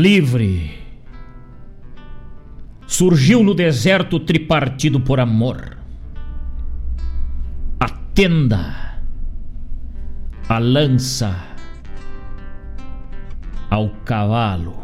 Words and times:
livre. 0.00 0.70
Surgiu 2.86 3.44
no 3.44 3.54
deserto 3.54 4.18
tripartido 4.20 5.00
por 5.00 5.20
amor. 5.20 5.76
A 7.78 7.88
tenda, 8.14 9.02
a 10.48 10.58
lança, 10.58 11.36
ao 13.68 13.90
cavalo. 14.04 14.80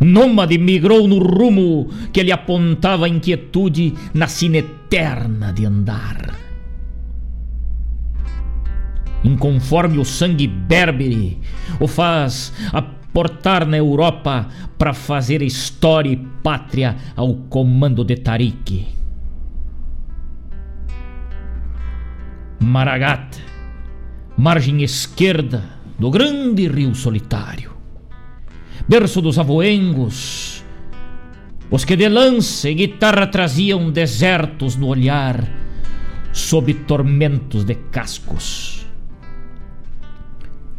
Nômade 0.00 0.56
migrou 0.58 1.08
no 1.08 1.18
rumo 1.18 1.88
que 2.12 2.22
lhe 2.22 2.32
apontava 2.32 3.06
a 3.06 3.08
inquietude 3.08 3.94
na 4.12 4.28
sina 4.28 4.58
eterna 4.58 5.52
de 5.52 5.66
andar. 5.66 6.34
Inconforme 9.24 9.98
o 9.98 10.04
sangue 10.04 10.46
berbere 10.46 11.40
o 11.80 11.88
faz 11.88 12.52
a 12.72 12.82
portar 13.14 13.64
na 13.64 13.76
Europa 13.76 14.48
para 14.76 14.92
fazer 14.92 15.40
história 15.40 16.10
e 16.10 16.16
pátria 16.16 16.96
ao 17.14 17.32
comando 17.48 18.04
de 18.04 18.16
Tariq. 18.16 18.88
Maragat, 22.60 23.38
margem 24.36 24.82
esquerda 24.82 25.64
do 25.96 26.10
grande 26.10 26.66
rio 26.66 26.92
solitário, 26.92 27.72
berço 28.88 29.22
dos 29.22 29.38
avoengos, 29.38 30.64
os 31.70 31.84
que 31.84 31.94
de 31.94 32.08
lança 32.08 32.68
e 32.68 32.74
guitarra 32.74 33.28
traziam 33.28 33.92
desertos 33.92 34.74
no 34.74 34.88
olhar, 34.88 35.48
sob 36.32 36.74
tormentos 36.74 37.62
de 37.64 37.76
cascos. 37.76 38.84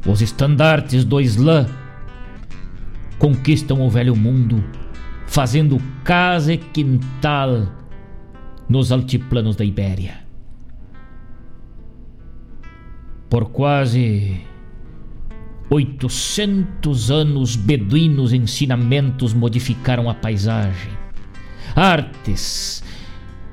Os 0.06 0.22
estandartes 0.22 1.06
do 1.06 1.22
Islã 1.22 1.85
conquistam 3.18 3.82
o 3.82 3.90
velho 3.90 4.16
mundo, 4.16 4.64
fazendo 5.28 5.82
casa 6.04 6.54
e 6.54 6.58
quintal 6.58 7.68
nos 8.68 8.92
altiplanos 8.92 9.56
da 9.56 9.64
Ibéria. 9.64 10.26
Por 13.30 13.50
quase 13.50 14.42
800 15.70 17.12
anos, 17.12 17.56
beduínos 17.56 18.34
ensinamentos 18.34 19.34
modificaram 19.34 20.10
a 20.10 20.14
paisagem. 20.14 20.92
Artes, 21.76 22.84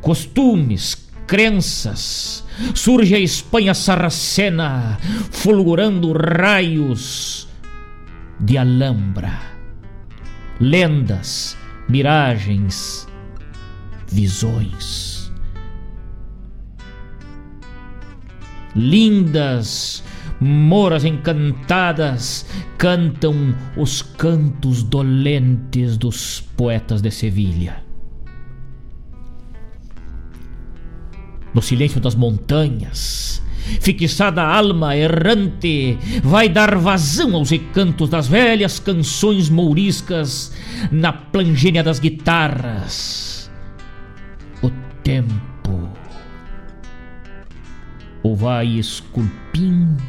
costumes, 0.01 1.11
crenças. 1.27 2.45
Surge 2.75 3.15
a 3.15 3.19
Espanha 3.19 3.75
sarracena, 3.75 4.99
fulgurando 5.31 6.13
raios 6.13 7.49
de 8.39 8.59
Alhambra 8.59 9.52
lendas, 10.63 11.57
miragens, 11.89 13.09
visões. 14.07 15.33
Lindas 18.77 20.05
moras 20.41 21.05
encantadas 21.05 22.47
cantam 22.79 23.55
os 23.77 24.03
cantos 24.03 24.85
dolentes 24.85 25.99
dos 25.99 26.41
poetas 26.41 27.03
de 27.03 27.11
Sevilha. 27.11 27.85
No 31.53 31.61
silêncio 31.61 32.01
das 32.01 32.15
montanhas, 32.15 33.43
fixada 33.81 34.43
a 34.43 34.57
alma 34.57 34.97
errante, 34.97 35.99
vai 36.23 36.49
dar 36.49 36.77
vazão 36.77 37.35
aos 37.35 37.51
recantos 37.51 38.09
das 38.09 38.27
velhas 38.27 38.79
canções 38.79 39.49
mouriscas 39.49 40.53
na 40.91 41.13
plangênia 41.13 41.83
das 41.83 41.99
guitarras. 41.99 43.51
O 44.63 44.71
tempo 45.03 45.43
o 48.23 48.37
vai 48.37 48.67
esculpindo, 48.67 50.03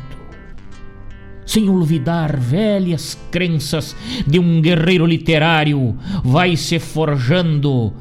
sem 1.45 1.67
olvidar 1.69 2.37
velhas 2.37 3.17
crenças 3.31 3.95
de 4.27 4.39
um 4.39 4.61
guerreiro 4.61 5.05
literário, 5.05 5.97
vai 6.23 6.55
se 6.55 6.79
forjando 6.79 7.93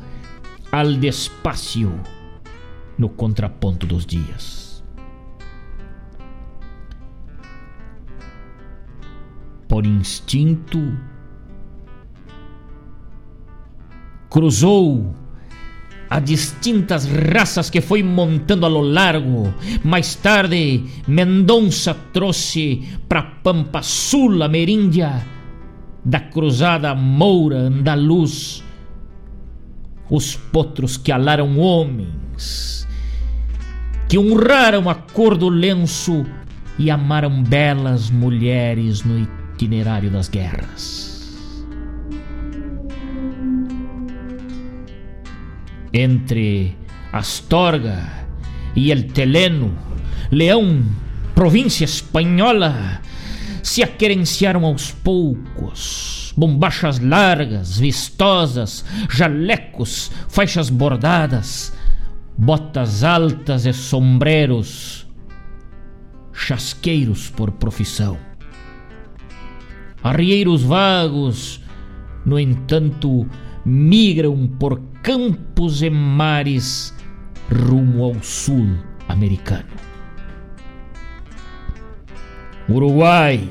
al 0.70 0.94
despacio 0.94 1.98
no 2.98 3.08
contraponto 3.08 3.86
dos 3.86 4.06
dias. 4.06 4.61
Por 9.72 9.86
instinto, 9.86 10.98
cruzou 14.28 15.14
a 16.10 16.20
distintas 16.20 17.06
raças 17.06 17.70
que 17.70 17.80
foi 17.80 18.02
montando 18.02 18.66
a 18.66 18.68
lo 18.68 18.82
largo. 18.82 19.54
Mais 19.82 20.14
tarde, 20.14 20.84
Mendonça 21.08 21.96
trouxe 22.12 22.86
para 23.08 23.22
Pampa 23.22 23.80
Sul, 23.80 24.42
Ameríndia, 24.42 25.26
da 26.04 26.20
cruzada 26.20 26.94
Moura 26.94 27.56
Andaluz, 27.56 28.62
os 30.10 30.36
potros 30.36 30.98
que 30.98 31.10
alaram 31.10 31.58
homens, 31.58 32.86
que 34.06 34.18
honraram 34.18 34.90
a 34.90 34.94
cor 34.94 35.34
do 35.34 35.48
lenço 35.48 36.26
e 36.78 36.90
amaram 36.90 37.42
belas 37.42 38.10
mulheres 38.10 39.02
no 39.02 39.18
itinerário 39.62 40.10
das 40.10 40.28
guerras. 40.28 41.64
Entre 45.92 46.76
Astorga 47.12 48.26
e 48.74 48.90
El 48.90 49.12
Teleno, 49.12 49.76
Leão, 50.30 50.82
província 51.34 51.84
espanhola, 51.84 53.00
se 53.62 53.82
aquerenciaram 53.82 54.64
aos 54.64 54.90
poucos. 54.90 56.32
Bombachas 56.34 56.98
largas, 56.98 57.78
vistosas, 57.78 58.84
jalecos, 59.10 60.10
faixas 60.28 60.70
bordadas, 60.70 61.72
botas 62.38 63.04
altas 63.04 63.66
e 63.66 63.72
sombreros, 63.74 65.06
chasqueiros 66.32 67.28
por 67.28 67.50
profissão. 67.50 68.31
Arrieiros 70.02 70.66
vagos, 70.66 71.60
no 72.24 72.38
entanto, 72.38 73.26
migram 73.64 74.48
por 74.58 74.80
campos 75.02 75.82
e 75.82 75.90
mares 75.90 76.94
rumo 77.48 78.04
ao 78.04 78.22
sul 78.22 78.78
americano. 79.08 79.68
Uruguay, 82.68 83.48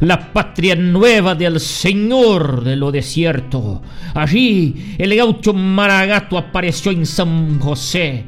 la 0.00 0.32
patria 0.32 0.74
nueva 0.74 1.34
del 1.34 1.60
señor 1.60 2.62
de 2.64 2.76
lo 2.76 2.92
desierto. 2.92 3.82
Allí 4.14 4.94
el 4.98 5.14
gaucho 5.16 5.52
Maragato 5.52 6.38
apareció 6.38 6.92
en 6.92 7.06
San 7.06 7.58
José, 7.58 8.24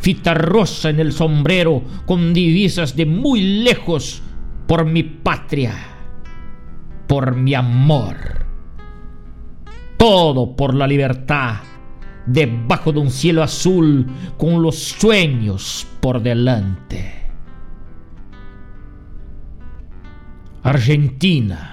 fita 0.00 0.34
rosa 0.34 0.90
en 0.90 1.00
el 1.00 1.12
sombrero, 1.12 1.82
con 2.06 2.32
divisas 2.32 2.94
de 2.96 3.06
muy 3.06 3.40
lejos, 3.62 4.22
por 4.66 4.84
mi 4.84 5.02
patria, 5.02 5.95
por 7.06 7.34
mi 7.34 7.54
amor. 7.54 8.16
Todo 9.96 10.54
por 10.54 10.74
la 10.74 10.86
libertad, 10.86 11.56
debajo 12.26 12.92
de 12.92 12.98
un 13.00 13.10
cielo 13.10 13.42
azul, 13.42 14.06
con 14.36 14.62
los 14.62 14.76
sueños 14.76 15.86
por 16.00 16.20
delante. 16.20 17.14
Argentina. 20.62 21.72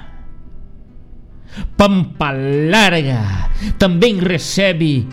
Pampa 1.78 2.32
Larga 2.32 3.50
também 3.78 4.20
recebe 4.20 5.06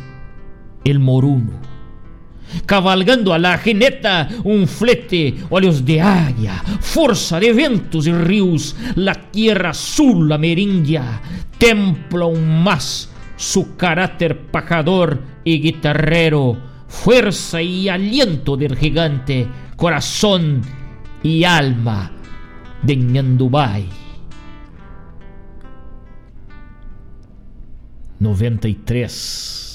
el 0.84 0.98
Moruno. 0.98 1.69
Cavalgando 2.66 3.32
a 3.32 3.38
la 3.38 3.58
jineta, 3.58 4.28
um 4.44 4.66
flete, 4.66 5.34
olhos 5.50 5.84
de 5.84 6.00
águia, 6.00 6.62
força 6.80 7.38
de 7.40 7.52
ventos 7.52 8.06
e 8.06 8.12
rios, 8.12 8.76
la 8.96 9.14
tierra 9.14 9.70
azul 9.70 10.32
amerindia 10.32 11.20
templa 11.60 12.24
aún 12.24 12.62
más 12.64 13.10
su 13.36 13.76
carácter 13.76 14.46
pajador 14.50 15.22
y 15.44 15.60
guitarrero, 15.60 16.56
fuerza 16.88 17.60
y 17.62 17.88
aliento 17.88 18.56
del 18.56 18.76
gigante, 18.76 19.46
corazón 19.76 20.62
y 21.22 21.44
alma 21.44 22.10
de 22.82 22.96
Nhandubai. 22.96 23.86
93 28.18 29.69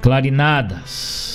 Clarinadas 0.00 1.30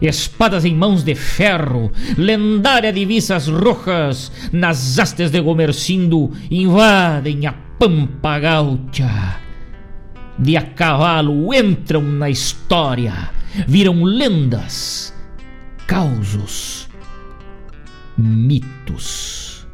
Espadas 0.00 0.64
em 0.64 0.74
mãos 0.74 1.04
de 1.04 1.14
ferro, 1.14 1.92
lendária 2.16 2.90
divisas 2.90 3.48
rojas 3.48 4.32
nas 4.50 4.98
hastes 4.98 5.30
de 5.30 5.40
Gomercindo 5.42 6.30
invadem 6.50 7.46
a 7.46 7.52
pampa. 7.78 8.40
De 10.38 10.56
a 10.56 10.62
cavalo 10.62 11.52
entram 11.52 12.00
na 12.00 12.30
história, 12.30 13.30
viram 13.68 14.02
lendas 14.02 15.14
causos, 15.86 16.88
mitos. 18.16 19.66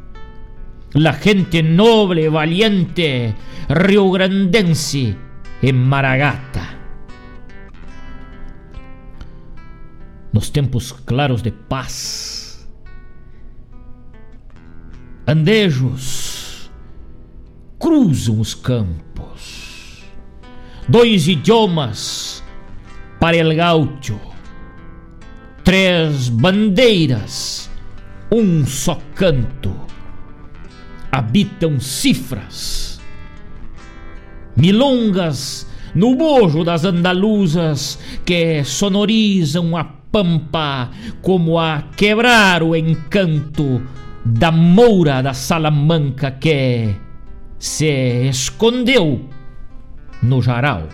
La 0.93 1.13
gente 1.13 1.61
noble, 1.61 2.27
valiente, 2.27 3.33
riograndense 3.69 5.15
en 5.61 5.75
Maragata. 5.87 6.75
Nos 10.31 10.49
tempos 10.51 10.93
claros 10.93 11.41
de 11.41 11.51
paz. 11.51 12.69
Andejos 15.25 16.71
cruzam 17.79 18.39
os 18.39 18.55
campos. 18.55 20.03
Dois 20.87 21.27
idiomas 21.27 22.43
para 23.19 23.37
el 23.37 23.55
gaucho 23.55 24.19
três 25.67 26.29
bandeiras, 26.29 27.69
um 28.31 28.65
só 28.65 29.01
canto. 29.13 29.75
Habitam 31.11 31.77
cifras, 31.77 32.86
milongas 34.57 35.67
no 35.93 36.15
bojo 36.15 36.63
das 36.63 36.83
andaluzas 36.83 37.99
que 38.25 38.63
sonorizam 38.63 39.75
a 39.77 39.83
pampa 40.11 40.91
como 41.21 41.59
a 41.59 41.83
quebrar 41.95 42.63
o 42.63 42.75
encanto 42.75 43.81
da 44.25 44.51
moura 44.51 45.21
da 45.21 45.33
Salamanca 45.33 46.31
que 46.31 46.95
se 47.57 48.27
escondeu 48.27 49.29
no 50.21 50.41
jaral. 50.41 50.89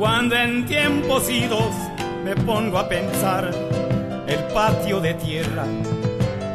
Cuando 0.00 0.34
en 0.34 0.64
tiempos 0.64 1.28
idos 1.28 1.74
me 2.24 2.34
pongo 2.34 2.78
a 2.78 2.88
pensar 2.88 3.50
el 4.26 4.38
patio 4.54 4.98
de 4.98 5.12
tierra, 5.12 5.66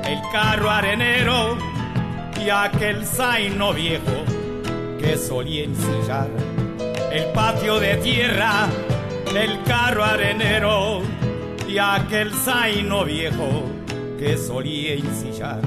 el 0.04 0.20
carro 0.32 0.68
arenero 0.68 1.56
y 2.44 2.50
aquel 2.50 3.06
zaino 3.06 3.72
viejo 3.72 4.24
que 5.00 5.16
solía 5.16 5.66
ensillar. 5.66 6.28
El 7.12 7.25
patio 7.34 7.80
de 7.80 7.98
tierra, 7.98 8.68
el 9.38 9.62
carro 9.62 10.04
arenero 10.04 11.04
y 11.68 11.78
aquel 11.78 12.34
zaino 12.34 13.06
viejo 13.06 13.62
que 14.18 14.40
solía 14.40 14.94
ensillar. 14.94 15.62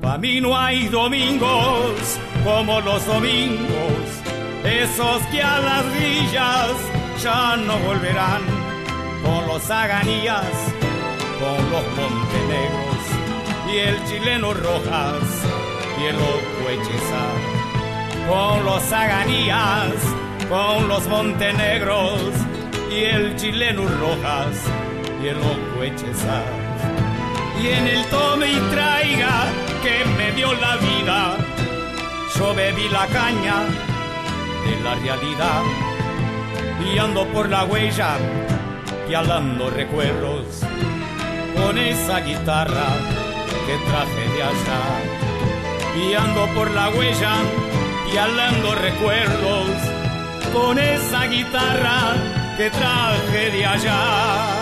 Pa' 0.00 0.18
mí 0.18 0.40
no 0.40 0.58
hay 0.58 0.88
domingos 0.88 2.18
como 2.42 2.80
los 2.80 3.06
domingos, 3.06 3.99
esos 4.64 5.22
que 5.26 5.42
a 5.42 5.58
las 5.60 5.84
villas 5.92 6.72
ya 7.22 7.56
no 7.56 7.78
volverán, 7.78 8.42
con 9.22 9.46
los 9.46 9.70
aganías, 9.70 10.44
con 11.38 11.70
los 11.70 11.84
montenegros 11.96 13.00
y 13.72 13.78
el 13.78 14.04
chileno 14.04 14.54
rojas 14.54 15.22
y 16.00 16.06
el 16.06 16.16
loco 16.16 16.50
con 18.28 18.64
los 18.64 18.92
aganías, 18.92 19.94
con 20.48 20.88
los 20.88 21.06
montenegros 21.08 22.20
y 22.90 23.04
el 23.04 23.36
chileno 23.36 23.82
rojas 23.82 24.56
y 25.22 25.28
el 25.28 25.36
loco 25.38 25.84
y 27.62 27.68
en 27.68 27.86
el 27.88 28.04
tome 28.06 28.52
y 28.52 28.56
traiga 28.70 29.46
que 29.82 30.04
me 30.16 30.32
dio 30.32 30.52
la 30.54 30.76
vida 30.76 31.36
yo 32.36 32.54
bebí 32.54 32.88
la 32.88 33.06
caña 33.08 33.89
de 34.64 34.80
la 34.82 34.94
realidad 34.94 35.62
y 36.84 36.98
ando 36.98 37.26
por 37.28 37.48
la 37.48 37.64
huella 37.64 38.16
y 39.08 39.14
hablando 39.14 39.70
recuerdos 39.70 40.46
con 41.56 41.78
esa 41.78 42.20
guitarra 42.20 42.88
que 43.66 43.76
traje 43.90 44.28
de 44.36 44.42
allá 44.42 45.20
y 45.96 46.14
ando 46.14 46.46
por 46.54 46.70
la 46.70 46.88
huella 46.90 47.34
y 48.12 48.16
hablando 48.16 48.74
recuerdos 48.74 49.68
con 50.52 50.78
esa 50.78 51.26
guitarra 51.26 52.14
que 52.56 52.70
traje 52.70 53.50
de 53.50 53.66
allá. 53.66 54.59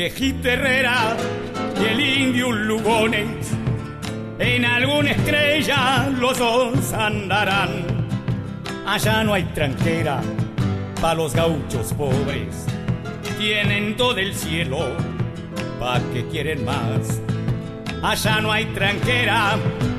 Viejito 0.00 0.48
Herrera 0.48 1.14
y 1.78 1.84
el 1.84 2.00
indio 2.00 2.50
Lugones. 2.52 3.52
En 4.38 4.64
alguna 4.64 5.10
estrella 5.10 6.08
los 6.18 6.38
dos 6.38 6.94
andarán. 6.94 7.84
Allá 8.86 9.22
no 9.22 9.34
hay 9.34 9.44
tranquera 9.52 10.22
para 11.02 11.16
los 11.16 11.34
gauchos 11.34 11.92
pobres. 11.92 12.64
Tienen 13.38 13.94
todo 13.98 14.16
el 14.16 14.34
cielo, 14.34 14.88
¿pa' 15.78 16.00
que 16.14 16.26
quieren 16.28 16.64
más? 16.64 17.20
Allá 18.02 18.40
no 18.40 18.52
hay 18.52 18.64
tranquera 18.72 19.58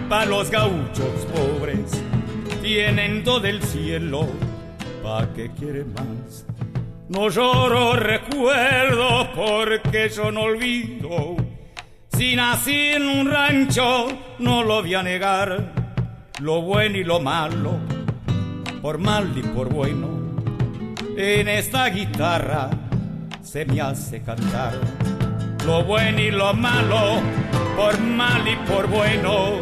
para 0.10 0.26
los 0.26 0.50
gauchos 0.50 1.28
pobres. 1.32 1.92
Tienen 2.64 3.24
todo 3.24 3.46
el 3.46 3.62
cielo, 3.62 4.28
¿pa' 5.04 5.32
que 5.36 5.52
quieren 5.52 5.94
más? 5.94 6.48
No 7.08 7.30
lloro 7.30 7.94
porque 9.36 10.10
yo 10.10 10.32
no 10.32 10.42
olvido. 10.42 11.36
Si 12.18 12.36
nací 12.36 12.92
en 12.92 13.08
un 13.08 13.32
rancho, 13.32 14.08
no 14.40 14.64
lo 14.64 14.82
voy 14.82 14.94
a 14.96 15.04
negar. 15.04 15.74
Lo 16.40 16.62
bueno 16.62 16.98
y 16.98 17.04
lo 17.04 17.20
malo, 17.20 17.78
por 18.82 18.98
mal 18.98 19.32
y 19.38 19.42
por 19.42 19.70
bueno. 19.70 20.10
En 21.18 21.48
esta 21.48 21.88
guitarra 21.90 22.70
se 23.44 23.66
me 23.66 23.82
hace 23.82 24.22
cantar. 24.22 24.74
Lo 25.66 25.84
bueno 25.84 26.20
y 26.20 26.32
lo 26.32 26.54
malo, 26.54 27.22
por 27.76 28.00
mal 28.00 28.48
y 28.48 28.56
por 28.68 28.88
bueno. 28.88 29.60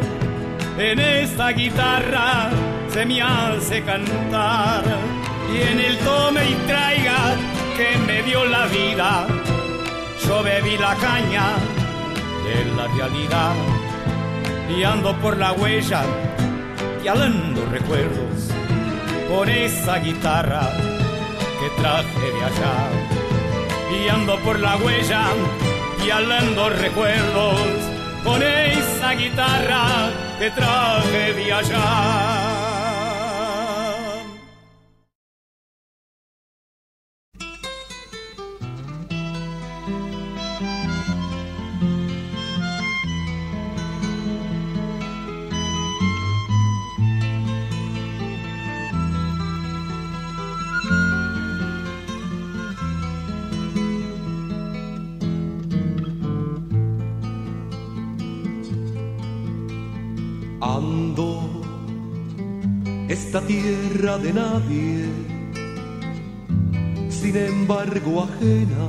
En 0.78 0.98
esta 0.98 1.50
guitarra 1.50 2.48
se 2.88 3.04
me 3.04 3.20
hace 3.20 3.82
cantar 3.82 4.84
y 5.52 5.60
en 5.60 5.80
el 5.80 5.98
tome 5.98 6.48
y 6.48 6.54
traiga 6.66 7.36
que 7.80 7.96
me 8.06 8.22
dio 8.22 8.44
la 8.44 8.66
vida, 8.66 9.26
yo 10.26 10.42
bebí 10.42 10.76
la 10.76 10.94
caña 10.96 11.46
de 12.44 12.56
la 12.76 12.86
realidad 12.88 13.54
y 14.68 14.84
ando 14.84 15.16
por 15.22 15.38
la 15.38 15.52
huella 15.52 16.02
y 17.02 17.08
alando 17.08 17.64
recuerdos 17.70 18.38
con 19.30 19.48
esa 19.48 19.96
guitarra 19.96 20.68
que 21.58 21.68
traje 21.80 22.26
de 22.36 22.42
allá 22.50 22.76
y 23.96 24.08
ando 24.10 24.38
por 24.40 24.58
la 24.58 24.76
huella 24.76 25.24
y 26.04 26.10
alando 26.10 26.68
recuerdos 26.68 27.62
con 28.22 28.42
esa 28.42 29.12
guitarra 29.12 30.10
que 30.38 30.50
traje 30.50 31.32
de 31.32 31.50
allá. 31.50 32.39
Tierra 63.90 64.18
de 64.18 64.32
nadie, 64.32 65.04
sin 67.08 67.36
embargo 67.36 68.24
ajena, 68.24 68.86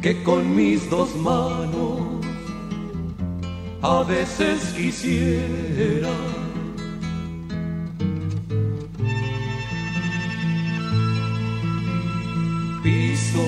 que 0.00 0.22
con 0.22 0.54
mis 0.54 0.88
dos 0.90 1.14
manos 1.16 2.00
a 3.82 4.02
veces 4.02 4.72
quisiera. 4.76 6.10
Piso 12.82 13.46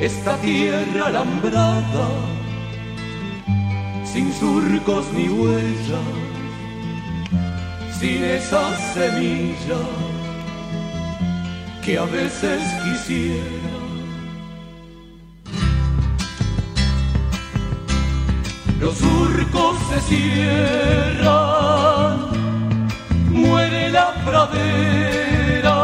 esta 0.00 0.36
tierra 0.38 1.06
alambrada, 1.06 2.08
sin 4.04 4.32
surcos 4.32 5.06
ni 5.14 5.28
huellas 5.28 6.31
sin 8.02 8.22
esa 8.24 8.76
semilla 8.94 9.80
que 11.84 11.98
a 11.98 12.04
veces 12.04 12.60
quisiera. 12.84 13.70
Los 18.80 18.94
surcos 18.98 19.76
se 19.90 20.00
cierran, 20.10 21.20
muere 23.30 23.90
la 23.90 24.08
pradera 24.26 25.78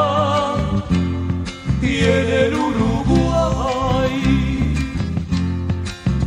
y 1.81 1.99
en 1.99 2.27
el 2.43 2.53
Uruguay 2.69 4.17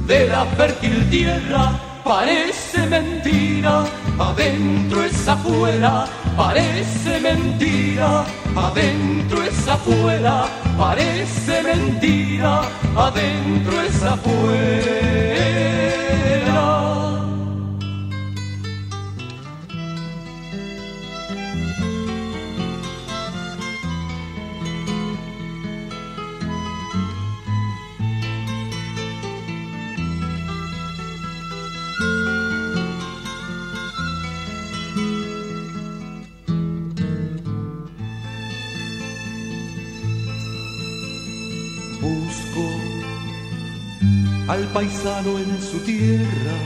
de 0.08 0.28
la 0.30 0.46
fértil 0.58 1.10
tierra 1.10 1.64
parece 2.06 2.80
mentira 2.88 3.84
adentro 4.30 5.04
es 5.04 5.28
afuera, 5.28 6.06
parece 6.38 7.20
mentira, 7.20 8.24
adentro 8.56 9.44
es 9.44 9.68
afuera, 9.68 10.46
parece 10.78 11.64
mentira, 11.64 12.62
adentro 12.96 13.82
es 13.82 14.04
afuera. 14.04 15.32
Al 44.62 44.68
paisano 44.68 45.40
en 45.40 45.62
su 45.62 45.80
tierra, 45.80 46.58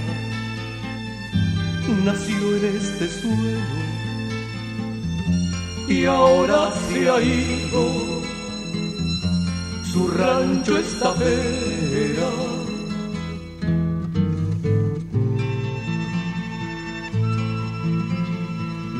nació 2.03 2.57
en 2.57 2.65
este 2.75 3.07
suelo 3.07 3.79
y 5.87 6.05
ahora 6.05 6.71
se 6.87 7.09
ha 7.09 7.21
ido, 7.21 8.21
su 9.91 10.07
rancho 10.09 10.77
está 10.77 11.13
vera. 11.13 12.31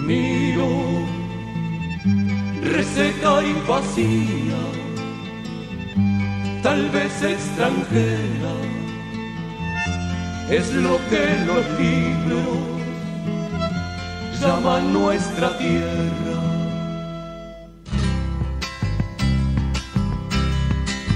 Miro, 0.07 0.69
reseca 2.63 3.43
y 3.43 3.53
vacía, 3.67 4.61
tal 6.63 6.89
vez 6.91 7.23
extranjera 7.23 8.74
es 10.49 10.71
lo 10.73 10.99
que 11.09 11.37
los 11.45 11.65
libros 11.79 12.75
llaman 14.39 14.93
nuestra 14.93 15.57
tierra. 15.57 16.41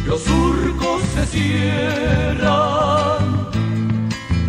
Los 0.07 0.21
surcos 0.23 1.03
se 1.13 1.25
cierran, 1.27 2.39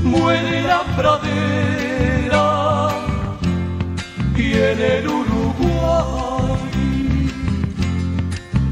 muere 0.02 0.62
la 0.62 0.82
pradera 0.96 2.88
y 4.34 4.52
en 4.54 4.80
el 4.80 5.06
Uruguay 5.06 6.60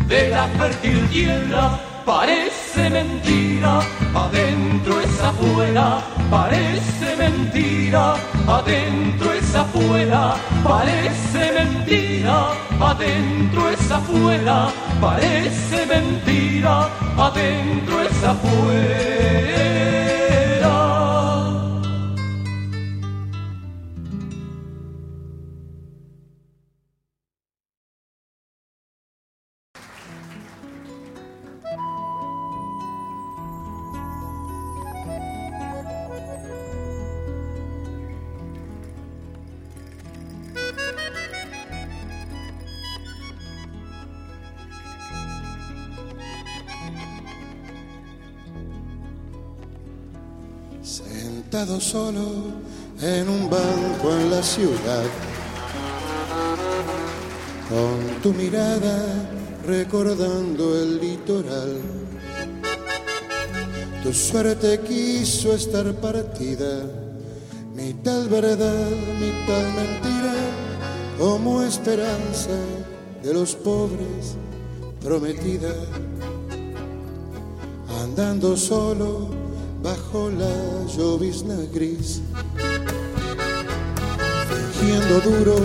de 0.08 0.28
la 0.30 0.48
fértil 0.58 1.06
tierra 1.10 1.78
parece 2.06 2.88
mentira 2.88 3.82
adentro 4.14 5.00
es 5.00 5.20
afuera, 5.20 6.00
parece 6.30 7.16
mentira, 7.16 8.14
adentro 8.46 9.32
es 9.32 9.54
afuera, 9.54 10.34
parece 10.64 11.52
mentira, 11.52 12.48
adentro 12.80 13.70
es 13.70 13.90
afuera, 13.90 14.68
parece 15.00 15.86
mentira, 15.86 16.88
adentro 17.16 18.02
es 18.02 18.24
afuera. 18.24 19.97
Solo 51.66 52.22
en 53.02 53.28
un 53.28 53.50
banco 53.50 54.12
en 54.12 54.30
la 54.30 54.40
ciudad, 54.44 55.02
con 57.68 58.22
tu 58.22 58.32
mirada 58.32 59.28
recordando 59.66 60.80
el 60.80 61.00
litoral. 61.00 61.80
Tu 64.04 64.12
suerte 64.12 64.80
quiso 64.86 65.52
estar 65.52 65.92
partida, 65.94 66.84
mitad 67.74 68.28
verdad, 68.28 68.90
mitad 69.18 69.64
mentira, 69.74 70.34
como 71.18 71.62
esperanza 71.62 72.56
de 73.20 73.34
los 73.34 73.56
pobres 73.56 74.36
prometida, 75.02 75.74
andando 78.00 78.56
solo 78.56 79.37
bajo 79.88 80.30
la 80.30 80.54
llovizna 80.94 81.56
gris, 81.72 82.20
fingiendo 84.50 85.14
duro 85.20 85.56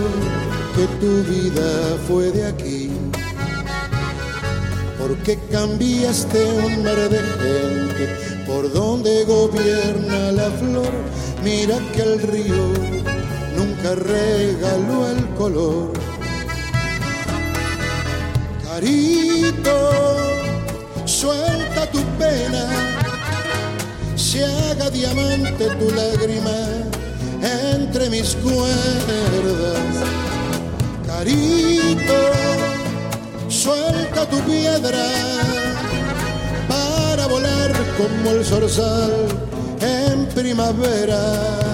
que 0.74 0.84
tu 1.00 1.12
vida 1.32 1.68
fue 2.06 2.30
de 2.30 2.46
aquí. 2.46 2.90
Porque 4.98 5.38
cambiaste 5.50 6.38
un 6.66 6.82
mar 6.84 7.00
de 7.14 7.22
gente 7.42 8.04
por 8.46 8.72
donde 8.72 9.24
gobierna 9.24 10.32
la 10.32 10.50
flor. 10.60 10.94
Mira 11.42 11.76
que 11.92 12.02
el 12.08 12.14
río 12.22 12.64
nunca 13.58 13.90
regaló 13.94 14.98
el 15.14 15.22
color. 15.40 15.92
Carito, 18.64 19.78
suelta 21.04 21.90
tu 21.92 22.00
pena 22.18 22.93
se 24.34 24.44
haga 24.44 24.90
diamante 24.90 25.64
tu 25.78 25.88
lágrima 25.94 26.58
entre 27.70 28.10
mis 28.10 28.34
cuerdas. 28.34 29.94
Carito, 31.06 32.20
suelta 33.48 34.28
tu 34.28 34.38
piedra 34.40 35.06
para 36.66 37.28
volar 37.28 37.72
como 37.96 38.30
el 38.32 38.44
zorzal 38.44 39.12
en 39.80 40.26
primavera. 40.34 41.73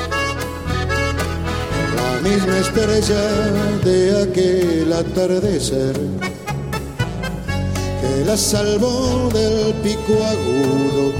misma 2.21 2.57
estrella 2.59 3.23
de 3.83 4.23
aquel 4.23 4.93
atardecer 4.93 5.95
que 8.01 8.25
la 8.25 8.37
salvó 8.37 9.29
del 9.33 9.73
pico 9.83 10.13
agudo, 10.33 11.13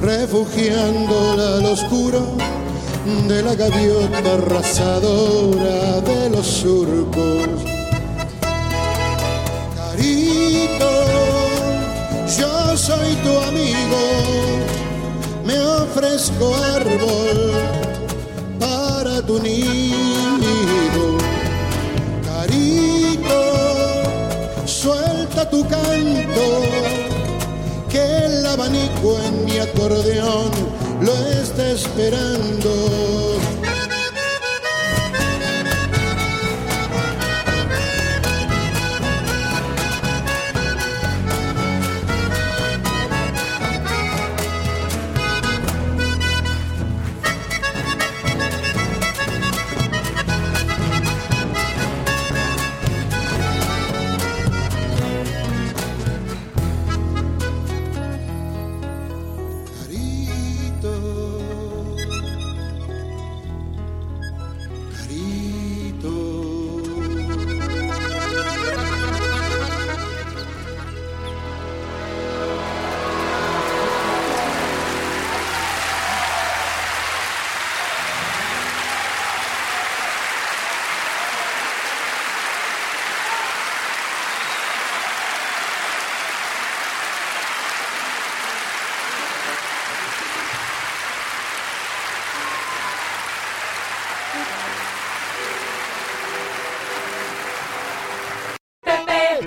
refugiándola 0.00 1.56
al 1.58 1.66
oscuro 1.66 2.36
de 3.28 3.42
la 3.42 3.54
gaviota 3.54 4.34
arrasadora 4.34 6.00
de 6.00 6.30
los 6.30 6.46
surcos. 6.46 7.48
Carito, 9.76 10.92
yo 12.38 12.76
soy 12.76 13.14
tu 13.24 13.38
amigo 13.40 14.44
me 15.44 15.60
ofrezco 15.60 16.54
árbol 16.54 17.52
para 18.58 19.20
tu 19.22 19.38
nido. 19.40 20.33
Tu 25.50 25.62
canto, 25.68 26.62
que 27.90 28.02
el 28.26 28.46
abanico 28.46 29.18
en 29.26 29.44
mi 29.44 29.58
acordeón 29.58 30.50
lo 31.00 31.14
está 31.42 31.70
esperando. 31.70 32.70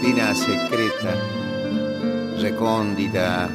Argentina 0.00 0.34
secreta, 0.34 1.14
recóndita, 2.40 3.50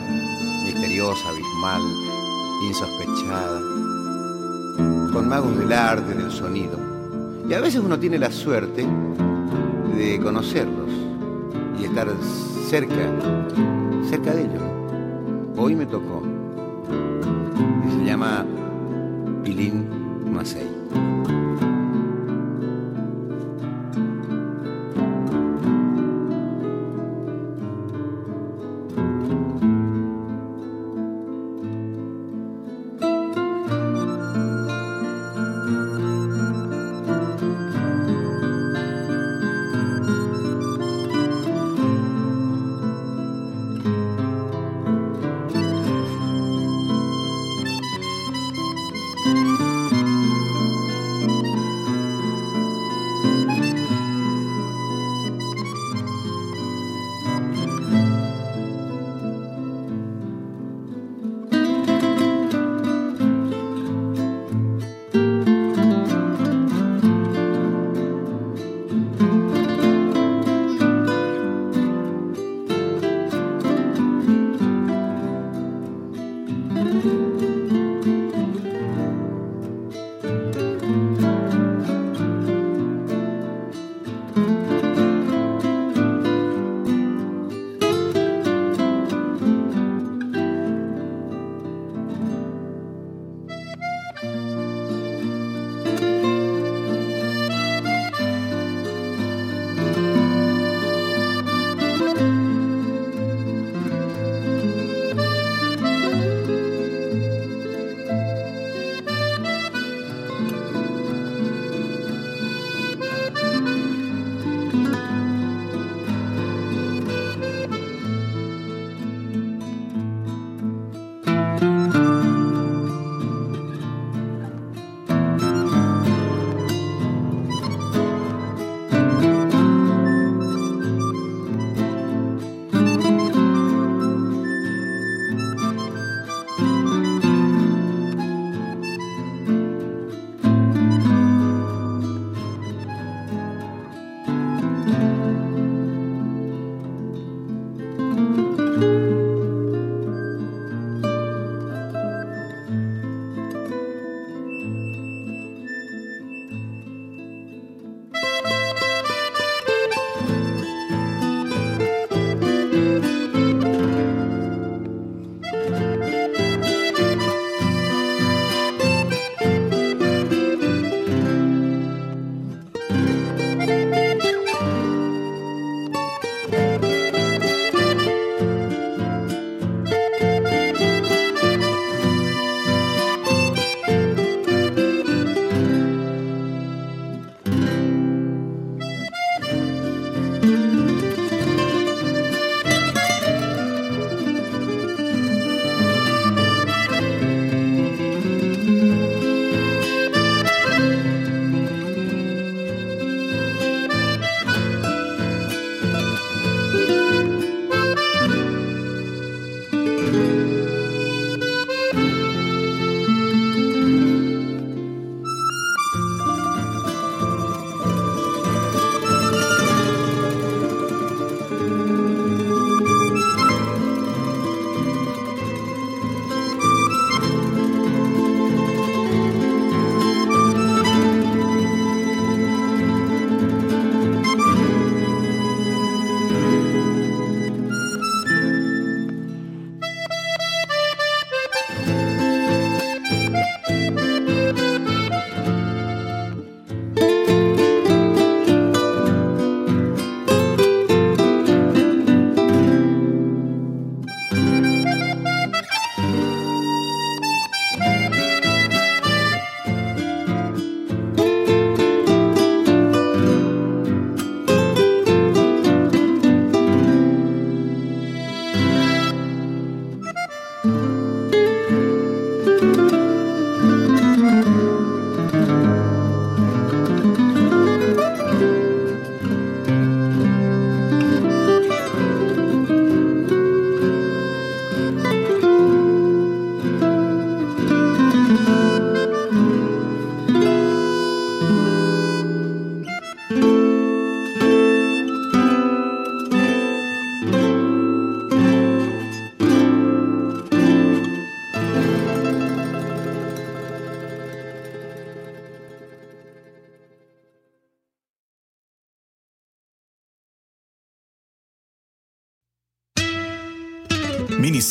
misteriosa, 0.63 1.29
abismal, 1.29 1.81
insospechada 2.67 3.59
con 5.11 5.27
magos 5.27 5.57
del 5.57 5.73
arte, 5.73 6.13
del 6.13 6.29
sonido. 6.29 6.77
Y 7.49 7.53
a 7.55 7.61
veces 7.61 7.81
uno 7.83 7.97
tiene 7.97 8.19
la 8.19 8.29
suerte 8.29 8.85
de 9.97 10.19
conocerlos 10.19 10.91
y 11.81 11.85
estar 11.85 12.09
cerca, 12.69 13.09
cerca 14.07 14.35
de 14.35 14.41
ellos. 14.41 14.63
Hoy 15.57 15.75
me 15.75 15.87
tocó. 15.87 16.21
Y 17.87 17.91
se 17.91 18.05
llama 18.05 18.45
Pilín 19.43 20.31
Macei. 20.31 20.74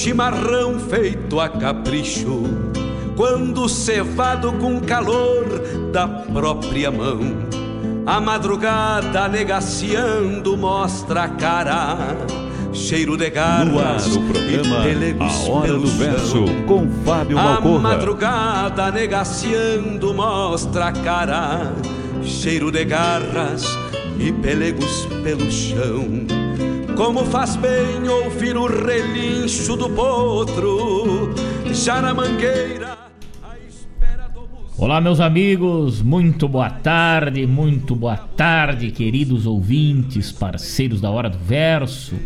chimarrão 0.00 0.78
feito 0.80 1.38
a 1.38 1.46
capricho, 1.46 2.42
quando 3.16 3.68
cevado 3.68 4.50
com 4.54 4.80
calor 4.80 5.44
da 5.92 6.08
própria 6.08 6.90
mão. 6.90 7.20
A 8.06 8.18
madrugada 8.18 9.28
negaciando 9.28 10.56
mostra 10.56 11.24
a 11.24 11.28
cara, 11.28 12.16
cheiro 12.72 13.14
de 13.14 13.28
garras 13.28 13.68
No 13.68 13.78
ar, 13.78 14.22
o 14.24 14.32
programa 14.32 14.78
e 14.78 14.88
pelegos 14.88 15.46
A 15.46 15.50
Hora 15.50 15.66
pelo 15.66 15.80
do 15.80 15.86
Verso, 15.88 16.46
chão. 16.46 16.46
com 16.66 16.90
Fábio 17.04 17.38
A 17.38 17.42
Malcorra. 17.42 17.80
madrugada 17.80 18.90
negaciando 18.90 20.14
mostra 20.14 20.86
a 20.86 20.92
cara, 20.92 21.74
cheiro 22.22 22.72
de 22.72 22.86
garras 22.86 23.64
e 24.18 24.32
pelegos 24.32 25.06
pelo 25.22 25.50
chão. 25.50 26.39
Como 27.00 27.24
faz 27.24 27.56
bem 27.56 28.06
ouvir 28.06 28.54
o 28.58 28.66
relincho 28.66 29.74
do 29.74 29.88
potro, 29.88 31.34
já 31.72 32.02
na 32.02 32.12
mangueira. 32.12 32.98
Olá, 34.76 35.00
meus 35.00 35.18
amigos, 35.18 36.02
muito 36.02 36.46
boa 36.46 36.68
tarde, 36.68 37.46
muito 37.46 37.96
boa 37.96 38.18
tarde, 38.18 38.90
queridos 38.90 39.46
ouvintes, 39.46 40.30
parceiros 40.30 41.00
da 41.00 41.10
Hora 41.10 41.30
do 41.30 41.38
Verso. 41.38 42.16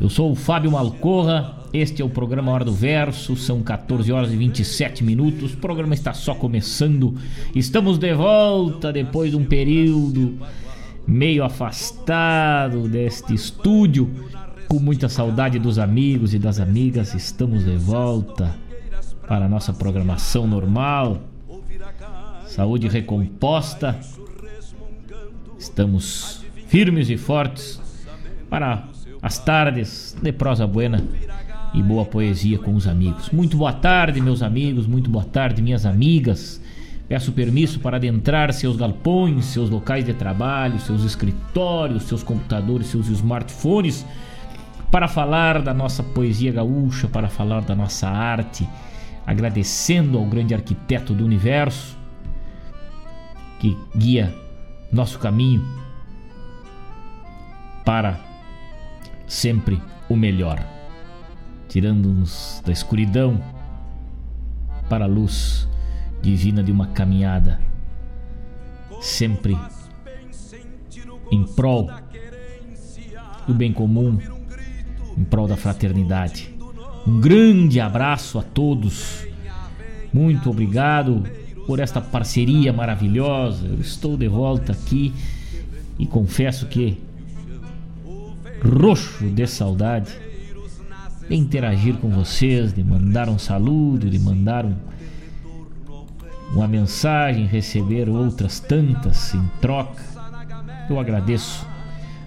Eu 0.00 0.08
sou 0.08 0.32
o 0.32 0.34
Fábio 0.34 0.72
Malcorra, 0.72 1.68
este 1.70 2.00
é 2.00 2.04
o 2.06 2.08
programa 2.08 2.50
Hora 2.50 2.64
do 2.64 2.72
Verso, 2.72 3.36
são 3.36 3.62
14 3.62 4.10
horas 4.10 4.32
e 4.32 4.36
27 4.36 5.04
minutos, 5.04 5.52
o 5.52 5.58
programa 5.58 5.92
está 5.92 6.14
só 6.14 6.34
começando. 6.34 7.14
Estamos 7.54 7.98
de 7.98 8.14
volta 8.14 8.90
depois 8.90 9.32
de 9.32 9.36
um 9.36 9.44
período 9.44 10.38
meio 11.06 11.44
afastado 11.44 12.88
deste 12.88 13.34
estúdio, 13.34 14.10
com 14.68 14.78
muita 14.78 15.08
saudade 15.08 15.58
dos 15.58 15.78
amigos 15.78 16.32
e 16.32 16.38
das 16.38 16.58
amigas, 16.58 17.14
estamos 17.14 17.64
de 17.64 17.76
volta 17.76 18.54
para 19.28 19.44
a 19.44 19.48
nossa 19.48 19.72
programação 19.72 20.46
normal. 20.46 21.18
Saúde 22.46 22.88
recomposta. 22.88 23.98
Estamos 25.58 26.44
firmes 26.68 27.10
e 27.10 27.16
fortes 27.16 27.80
para 28.48 28.88
as 29.20 29.38
tardes 29.38 30.16
de 30.22 30.32
prosa 30.32 30.66
buena 30.66 31.04
e 31.74 31.82
boa 31.82 32.04
poesia 32.04 32.58
com 32.58 32.74
os 32.74 32.86
amigos. 32.86 33.28
Muito 33.30 33.56
boa 33.58 33.74
tarde, 33.74 34.20
meus 34.22 34.42
amigos, 34.42 34.86
muito 34.86 35.10
boa 35.10 35.24
tarde, 35.24 35.60
minhas 35.60 35.84
amigas. 35.84 36.61
Peço 37.08 37.32
permisso 37.32 37.80
para 37.80 37.96
adentrar 37.96 38.52
seus 38.52 38.76
galpões, 38.76 39.46
seus 39.46 39.68
locais 39.68 40.04
de 40.04 40.14
trabalho, 40.14 40.78
seus 40.80 41.04
escritórios, 41.04 42.04
seus 42.04 42.22
computadores, 42.22 42.86
seus 42.86 43.08
smartphones, 43.08 44.06
para 44.90 45.08
falar 45.08 45.60
da 45.62 45.74
nossa 45.74 46.02
poesia 46.02 46.52
gaúcha, 46.52 47.08
para 47.08 47.28
falar 47.28 47.62
da 47.62 47.74
nossa 47.74 48.08
arte, 48.08 48.68
agradecendo 49.26 50.18
ao 50.18 50.24
grande 50.24 50.54
arquiteto 50.54 51.12
do 51.12 51.24
universo 51.24 51.96
que 53.58 53.78
guia 53.96 54.34
nosso 54.92 55.20
caminho 55.20 55.64
para 57.84 58.18
sempre 59.26 59.80
o 60.08 60.16
melhor, 60.16 60.60
tirando-nos 61.68 62.60
da 62.66 62.72
escuridão 62.72 63.40
para 64.88 65.04
a 65.04 65.08
luz 65.08 65.68
divina 66.22 66.62
de 66.62 66.70
uma 66.70 66.86
caminhada 66.88 67.60
sempre 69.00 69.56
em 71.30 71.44
prol 71.44 71.90
do 73.46 73.54
bem 73.54 73.72
comum, 73.72 74.18
em 75.18 75.24
prol 75.24 75.48
da 75.48 75.56
fraternidade. 75.56 76.54
Um 77.06 77.20
grande 77.20 77.80
abraço 77.80 78.38
a 78.38 78.42
todos. 78.42 79.26
Muito 80.12 80.48
obrigado 80.48 81.24
por 81.66 81.80
esta 81.80 82.00
parceria 82.00 82.72
maravilhosa. 82.72 83.66
Eu 83.66 83.80
estou 83.80 84.16
de 84.16 84.28
volta 84.28 84.72
aqui 84.72 85.12
e 85.98 86.06
confesso 86.06 86.66
que 86.66 86.98
roxo 88.62 89.28
de 89.28 89.46
saudade 89.46 90.12
de 91.28 91.34
interagir 91.34 91.96
com 91.96 92.08
vocês, 92.10 92.72
de 92.72 92.84
mandar 92.84 93.28
um 93.28 93.38
saludo, 93.38 94.08
de 94.08 94.18
mandar 94.18 94.64
um, 94.64 94.74
uma 96.54 96.68
mensagem, 96.68 97.46
receber 97.46 98.08
outras 98.08 98.60
tantas 98.60 99.34
em 99.34 99.42
troca. 99.60 100.02
Eu 100.88 101.00
agradeço 101.00 101.66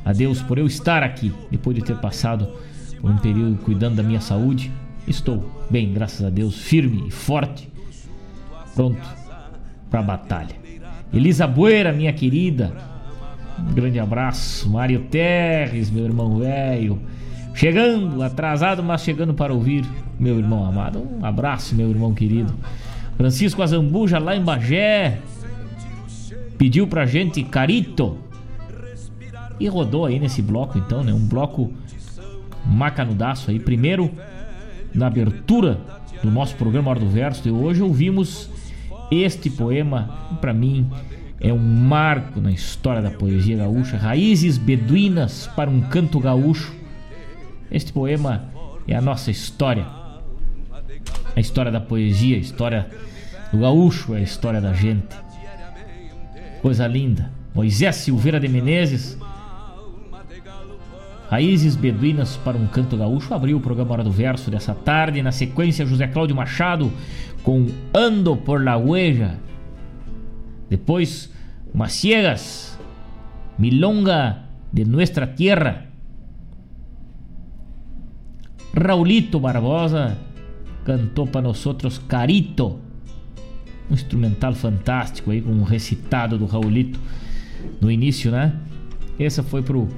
a 0.04 0.12
Deus 0.12 0.42
por 0.42 0.58
eu 0.58 0.66
estar 0.66 1.04
aqui 1.04 1.34
depois 1.52 1.76
de 1.76 1.84
ter 1.84 1.96
passado 1.98 2.48
por 3.00 3.10
um 3.10 3.18
período 3.18 3.58
cuidando 3.64 3.96
da 3.96 4.04
minha 4.04 4.22
saúde. 4.22 4.72
Estou 5.08 5.46
bem, 5.70 5.94
graças 5.94 6.26
a 6.26 6.30
Deus, 6.30 6.58
firme 6.58 7.08
e 7.08 7.12
forte, 7.12 7.72
pronto 8.74 9.02
para 9.90 10.00
a 10.00 10.04
batalha. 10.04 10.56
Elisa 11.14 11.46
Bueira, 11.46 11.94
minha 11.94 12.12
querida, 12.12 12.74
um 13.60 13.74
grande 13.74 14.00
abraço. 14.00 14.70
Mário 14.70 15.02
Terres, 15.02 15.90
meu 15.90 16.04
irmão 16.04 16.40
velho, 16.40 17.00
chegando, 17.54 18.24
atrasado, 18.24 18.82
mas 18.82 19.02
chegando 19.02 19.34
para 19.34 19.54
ouvir, 19.54 19.86
meu 20.20 20.40
irmão 20.40 20.66
amado. 20.66 21.00
Um 21.00 21.24
abraço, 21.24 21.76
meu 21.76 21.90
irmão 21.90 22.14
querido. 22.14 22.54
Francisco 23.17 23.62
Azambuja, 23.62 24.19
lá 24.19 24.36
em 24.36 24.43
Bagé, 24.43 25.19
pediu 26.58 26.88
pra 26.88 27.06
gente 27.06 27.43
Carito. 27.43 28.17
E 29.60 29.67
rodou 29.67 30.06
aí 30.06 30.19
nesse 30.19 30.41
bloco, 30.41 30.78
então, 30.78 31.04
né? 31.04 31.13
Um 31.13 31.25
bloco 31.25 31.71
macanudaço 32.65 33.49
aí. 33.49 33.60
Primeiro, 33.60 34.12
na 34.93 35.08
abertura 35.08 35.80
do 36.21 36.30
nosso 36.30 36.56
programa 36.56 36.89
Hora 36.89 36.99
do 36.99 37.10
Verso 37.10 37.43
de 37.43 37.51
hoje, 37.51 37.82
ouvimos 37.82 38.49
este 39.12 39.49
poema, 39.49 40.38
pra 40.41 40.54
mim 40.54 40.89
é 41.39 41.54
um 41.54 41.58
marco 41.58 42.41
na 42.41 42.51
história 42.51 43.01
da 43.01 43.12
poesia 43.12 43.58
gaúcha. 43.58 43.97
Raízes 43.97 44.58
beduínas 44.58 45.47
para 45.56 45.69
um 45.69 45.82
canto 45.82 46.19
gaúcho. 46.19 46.73
Este 47.71 47.93
poema 47.93 48.45
é 48.88 48.95
a 48.95 49.01
nossa 49.01 49.32
história. 49.32 49.86
A 51.36 51.39
história 51.39 51.71
da 51.71 51.82
poesia, 51.82 52.38
a 52.38 52.39
história 52.39 52.89
do 53.52 53.60
gaúcho, 53.60 54.15
é 54.15 54.19
a 54.19 54.21
história 54.21 54.62
da 54.62 54.74
gente. 54.74 55.15
Coisa 56.62 56.88
linda. 56.88 57.32
Moisés 57.54 57.95
Silveira 57.98 58.39
de 58.39 58.48
Menezes 58.48 59.17
Raízes 61.30 61.76
Beduínas 61.76 62.38
para 62.38 62.58
um 62.58 62.67
Canto 62.67 62.95
Gaúcho 62.95 63.34
abriu 63.34 63.58
o 63.58 63.60
programa 63.60 63.93
Hora 63.93 64.04
do 64.04 64.12
Verso 64.12 64.52
dessa 64.52 64.76
tarde. 64.76 65.24
Na 65.24 65.32
sequência, 65.32 65.86
José 65.86 66.08
Cláudio 66.08 66.36
Machado 66.36 66.91
com 67.41 67.67
Ando 67.93 68.38
por 68.38 68.63
la 68.63 68.78
Huella. 68.78 69.39
Depois, 70.69 71.32
Maciegas, 71.74 72.80
Milonga 73.58 74.43
de 74.71 74.86
Nuestra 74.86 75.26
Tierra. 75.26 75.88
Raulito 78.74 79.39
Barbosa 79.39 80.17
cantou 80.86 81.28
para 81.28 81.41
nós 81.41 81.65
outros 81.65 81.98
Carito. 81.98 82.80
Um 83.89 83.93
instrumental 83.93 84.54
fantástico 84.54 85.32
aí 85.32 85.41
com 85.41 85.52
um 85.52 85.63
recitado 85.63 86.38
do 86.38 86.45
Raulito 86.45 87.00
no 87.82 87.91
início, 87.91 88.32
né? 88.32 88.54
Essa 89.19 89.43
foi 89.43 89.62
pro 89.62 89.89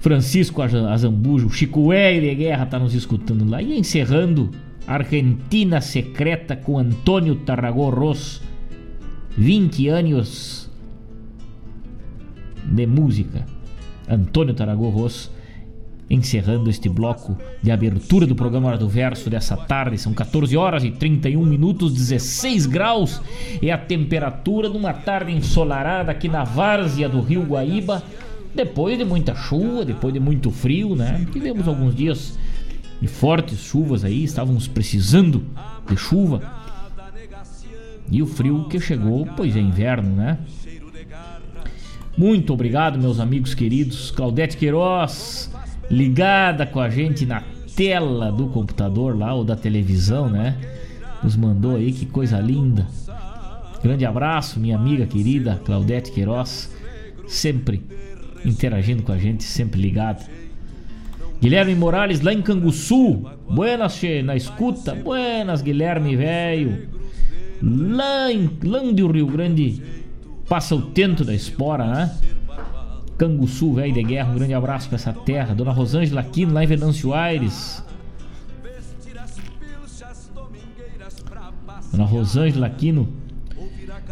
Francisco 0.00 0.62
Azambujo, 0.62 1.50
Chico 1.50 1.90
de 1.90 2.34
Guerra 2.34 2.66
tá 2.66 2.78
nos 2.78 2.94
escutando 2.94 3.48
lá. 3.48 3.62
E 3.62 3.78
encerrando, 3.78 4.50
Argentina 4.86 5.80
Secreta 5.80 6.56
com 6.56 6.78
Antônio 6.78 7.36
Tarragorros. 7.36 8.42
20 9.36 9.88
anos 9.88 10.70
de 12.64 12.86
música. 12.86 13.46
Antônio 14.08 14.54
Tarragorros 14.54 15.30
encerrando 16.10 16.68
este 16.68 16.88
bloco 16.88 17.38
de 17.62 17.70
abertura 17.70 18.26
do 18.26 18.34
programa 18.34 18.68
Hora 18.68 18.78
do 18.78 18.88
Verso 18.88 19.30
dessa 19.30 19.56
tarde. 19.56 19.96
São 19.96 20.12
14 20.12 20.56
horas 20.56 20.82
e 20.82 20.90
31 20.90 21.44
minutos, 21.46 21.94
16 21.94 22.66
graus. 22.66 23.22
É 23.62 23.70
a 23.70 23.78
temperatura 23.78 24.68
de 24.68 24.76
uma 24.76 24.92
tarde 24.92 25.32
ensolarada 25.32 26.10
aqui 26.10 26.28
na 26.28 26.42
várzea 26.42 27.08
do 27.08 27.20
Rio 27.20 27.42
Guaíba. 27.42 28.02
Depois 28.52 28.98
de 28.98 29.04
muita 29.04 29.36
chuva, 29.36 29.84
depois 29.84 30.12
de 30.12 30.18
muito 30.18 30.50
frio, 30.50 30.96
né? 30.96 31.24
Tivemos 31.32 31.68
alguns 31.68 31.94
dias 31.94 32.36
de 33.00 33.06
fortes 33.06 33.60
chuvas 33.60 34.04
aí, 34.04 34.24
estávamos 34.24 34.66
precisando 34.66 35.44
de 35.88 35.96
chuva. 35.96 36.42
E 38.10 38.20
o 38.20 38.26
frio 38.26 38.64
que 38.68 38.80
chegou, 38.80 39.24
pois 39.36 39.56
é 39.56 39.60
inverno, 39.60 40.16
né? 40.16 40.38
Muito 42.18 42.52
obrigado, 42.52 42.98
meus 42.98 43.20
amigos 43.20 43.54
queridos. 43.54 44.10
Claudete 44.10 44.56
Queiroz, 44.56 45.50
ligada 45.90 46.64
com 46.64 46.80
a 46.80 46.88
gente 46.88 47.26
na 47.26 47.42
tela 47.74 48.30
do 48.30 48.46
computador 48.48 49.18
lá 49.18 49.34
ou 49.34 49.44
da 49.44 49.56
televisão, 49.56 50.28
né? 50.28 50.56
Nos 51.22 51.36
mandou 51.36 51.76
aí, 51.76 51.92
que 51.92 52.06
coisa 52.06 52.38
linda. 52.38 52.86
Grande 53.82 54.04
abraço, 54.06 54.60
minha 54.60 54.76
amiga 54.76 55.06
querida 55.06 55.60
Claudete 55.64 56.12
Queiroz, 56.12 56.70
sempre 57.26 57.82
interagindo 58.44 59.02
com 59.02 59.12
a 59.12 59.18
gente, 59.18 59.42
sempre 59.42 59.80
ligada. 59.80 60.20
Guilherme 61.40 61.74
Morales 61.74 62.20
lá 62.20 62.32
em 62.32 62.42
Canguçu, 62.42 63.24
buenas 63.48 63.96
che, 63.96 64.22
na 64.22 64.36
escuta, 64.36 64.94
buenas 64.94 65.62
Guilherme 65.62 66.14
velho. 66.14 66.88
Lá 67.62 68.30
em 68.30 68.50
Lândio, 68.62 69.10
Rio 69.10 69.26
Grande, 69.26 69.82
passa 70.48 70.74
o 70.74 70.82
tento 70.82 71.24
da 71.24 71.34
espora, 71.34 71.86
né? 71.86 72.14
Canguçu, 73.20 73.74
velho 73.74 73.92
de 73.92 74.02
guerra, 74.02 74.30
um 74.30 74.34
grande 74.34 74.54
abraço 74.54 74.88
para 74.88 74.96
essa 74.96 75.12
terra. 75.12 75.54
Dona 75.54 75.72
Rosângela 75.72 76.22
Aquino, 76.22 76.54
lá 76.54 76.64
em 76.64 76.66
Venâncio 76.66 77.12
Aires. 77.12 77.84
Dona 81.92 82.04
Rosângela 82.04 82.66
Aquino, 82.66 83.10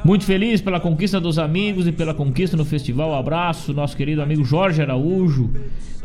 muito 0.04 0.26
feliz 0.26 0.60
pela 0.60 0.78
conquista 0.78 1.18
dos 1.18 1.38
amigos 1.38 1.86
e 1.86 1.92
pela 1.92 2.12
conquista 2.12 2.54
no 2.54 2.66
festival. 2.66 3.14
Abraço, 3.14 3.72
nosso 3.72 3.96
querido 3.96 4.20
amigo 4.20 4.44
Jorge 4.44 4.82
Araújo, 4.82 5.54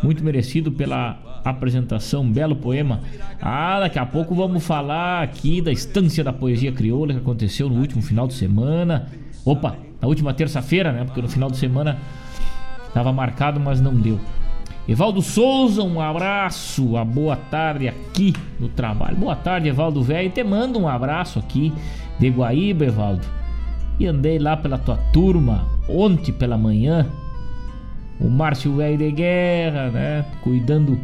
muito 0.02 0.24
merecido 0.24 0.72
pela 0.72 1.42
apresentação, 1.44 2.26
belo 2.32 2.56
poema. 2.56 3.02
Ah, 3.42 3.82
daqui 3.82 4.00
a 4.00 4.06
pouco 4.06 4.34
vamos 4.34 4.66
falar 4.66 5.24
aqui 5.24 5.62
da 5.62 5.74
Estância 5.74 6.24
da 6.24 6.32
Poesia 6.32 6.72
Crioula 6.72 7.12
que 7.12 7.20
aconteceu 7.20 7.68
no 7.68 7.82
último 7.82 8.02
final 8.02 8.30
de 8.30 8.36
semana. 8.36 9.10
Opa, 9.44 9.76
na 10.02 10.08
última 10.08 10.34
terça-feira, 10.34 10.94
né? 10.94 11.04
Porque 11.04 11.22
no 11.22 11.28
final 11.28 11.52
de 11.52 11.58
semana 11.58 11.98
Estava 12.93 13.12
marcado, 13.12 13.60
mas 13.60 13.82
não 13.82 13.95
deu. 13.95 14.19
Evaldo 14.88 15.19
Souza, 15.19 15.82
um 15.82 15.99
abraço, 15.99 16.95
a 16.95 17.03
boa 17.03 17.36
tarde 17.36 17.88
aqui 17.88 18.36
no 18.60 18.69
trabalho. 18.69 19.17
Boa 19.17 19.36
tarde, 19.36 19.67
Evaldo 19.67 20.03
Velho. 20.03 20.29
Te 20.29 20.43
mando 20.43 20.77
um 20.77 20.88
abraço 20.88 21.39
aqui 21.39 21.73
de 22.19 22.29
Guaíba, 22.29 22.86
Evaldo. 22.86 23.25
E 23.99 24.06
andei 24.06 24.38
lá 24.38 24.56
pela 24.56 24.77
tua 24.77 24.97
turma 25.12 25.65
ontem 25.89 26.32
pela 26.32 26.56
manhã. 26.56 27.08
O 28.19 28.29
Márcio 28.29 28.75
Velho 28.75 28.99
de 28.99 29.12
Guerra, 29.12 29.89
né? 29.89 30.25
Cuidando 30.43 30.99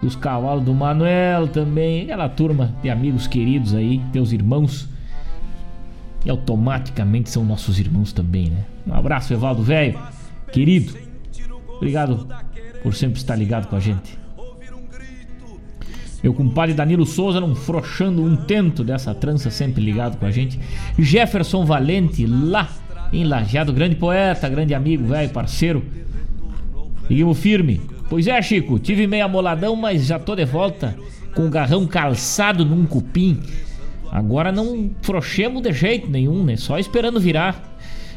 dos 0.00 0.16
cavalos 0.16 0.64
do 0.64 0.72
Manuel 0.72 1.46
também. 1.48 2.04
Aquela 2.04 2.30
turma 2.30 2.74
de 2.82 2.88
amigos 2.88 3.26
queridos 3.26 3.74
aí, 3.74 4.00
teus 4.14 4.32
irmãos. 4.32 4.88
E 6.24 6.30
automaticamente 6.30 7.28
são 7.28 7.44
nossos 7.44 7.78
irmãos 7.78 8.14
também, 8.14 8.48
né? 8.48 8.64
Um 8.86 8.94
abraço, 8.94 9.34
Evaldo 9.34 9.62
Velho, 9.62 9.98
querido. 10.50 11.03
Obrigado 11.84 12.26
por 12.82 12.94
sempre 12.94 13.18
estar 13.18 13.36
ligado 13.36 13.68
com 13.68 13.76
a 13.76 13.80
gente. 13.80 14.18
Meu 16.22 16.32
compadre 16.32 16.74
Danilo 16.74 17.04
Souza 17.04 17.38
não 17.38 17.54
frouxando 17.54 18.24
um 18.24 18.34
tento 18.34 18.82
dessa 18.82 19.14
trança, 19.14 19.50
sempre 19.50 19.84
ligado 19.84 20.16
com 20.16 20.24
a 20.24 20.30
gente. 20.30 20.58
Jefferson 20.98 21.66
Valente, 21.66 22.26
lá 22.26 22.70
em 23.12 23.24
Lajeado, 23.24 23.70
grande 23.70 23.96
poeta, 23.96 24.48
grande 24.48 24.72
amigo, 24.72 25.04
velho, 25.04 25.28
parceiro. 25.28 25.84
Seguimos 27.06 27.38
firme. 27.38 27.82
Pois 28.08 28.26
é, 28.26 28.40
Chico, 28.40 28.78
tive 28.78 29.06
meio 29.06 29.26
amoladão, 29.26 29.76
mas 29.76 30.06
já 30.06 30.18
tô 30.18 30.34
de 30.34 30.46
volta 30.46 30.96
com 31.34 31.46
o 31.46 31.50
garrão 31.50 31.86
calçado 31.86 32.64
num 32.64 32.86
cupim. 32.86 33.38
Agora 34.10 34.50
não 34.50 34.90
frouxemos 35.02 35.60
de 35.60 35.72
jeito 35.74 36.10
nenhum, 36.10 36.44
né? 36.44 36.56
Só 36.56 36.78
esperando 36.78 37.20
virar 37.20 37.73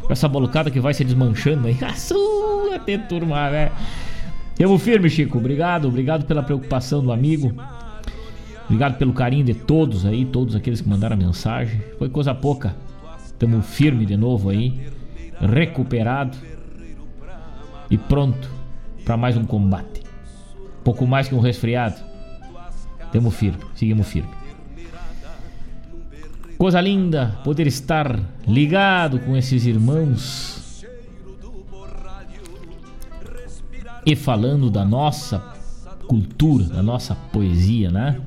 com 0.07 0.13
essa 0.13 0.27
bolocada 0.27 0.71
que 0.71 0.79
vai 0.79 0.93
se 0.93 1.03
desmanchando 1.03 1.67
aí. 1.67 1.77
A 1.83 1.93
sua 1.93 2.79
te 2.79 2.97
turma, 2.97 3.49
né? 3.51 3.71
Tamo 4.55 4.79
firme, 4.79 5.09
Chico. 5.09 5.37
Obrigado, 5.37 5.87
obrigado 5.87 6.25
pela 6.25 6.41
preocupação 6.41 7.03
do 7.03 7.11
amigo. 7.11 7.53
Obrigado 8.65 8.97
pelo 8.97 9.13
carinho 9.13 9.43
de 9.43 9.53
todos 9.53 10.05
aí, 10.05 10.25
todos 10.25 10.55
aqueles 10.55 10.81
que 10.81 10.89
mandaram 10.89 11.15
a 11.15 11.17
mensagem. 11.17 11.81
Foi 11.99 12.09
coisa 12.09 12.33
pouca. 12.33 12.75
Tamo 13.37 13.61
firme 13.61 14.05
de 14.05 14.17
novo 14.17 14.49
aí, 14.49 14.89
recuperado 15.39 16.35
e 17.89 17.97
pronto 17.97 18.49
para 19.05 19.15
mais 19.15 19.37
um 19.37 19.45
combate. 19.45 20.01
Pouco 20.83 21.05
mais 21.05 21.29
que 21.29 21.35
um 21.35 21.39
resfriado. 21.39 22.01
Tamo 23.11 23.29
firme, 23.29 23.59
seguimos 23.75 24.07
firme. 24.07 24.46
Coisa 26.57 26.81
linda 26.81 27.39
poder 27.43 27.67
estar 27.67 28.19
ligado 28.47 29.19
com 29.19 29.37
esses 29.37 29.65
irmãos 29.65 30.83
e 34.03 34.15
falando 34.15 34.69
da 34.71 34.83
nossa 34.83 35.37
cultura, 36.07 36.63
da 36.65 36.81
nossa 36.81 37.13
poesia, 37.13 37.91
né? 37.91 38.19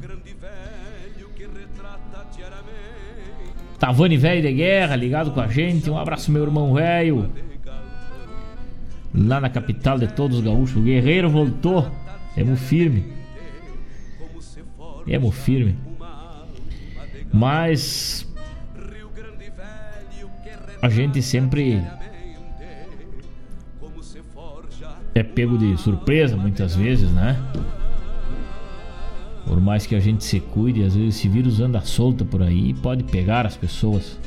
Tavani 3.80 4.16
velho 4.16 4.42
de 4.42 4.52
guerra, 4.52 4.94
ligado 4.94 5.32
com 5.32 5.40
a 5.40 5.48
gente. 5.48 5.90
Um 5.90 5.98
abraço, 5.98 6.30
meu 6.30 6.42
irmão 6.42 6.74
velho. 6.74 7.30
Lá 9.12 9.40
na 9.40 9.50
capital 9.50 9.98
de 9.98 10.06
todos 10.06 10.38
os 10.38 10.44
gaúchos. 10.44 10.76
O 10.76 10.82
guerreiro 10.82 11.28
voltou. 11.28 11.90
Emo 12.36 12.56
firme. 12.56 13.12
Emo 15.06 15.32
firme. 15.32 15.89
Mas 17.32 18.26
a 20.82 20.88
gente 20.88 21.22
sempre 21.22 21.82
é 25.14 25.22
pego 25.22 25.58
de 25.58 25.76
surpresa 25.76 26.36
muitas 26.36 26.74
vezes, 26.74 27.10
né? 27.10 27.36
Por 29.46 29.60
mais 29.60 29.86
que 29.86 29.94
a 29.94 30.00
gente 30.00 30.24
se 30.24 30.40
cuide, 30.40 30.82
às 30.82 30.94
vezes 30.94 31.16
esse 31.16 31.28
vírus 31.28 31.60
anda 31.60 31.80
solto 31.80 32.24
por 32.24 32.42
aí 32.42 32.70
e 32.70 32.74
pode 32.74 33.04
pegar 33.04 33.46
as 33.46 33.56
pessoas 33.56 34.18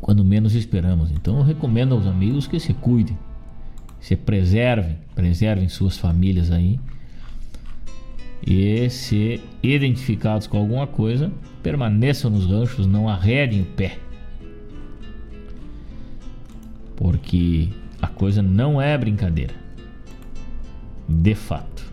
quando 0.00 0.24
menos 0.24 0.54
esperamos. 0.54 1.10
Então 1.10 1.38
eu 1.38 1.42
recomendo 1.42 1.94
aos 1.94 2.06
amigos 2.06 2.46
que 2.46 2.60
se 2.60 2.72
cuidem, 2.74 3.18
se 4.00 4.14
preservem, 4.14 4.98
preservem 5.14 5.68
suas 5.68 5.96
famílias 5.96 6.50
aí 6.50 6.78
e 8.46 8.90
se 8.90 9.40
identificados 9.62 10.46
com 10.46 10.58
alguma 10.58 10.86
coisa, 10.86 11.32
permaneçam 11.62 12.30
nos 12.30 12.46
ranchos, 12.46 12.86
não 12.86 13.08
arredem 13.08 13.62
o 13.62 13.64
pé. 13.64 13.98
Porque 16.94 17.70
a 18.02 18.06
coisa 18.06 18.42
não 18.42 18.80
é 18.80 18.96
brincadeira. 18.98 19.54
De 21.08 21.34
fato. 21.34 21.84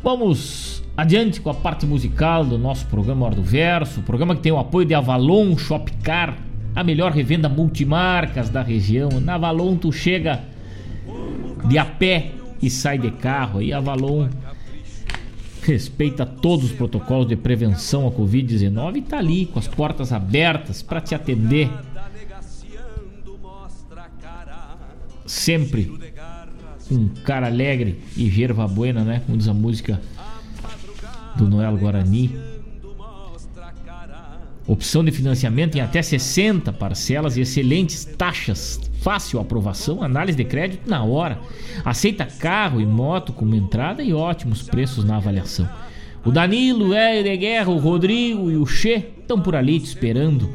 Vamos 0.00 0.84
adiante 0.96 1.40
com 1.40 1.50
a 1.50 1.54
parte 1.54 1.86
musical 1.86 2.44
do 2.44 2.58
nosso 2.58 2.86
programa 2.86 3.26
Hora 3.26 3.34
do 3.34 3.42
Verso, 3.42 4.02
programa 4.02 4.36
que 4.36 4.42
tem 4.42 4.52
o 4.52 4.58
apoio 4.58 4.86
de 4.86 4.94
Avalon 4.94 5.56
Shopcar, 5.56 6.36
a 6.74 6.84
melhor 6.84 7.12
revenda 7.12 7.48
multimarcas 7.48 8.48
da 8.48 8.62
região. 8.62 9.08
Na 9.20 9.34
Avalon 9.34 9.76
tu 9.76 9.92
chega 9.92 10.40
de 11.68 11.78
a 11.78 11.84
pé 11.84 12.32
e 12.62 12.70
sai 12.70 12.96
de 12.96 13.10
carro. 13.10 13.58
Aí 13.58 13.72
Avalon 13.72 14.28
respeita 15.62 16.24
todos 16.24 16.66
os 16.66 16.72
protocolos 16.72 17.26
de 17.26 17.36
prevenção 17.36 18.06
à 18.06 18.10
Covid-19 18.10 18.96
e 18.96 19.02
tá 19.02 19.18
ali 19.18 19.46
com 19.46 19.58
as 19.58 19.68
portas 19.68 20.12
abertas 20.12 20.82
para 20.82 21.00
te 21.00 21.14
atender. 21.14 21.68
Sempre 25.26 25.92
um 26.90 27.08
cara 27.08 27.46
alegre 27.46 28.02
e 28.16 28.28
gerva 28.28 28.66
buena, 28.68 29.02
né? 29.02 29.22
Como 29.24 29.38
diz 29.38 29.48
a 29.48 29.54
música 29.54 30.00
do 31.36 31.48
Noel 31.48 31.76
Guarani. 31.76 32.36
Opção 34.66 35.04
de 35.04 35.10
financiamento 35.10 35.76
em 35.76 35.80
até 35.80 36.02
60 36.02 36.72
parcelas 36.72 37.36
e 37.36 37.40
excelentes 37.40 38.04
taxas. 38.04 38.91
Fácil 39.02 39.40
aprovação, 39.40 40.00
análise 40.00 40.38
de 40.38 40.44
crédito 40.44 40.88
na 40.88 41.02
hora. 41.02 41.40
Aceita 41.84 42.24
carro 42.24 42.80
e 42.80 42.86
moto 42.86 43.32
como 43.32 43.52
entrada 43.52 44.00
e 44.00 44.14
ótimos 44.14 44.62
preços 44.62 45.04
na 45.04 45.16
avaliação. 45.16 45.68
O 46.24 46.30
Danilo, 46.30 46.90
o 46.90 47.22
de 47.22 47.36
Guerra, 47.36 47.70
o 47.70 47.78
Rodrigo 47.78 48.48
e 48.48 48.56
o 48.56 48.64
Che 48.64 49.10
estão 49.20 49.40
por 49.40 49.56
ali 49.56 49.80
te 49.80 49.86
esperando. 49.86 50.50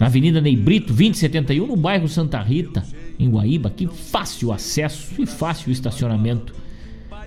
Na 0.00 0.06
Avenida 0.06 0.40
Ney 0.40 0.56
Brito, 0.56 0.88
2071, 0.88 1.64
no 1.64 1.76
bairro 1.76 2.08
Santa 2.08 2.42
Rita, 2.42 2.82
em 3.20 3.30
Guaíba. 3.30 3.70
Que 3.70 3.86
fácil 3.86 4.52
acesso 4.52 5.14
e 5.16 5.26
fácil 5.26 5.70
estacionamento. 5.70 6.52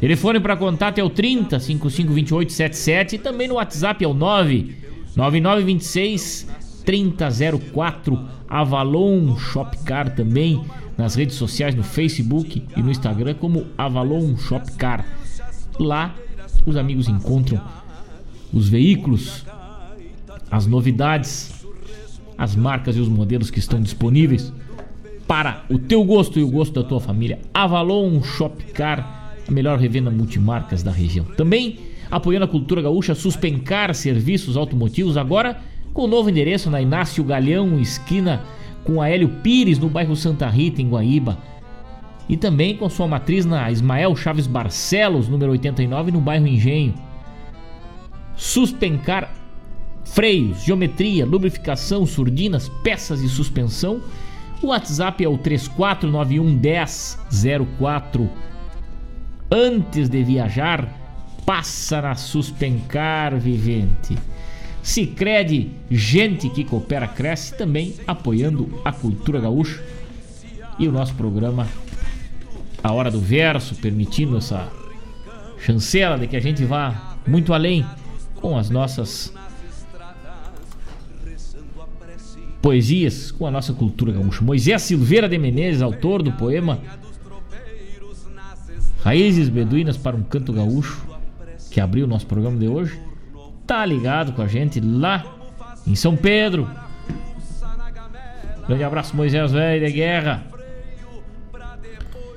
Telefone 0.02 0.42
para 0.42 0.58
contato 0.58 1.00
é 1.00 1.04
o 1.04 1.10
30 1.10 1.58
5528 1.58 2.52
77 2.52 3.16
e 3.16 3.20
também 3.20 3.48
no 3.48 3.56
WhatsApp 3.56 4.04
é 4.04 4.08
o 4.08 4.14
9 4.14 4.76
9926 5.16 6.69
3004 6.86 8.20
Avalon 8.48 9.36
Shopcar 9.38 10.16
também 10.16 10.64
nas 10.98 11.16
redes 11.16 11.36
sociais 11.36 11.76
no 11.76 11.84
Facebook 11.84 12.64
e 12.76 12.82
no 12.82 12.92
Instagram 12.92 13.36
como 13.36 13.68
Avalon 13.78 14.36
Shopcar. 14.38 15.06
Lá 15.80 16.16
os 16.66 16.76
amigos 16.76 17.08
encontram 17.08 17.62
os 18.52 18.68
veículos, 18.68 19.46
as 20.50 20.66
novidades, 20.66 21.66
as 22.38 22.56
marcas 22.56 22.96
e 22.98 23.00
os 23.00 23.08
modelos 23.08 23.52
que 23.52 23.60
estão 23.60 23.82
disponíveis 23.82 24.52
para 25.28 25.64
o 25.70 25.78
teu 25.78 26.04
gosto 26.04 26.40
e 26.40 26.44
o 26.44 26.50
gosto 26.50 26.82
da 26.82 26.88
tua 26.88 27.00
família. 27.00 27.40
Avalon 27.54 28.22
Shopcar, 28.24 29.36
a 29.48 29.52
melhor 29.52 29.78
revenda 29.78 30.10
multimarcas 30.10 30.82
da 30.82 30.92
região. 30.92 31.26
Também 31.38 31.78
apoiando 32.10 32.46
a 32.46 32.48
cultura 32.48 32.82
gaúcha, 32.82 33.14
Suspencar 33.14 33.94
Serviços 33.94 34.58
Automotivos, 34.58 35.18
agora 35.18 35.62
com 35.94 36.04
o 36.04 36.08
novo 36.08 36.30
endereço 36.30 36.70
na 36.70 36.82
Inácio 36.82 37.24
Galhão, 37.24 37.80
esquina 37.80 38.42
com 38.84 39.02
a 39.02 39.10
Hélio 39.10 39.30
Pires, 39.44 39.80
no 39.80 39.90
bairro 39.90 40.16
Santa 40.16 40.48
Rita, 40.48 40.82
em 40.82 40.90
Guaíba. 40.90 41.38
E 42.28 42.38
também 42.38 42.78
com 42.78 42.90
sua 42.90 43.08
matriz 43.08 43.46
na 43.46 43.70
Ismael 43.72 44.16
Chaves 44.16 44.48
Barcelos, 44.48 45.28
número 45.28 45.52
89, 45.52 46.12
no 46.12 46.22
bairro 46.22 46.48
Engenho. 46.48 46.94
Suspencar 48.36 49.34
freios, 50.06 50.64
geometria, 50.64 51.26
lubrificação, 51.26 52.06
surdinas, 52.06 52.70
peças 52.84 53.22
e 53.22 53.30
suspensão. 53.30 54.02
O 54.62 54.68
WhatsApp 54.68 55.24
é 55.24 55.28
o 55.28 55.38
3491 55.38 56.56
10 56.56 57.20
04. 57.80 58.30
Antes 59.52 60.10
de 60.10 60.24
viajar, 60.24 60.88
passa 61.46 62.02
na 62.02 62.14
Suspencar 62.14 63.38
Vivente. 63.40 64.16
Sicredi, 64.90 65.70
gente 65.92 66.50
que 66.50 66.64
coopera 66.64 67.08
cresce, 67.08 67.54
também 67.56 67.94
apoiando 68.08 68.82
a 68.84 68.92
cultura 68.92 69.40
gaúcha 69.40 69.84
e 70.80 70.88
o 70.88 70.92
nosso 70.92 71.14
programa 71.14 71.68
A 72.84 72.92
Hora 72.92 73.12
do 73.12 73.20
Verso, 73.20 73.76
permitindo 73.76 74.36
essa 74.36 74.68
chancela 75.60 76.18
de 76.18 76.26
que 76.26 76.36
a 76.36 76.40
gente 76.40 76.66
vá 76.66 77.20
muito 77.28 77.54
além 77.54 77.86
com 78.34 78.58
as 78.58 78.72
nossas 78.72 79.32
poesias, 82.60 83.30
com 83.30 83.46
a 83.46 83.52
nossa 83.52 83.74
cultura 83.74 84.12
gaúcha. 84.12 84.44
Moisés 84.44 84.82
Silveira 84.82 85.30
de 85.30 85.38
Menezes, 85.38 85.84
autor 85.84 86.24
do 86.24 86.32
poema 86.32 86.80
Raízes 89.04 89.50
Beduínas 89.50 89.98
para 89.98 90.16
um 90.16 90.24
Canto 90.24 90.52
Gaúcho, 90.52 91.00
que 91.70 91.80
abriu 91.80 92.06
o 92.06 92.10
nosso 92.10 92.26
programa 92.26 92.58
de 92.58 92.68
hoje, 92.68 93.00
tá 93.70 93.86
ligado 93.86 94.34
com 94.34 94.42
a 94.42 94.48
gente 94.48 94.80
lá 94.80 95.24
em 95.86 95.94
São 95.94 96.18
Pedro. 96.18 96.68
Grande 98.68 98.84
abraço, 98.84 99.16
Moisés 99.16 99.52
Velho 99.52 99.86
de 99.86 99.92
Guerra. 99.92 100.44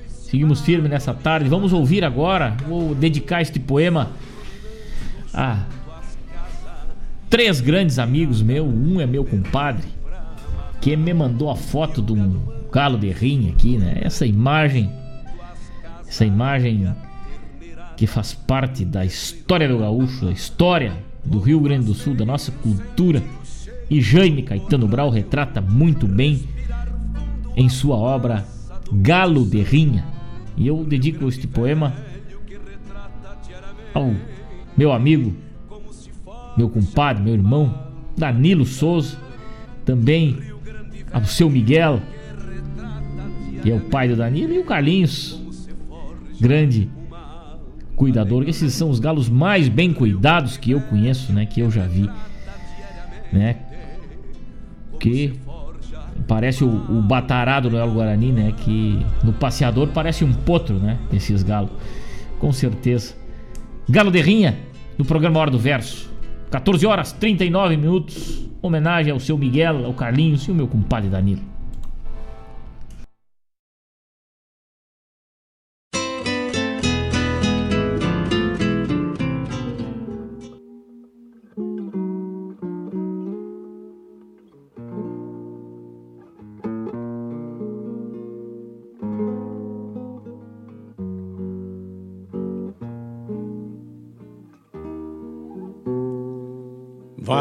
Seguimos 0.08 0.60
firme 0.60 0.90
nessa 0.90 1.14
tarde. 1.14 1.48
Vamos 1.48 1.72
ouvir 1.72 2.04
agora. 2.04 2.54
Vou 2.68 2.94
dedicar 2.94 3.40
este 3.40 3.58
poema 3.58 4.10
a 5.32 5.64
três 7.30 7.62
grandes 7.62 7.98
amigos 7.98 8.42
meus. 8.42 8.68
Um 8.68 9.00
é 9.00 9.06
meu 9.06 9.24
compadre, 9.24 9.88
que 10.82 10.94
me 10.94 11.14
mandou 11.14 11.48
a 11.48 11.56
foto 11.56 12.02
de 12.02 12.12
um 12.12 12.42
galo 12.70 12.98
de 12.98 13.10
rinha 13.10 13.52
aqui, 13.52 13.78
né? 13.78 14.00
Essa 14.02 14.26
imagem, 14.26 14.92
essa 16.06 16.26
imagem 16.26 16.94
que 17.96 18.06
faz 18.06 18.34
parte 18.34 18.84
da 18.84 19.02
história 19.02 19.66
do 19.66 19.78
gaúcho, 19.78 20.26
da 20.26 20.32
história 20.32 20.92
do 21.24 21.38
Rio 21.38 21.60
Grande 21.60 21.86
do 21.86 21.94
Sul, 21.94 22.14
da 22.14 22.24
nossa 22.24 22.50
cultura. 22.50 23.22
E 23.88 24.00
Jaime 24.00 24.42
Caetano 24.42 24.88
Brau 24.88 25.10
retrata 25.10 25.60
muito 25.60 26.06
bem 26.06 26.42
em 27.56 27.68
sua 27.68 27.96
obra 27.96 28.46
Galo 28.90 29.44
de 29.44 29.62
Rinha. 29.62 30.04
E 30.56 30.66
eu 30.66 30.84
dedico 30.84 31.28
este 31.28 31.46
poema 31.46 31.94
ao 33.94 34.14
meu 34.76 34.92
amigo, 34.92 35.34
meu 36.56 36.68
compadre, 36.68 37.22
meu 37.22 37.34
irmão, 37.34 37.88
Danilo 38.16 38.64
Souza, 38.64 39.16
também 39.84 40.38
ao 41.12 41.24
seu 41.24 41.50
Miguel, 41.50 42.00
que 43.62 43.70
é 43.70 43.74
o 43.74 43.80
pai 43.80 44.08
do 44.08 44.16
Danilo, 44.16 44.52
e 44.52 44.58
o 44.58 44.64
Carlinhos, 44.64 45.40
grande 46.40 46.90
cuidador. 48.02 48.48
Esses 48.48 48.74
são 48.74 48.90
os 48.90 48.98
galos 48.98 49.28
mais 49.28 49.68
bem 49.68 49.92
cuidados 49.92 50.56
que 50.56 50.72
eu 50.72 50.80
conheço, 50.80 51.32
né? 51.32 51.46
Que 51.46 51.60
eu 51.60 51.70
já 51.70 51.86
vi, 51.86 52.10
né? 53.32 53.54
Que 54.98 55.32
parece 56.26 56.64
o, 56.64 56.68
o 56.68 57.00
batarado 57.00 57.70
do 57.70 57.78
El 57.78 57.92
Guarani, 57.92 58.32
né? 58.32 58.52
Que 58.56 59.06
no 59.22 59.32
passeador 59.32 59.86
parece 59.94 60.24
um 60.24 60.32
potro, 60.32 60.80
né? 60.80 60.98
Esses 61.12 61.44
galos, 61.44 61.70
com 62.40 62.52
certeza. 62.52 63.14
Galo 63.88 64.10
de 64.10 64.20
Rinha, 64.20 64.58
no 64.98 65.04
programa 65.04 65.38
Hora 65.38 65.52
do 65.52 65.58
Verso. 65.58 66.10
14 66.50 66.84
horas 66.84 67.12
39 67.12 67.76
minutos. 67.76 68.48
Homenagem 68.60 69.12
ao 69.12 69.20
seu 69.20 69.38
Miguel, 69.38 69.86
ao 69.86 69.94
Carlinhos 69.94 70.44
e 70.48 70.50
ao 70.50 70.56
meu 70.56 70.66
compadre 70.66 71.08
Danilo. 71.08 71.51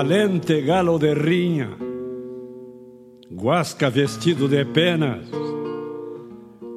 Valente 0.02 0.62
galo 0.62 0.98
de 0.98 1.14
rinha, 1.14 1.78
guasca 3.30 3.88
vestido 3.88 4.48
de 4.48 4.66
penas, 4.66 5.30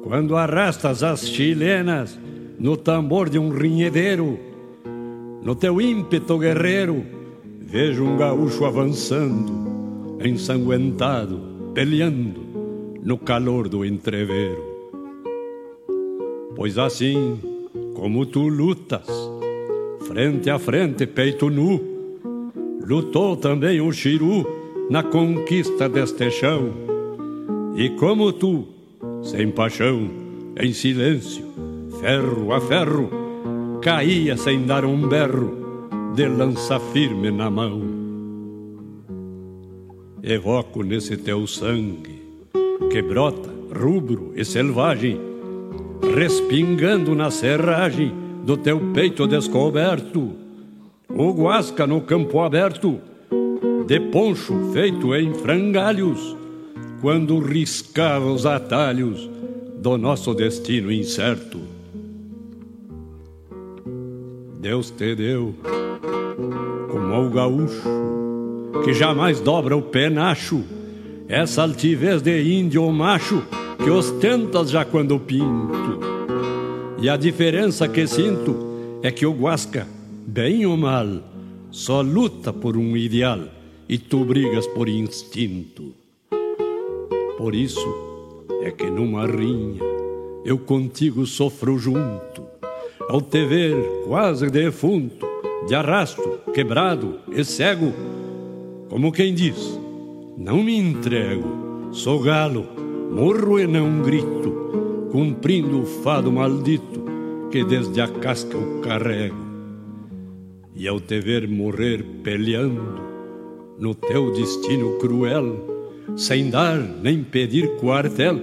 quando 0.03 0.37
arrastas 0.37 1.01
as 1.01 1.27
chilenas 1.27 2.19
no 2.59 2.77
tambor 2.77 3.27
de 3.27 3.39
um 3.39 3.49
rinhedeiro, 3.49 4.37
no 5.41 5.55
teu 5.55 5.81
ímpeto 5.81 6.37
guerreiro, 6.37 7.03
vejo 7.61 8.03
um 8.03 8.15
gaúcho 8.15 8.63
avançando, 8.63 10.19
ensanguentado, 10.23 11.41
peleando 11.73 12.41
no 13.03 13.17
calor 13.17 13.67
do 13.67 13.83
entreveiro. 13.83 14.63
Pois 16.55 16.77
assim 16.77 17.39
como 17.95 18.27
tu 18.27 18.47
lutas, 18.47 19.07
frente 20.01 20.47
a 20.47 20.59
frente, 20.59 21.07
peito 21.07 21.49
nu, 21.49 21.94
lutou 22.87 23.35
também 23.35 23.81
o 23.81 23.91
Chiru 23.91 24.45
na 24.89 25.03
conquista 25.03 25.89
deste 25.89 26.29
chão. 26.29 26.71
E 27.75 27.89
como 27.91 28.31
tu, 28.31 28.67
sem 29.21 29.51
paixão, 29.51 30.09
em 30.57 30.71
silêncio, 30.71 31.45
ferro 31.99 32.53
a 32.53 32.61
ferro, 32.61 33.09
caía 33.81 34.37
sem 34.37 34.65
dar 34.65 34.85
um 34.85 35.07
berro, 35.07 35.65
de 36.15 36.27
lança 36.27 36.79
firme 36.79 37.29
na 37.29 37.49
mão. 37.49 37.81
evoco 40.23 40.81
nesse 40.81 41.17
teu 41.17 41.45
sangue 41.45 42.23
que 42.89 43.01
brota 43.01 43.53
rubro 43.77 44.31
e 44.35 44.45
selvagem, 44.45 45.19
respingando 46.15 47.13
na 47.13 47.29
serragem 47.29 48.13
do 48.43 48.55
teu 48.55 48.79
peito 48.93 49.27
descoberto, 49.27 50.44
o 51.09 51.31
guasca 51.31 51.85
no 51.85 52.01
campo 52.01 52.39
aberto, 52.41 52.99
de 53.87 53.99
poncho 53.99 54.71
feito 54.73 55.15
em 55.15 55.33
frangalhos, 55.33 56.35
quando 57.01 57.39
riscava 57.39 58.31
os 58.31 58.45
atalhos 58.45 59.29
do 59.77 59.97
nosso 59.97 60.33
destino 60.33 60.91
incerto. 60.91 61.59
Deus 64.59 64.89
te 64.89 65.13
deu 65.15 65.53
como 66.89 67.13
ao 67.13 67.29
gaúcho 67.29 67.87
que 68.83 68.93
jamais 68.93 69.39
dobra 69.39 69.75
o 69.75 69.81
penacho, 69.81 70.63
essa 71.27 71.61
altivez 71.61 72.21
de 72.21 72.41
índio 72.41 72.83
ou 72.83 72.91
macho 72.91 73.43
que 73.83 73.89
ostentas 73.89 74.69
já 74.69 74.83
quando 74.83 75.19
pinto. 75.19 75.99
E 76.99 77.09
a 77.09 77.17
diferença 77.17 77.87
que 77.87 78.07
sinto 78.07 78.55
é 79.03 79.11
que 79.11 79.25
o 79.25 79.31
Guasca, 79.31 79.87
bem 80.25 80.65
ou 80.65 80.75
mal, 80.75 81.07
só 81.69 82.01
luta 82.01 82.51
por 82.51 82.75
um 82.75 82.97
ideal 82.97 83.39
e 83.87 83.97
tu 83.97 84.25
brigas 84.25 84.65
por 84.67 84.89
instinto. 84.89 85.93
Por 87.37 87.53
isso 87.53 87.87
é 88.63 88.71
que 88.71 88.89
numa 88.89 89.27
rinha 89.27 89.81
eu 90.43 90.57
contigo 90.57 91.25
sofro 91.25 91.77
junto, 91.77 92.43
ao 93.07 93.21
te 93.21 93.45
ver 93.45 93.75
quase 94.07 94.49
defunto, 94.49 95.25
de 95.67 95.75
arrasto, 95.75 96.39
quebrado 96.53 97.19
e 97.31 97.43
cego, 97.43 97.93
como 98.89 99.11
quem 99.11 99.33
diz: 99.33 99.79
Não 100.37 100.63
me 100.63 100.75
entrego, 100.75 101.89
sou 101.91 102.19
galo, 102.19 102.65
morro 103.11 103.59
e 103.59 103.67
não 103.67 104.01
grito, 104.01 105.09
cumprindo 105.11 105.81
o 105.81 105.85
fado 105.85 106.31
maldito 106.31 107.05
que 107.51 107.63
desde 107.63 108.01
a 108.01 108.07
casca 108.07 108.57
eu 108.57 108.81
carrego. 108.81 109.44
E 110.75 110.87
ao 110.87 110.99
te 110.99 111.19
ver 111.19 111.47
morrer 111.47 112.03
peleando 112.23 112.99
no 113.79 113.95
teu 113.95 114.33
destino 114.33 114.97
cruel, 114.99 116.05
sem 116.17 116.49
dar 116.49 116.79
nem 116.79 117.23
pedir 117.23 117.77
quartel, 117.77 118.39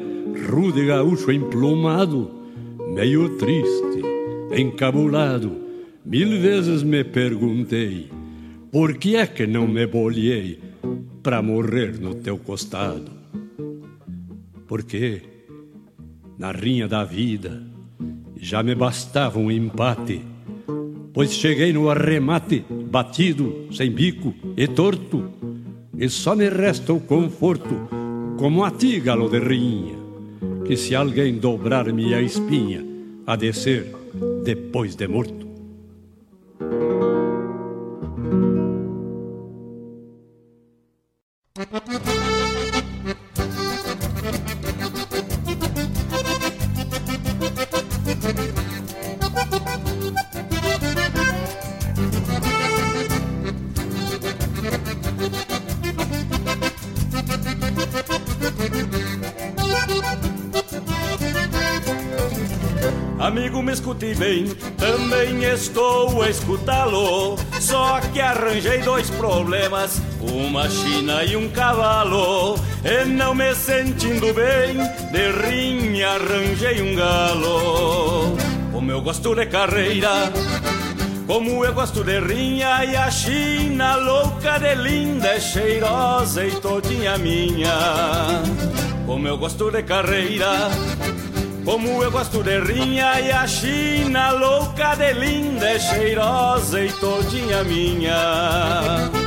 rude 0.48 0.86
gaúcho 0.86 1.30
emplumado, 1.30 2.30
meio 2.94 3.36
triste, 3.36 4.02
encabulado, 4.56 5.52
mil 6.04 6.40
vezes 6.40 6.82
me 6.82 7.04
perguntei 7.04 8.10
por 8.72 8.96
que 8.96 9.16
é 9.16 9.26
que 9.26 9.46
não 9.46 9.68
me 9.68 9.86
bolhei 9.86 10.58
para 11.22 11.42
morrer 11.42 12.00
no 12.00 12.14
teu 12.14 12.38
costado? 12.38 13.10
Porque 14.66 15.20
na 16.38 16.52
rinha 16.52 16.88
da 16.88 17.04
vida 17.04 17.62
já 18.34 18.62
me 18.62 18.74
bastava 18.74 19.38
um 19.38 19.50
empate, 19.50 20.22
pois 21.12 21.32
cheguei 21.32 21.72
no 21.72 21.90
arremate 21.90 22.64
batido, 22.90 23.66
sem 23.72 23.90
bico 23.90 24.34
e 24.56 24.66
torto, 24.66 25.30
e 25.96 26.08
só 26.08 26.34
me 26.34 26.48
resta 26.48 26.92
o 26.92 27.00
conforto 27.00 27.88
como 28.38 28.64
a 28.64 28.70
ti, 28.70 28.98
galo 28.98 29.28
de 29.28 29.38
rinha, 29.38 29.96
que 30.66 30.76
se 30.76 30.94
alguém 30.94 31.38
dobrar-me 31.38 32.14
a 32.14 32.20
espinha, 32.20 32.84
a 33.26 33.36
descer 33.36 33.94
depois 34.44 34.96
de 34.96 35.06
morto. 35.06 35.51
Escutá-lo. 66.24 67.36
Só 67.60 68.00
que 68.12 68.20
arranjei 68.20 68.78
dois 68.78 69.10
problemas, 69.10 70.00
uma 70.20 70.68
china 70.68 71.24
e 71.24 71.36
um 71.36 71.48
cavalo. 71.48 72.56
E 72.84 73.04
não 73.04 73.34
me 73.34 73.54
sentindo 73.54 74.32
bem, 74.34 74.76
de 75.10 75.48
rinha 75.48 76.10
arranjei 76.10 76.82
um 76.82 76.94
galo. 76.94 78.36
Como 78.72 78.90
eu 78.90 79.00
gosto 79.00 79.34
de 79.34 79.46
carreira, 79.46 80.32
como 81.26 81.64
eu 81.64 81.72
gosto 81.72 82.02
de 82.02 82.18
rinha 82.18 82.84
e 82.84 82.96
a 82.96 83.10
china 83.10 83.96
louca 83.96 84.58
de 84.58 84.74
linda, 84.74 85.28
é 85.28 85.40
cheirosa 85.40 86.44
e 86.44 86.50
todinha 86.52 87.16
minha. 87.16 88.42
Como 89.06 89.28
eu 89.28 89.38
gosto 89.38 89.70
de 89.70 89.82
carreira, 89.82 90.70
como 91.64 92.02
eu 92.02 92.10
gosto 92.10 92.42
de 92.42 92.58
rinha 92.60 93.20
e 93.20 93.30
a 93.30 93.46
China 93.46 94.30
louca 94.32 94.94
de 94.94 95.12
linda, 95.12 95.70
é 95.70 95.78
cheirosa 95.78 96.84
e 96.84 96.92
todinha 96.92 97.62
minha. 97.64 99.21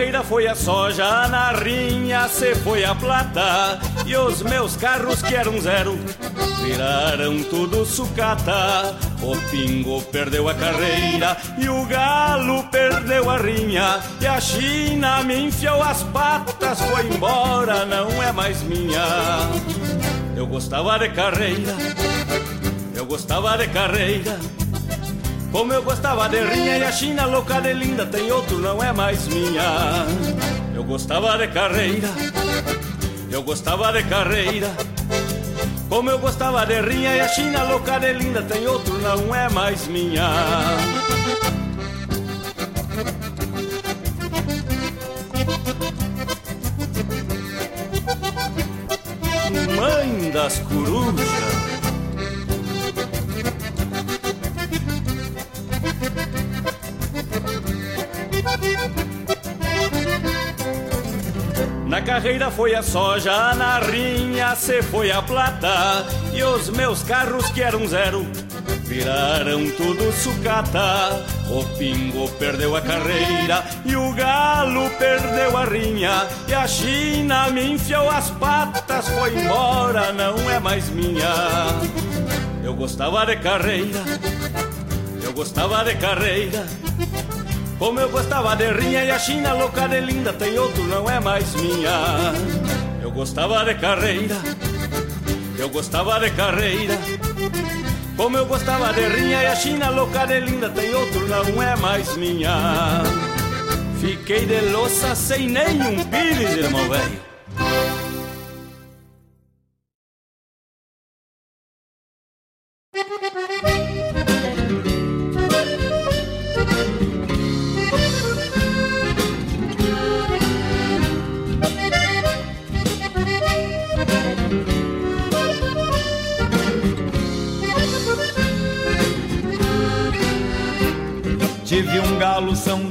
Carreira 0.00 0.24
foi 0.24 0.46
a 0.46 0.54
soja, 0.54 1.28
na 1.28 1.52
rinha 1.52 2.26
se 2.26 2.54
foi 2.54 2.82
a 2.84 2.94
plata. 2.94 3.78
E 4.06 4.16
os 4.16 4.40
meus 4.40 4.74
carros 4.74 5.20
que 5.20 5.34
eram 5.34 5.60
zero 5.60 5.98
viraram 6.62 7.42
tudo 7.42 7.84
sucata. 7.84 8.96
O 9.20 9.36
pingo 9.50 10.00
perdeu 10.04 10.48
a 10.48 10.54
carreira 10.54 11.36
e 11.58 11.68
o 11.68 11.84
galo 11.84 12.64
perdeu 12.70 13.28
a 13.28 13.36
rinha. 13.36 14.00
E 14.22 14.26
a 14.26 14.40
China 14.40 15.22
me 15.22 15.48
enfiou 15.48 15.82
as 15.82 16.02
patas, 16.04 16.80
foi 16.80 17.06
embora, 17.06 17.84
não 17.84 18.22
é 18.22 18.32
mais 18.32 18.62
minha. 18.62 19.04
Eu 20.34 20.46
gostava 20.46 20.98
de 20.98 21.10
carreira, 21.10 21.76
eu 22.94 23.04
gostava 23.04 23.58
de 23.58 23.68
carreira 23.68 24.59
como 25.50 25.72
eu 25.72 25.82
gostava 25.82 26.28
de 26.28 26.42
rinha 26.42 26.78
e 26.78 26.84
a 26.84 26.92
China 26.92 27.26
louca 27.26 27.60
de 27.60 27.72
linda 27.72 28.06
tem 28.06 28.30
outro, 28.30 28.58
não 28.58 28.82
é 28.82 28.92
mais 28.92 29.26
minha. 29.26 30.06
Eu 30.74 30.84
gostava 30.84 31.36
de 31.38 31.48
carreira, 31.48 32.08
eu 33.30 33.42
gostava 33.42 33.92
de 33.92 34.02
carreira. 34.04 34.70
Como 35.88 36.08
eu 36.08 36.18
gostava 36.18 36.64
de 36.64 36.80
rinha 36.80 37.16
e 37.16 37.20
a 37.20 37.28
China 37.28 37.64
louca 37.64 37.98
de 37.98 38.12
linda 38.12 38.42
tem 38.42 38.66
outro, 38.66 38.96
não 38.98 39.34
é 39.34 39.48
mais 39.48 39.86
minha. 39.88 40.30
Mãe 49.76 50.30
das 50.30 50.58
corujas. 50.60 51.49
Carreira 62.20 62.50
foi 62.50 62.74
a 62.74 62.82
soja, 62.82 63.54
na 63.54 63.78
rinha 63.78 64.54
se 64.54 64.82
foi 64.82 65.10
a 65.10 65.22
plata. 65.22 66.04
E 66.34 66.42
os 66.42 66.68
meus 66.68 67.02
carros 67.02 67.48
que 67.48 67.62
eram 67.62 67.86
zero 67.88 68.26
viraram 68.84 69.70
tudo 69.70 70.12
sucata. 70.12 71.24
O 71.48 71.64
pingo 71.78 72.28
perdeu 72.32 72.76
a 72.76 72.82
carreira 72.82 73.64
e 73.86 73.96
o 73.96 74.12
galo 74.12 74.90
perdeu 74.98 75.56
a 75.56 75.64
rinha. 75.64 76.28
E 76.46 76.52
a 76.52 76.68
China 76.68 77.48
me 77.48 77.72
enfiou 77.72 78.10
as 78.10 78.28
patas, 78.32 79.08
foi 79.08 79.38
embora, 79.38 80.12
não 80.12 80.50
é 80.50 80.60
mais 80.60 80.90
minha. 80.90 81.34
Eu 82.62 82.74
gostava 82.74 83.24
de 83.24 83.36
carreira, 83.36 84.04
eu 85.22 85.32
gostava 85.32 85.82
de 85.84 85.94
carreira 85.96 86.66
como 87.80 87.98
eu 87.98 88.10
gostava 88.10 88.54
de 88.56 88.70
rinha 88.72 89.04
e 89.06 89.10
a 89.10 89.18
China 89.18 89.54
louca 89.54 89.88
de 89.88 90.00
linda 90.00 90.34
tem 90.34 90.58
outro, 90.58 90.84
não 90.84 91.08
é 91.08 91.18
mais 91.18 91.54
minha. 91.54 92.32
Eu 93.02 93.10
gostava 93.10 93.64
de 93.64 93.74
carreira, 93.80 94.36
eu 95.58 95.70
gostava 95.70 96.20
de 96.20 96.30
carreira. 96.32 96.98
Como 98.18 98.36
eu 98.36 98.44
gostava 98.44 98.92
de 98.92 99.00
rinha 99.00 99.42
e 99.42 99.46
a 99.46 99.56
China 99.56 99.88
louca 99.88 100.26
de 100.26 100.40
linda 100.40 100.68
tem 100.68 100.94
outro, 100.94 101.26
não 101.26 101.62
é 101.62 101.74
mais 101.76 102.14
minha. 102.18 103.02
Fiquei 103.98 104.44
de 104.44 104.60
louça 104.72 105.14
sem 105.14 105.48
nenhum 105.48 106.04
pires, 106.04 106.56
irmão 106.58 106.86
velho. 106.86 107.29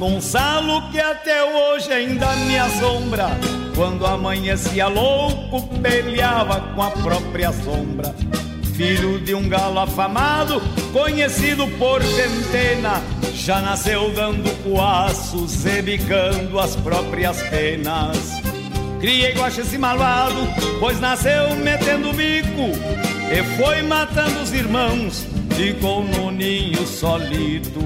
Gonçalo 0.00 0.90
que 0.90 0.98
até 0.98 1.44
hoje 1.44 1.92
ainda 1.92 2.34
me 2.36 2.58
assombra. 2.58 3.28
Quando 3.76 4.06
amanhecia 4.06 4.88
louco, 4.88 5.68
peleava 5.76 6.58
com 6.74 6.82
a 6.82 6.90
própria 6.90 7.52
sombra. 7.52 8.14
Filho 8.74 9.20
de 9.20 9.34
um 9.34 9.46
galo 9.46 9.78
afamado, 9.78 10.62
conhecido 10.90 11.68
por 11.76 12.02
centena, 12.02 13.02
já 13.34 13.60
nasceu 13.60 14.10
dando 14.14 14.50
coaços, 14.64 15.64
rebicando 15.64 16.58
as 16.58 16.74
próprias 16.76 17.42
penas. 17.42 18.40
Criei 19.00 19.34
guache 19.34 19.60
esse 19.60 19.76
malvado, 19.76 20.48
pois 20.80 20.98
nasceu 20.98 21.54
metendo 21.56 22.10
bico 22.14 22.72
e 23.30 23.58
foi 23.58 23.82
matando 23.82 24.40
os 24.40 24.50
irmãos, 24.50 25.26
ficou 25.54 26.02
no 26.02 26.30
ninho 26.30 26.86
solito. 26.86 27.80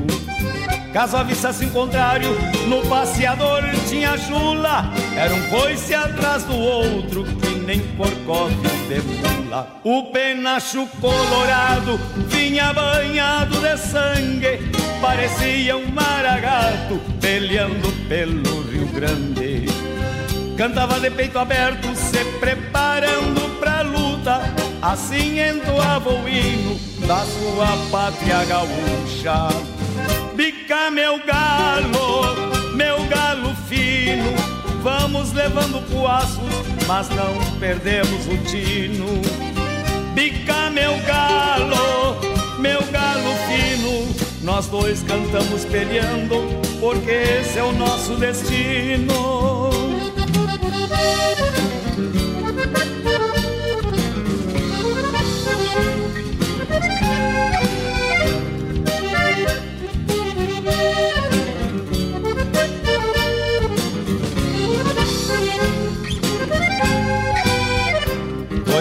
Caso 0.95 1.17
avistasse 1.17 1.65
em 1.65 1.71
contrário, 1.71 2.31
no 2.69 2.81
passeador 2.87 3.65
tinha 3.89 4.17
chula. 4.17 4.93
Era 5.17 5.35
um 5.35 5.51
coice 5.51 5.93
atrás 5.93 6.45
do 6.45 6.57
outro, 6.57 7.25
que 7.25 7.49
nem 7.67 7.81
porcote 7.97 8.55
de 8.87 9.01
mula. 9.03 9.81
O 9.83 10.13
penacho 10.13 10.87
colorado 11.01 11.99
vinha 12.29 12.73
banhado 12.73 13.59
de 13.59 13.77
sangue, 13.77 14.71
parecia 15.01 15.77
um 15.77 15.89
maragato 15.89 17.01
peleando 17.21 17.91
pelo 18.09 18.63
Rio 18.63 18.87
Grande. 18.87 19.67
Cantava 20.57 21.01
de 21.01 21.11
peito 21.11 21.41
aberto, 21.41 21.93
se 21.97 22.25
preparando 22.39 23.59
pra 23.59 23.83
luta, 23.83 24.43
assim 24.81 25.41
entoava 25.41 26.11
o 26.11 26.29
hino 26.29 26.79
da 27.05 27.25
sua 27.25 27.77
pátria 27.91 28.45
gaúcha. 28.45 29.84
Bica 30.45 30.91
meu 30.91 31.19
galo, 31.25 32.75
meu 32.75 33.03
galo 33.07 33.55
fino, 33.67 34.31
vamos 34.83 35.33
levando 35.33 35.81
coaços, 35.91 36.39
mas 36.87 37.09
não 37.09 37.59
perdemos 37.59 38.27
o 38.27 38.37
tino. 38.45 39.07
Bica 40.13 40.69
meu 40.69 40.99
galo, 41.07 42.21
meu 42.59 42.83
galo 42.93 43.31
fino, 43.49 44.15
nós 44.43 44.67
dois 44.67 45.03
cantamos 45.05 45.65
peleando, 45.65 46.37
porque 46.79 47.11
esse 47.11 47.59
é 47.59 47.63
o 47.63 47.73
nosso 47.73 48.15
destino. 48.17 49.71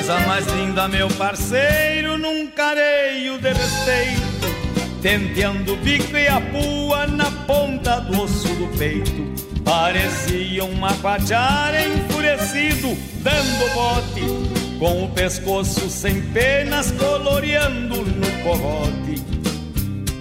Coisa 0.05 0.19
mais 0.27 0.45
linda, 0.47 0.85
meu 0.89 1.07
parceiro, 1.11 2.17
num 2.17 2.45
careio 2.47 3.37
de 3.37 3.53
respeito, 3.53 4.99
tenteando 5.01 5.75
o 5.75 5.77
bico 5.77 6.17
e 6.17 6.27
a 6.27 6.41
pua 6.41 7.07
na 7.07 7.31
ponta 7.47 8.01
do 8.01 8.21
osso 8.21 8.49
do 8.49 8.67
peito. 8.77 9.33
Parecia 9.63 10.65
um 10.65 10.75
maquajara 10.75 11.87
enfurecido, 11.87 12.97
dando 13.21 13.73
bote, 13.73 14.77
com 14.77 15.05
o 15.05 15.09
pescoço 15.11 15.89
sem 15.89 16.21
penas, 16.33 16.91
coloreando 16.91 18.03
no 18.03 18.43
corrote. 18.43 19.23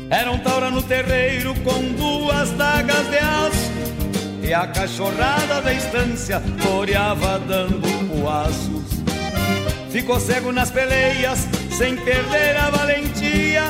Era 0.08 0.30
um 0.30 0.38
taura 0.38 0.70
no 0.70 0.84
terreiro 0.84 1.56
com 1.64 1.82
duas 1.94 2.52
dagas 2.52 3.10
de 3.10 3.18
aço, 3.18 3.72
e 4.44 4.54
a 4.54 4.64
cachorrada 4.68 5.60
da 5.60 5.72
estância 5.72 6.40
floreava 6.60 7.40
dando 7.40 7.82
coaços. 8.08 9.02
Ficou 9.92 10.18
cego 10.18 10.50
nas 10.52 10.70
peleias, 10.70 11.46
sem 11.70 11.94
perder 11.96 12.56
a 12.56 12.70
valentia. 12.70 13.62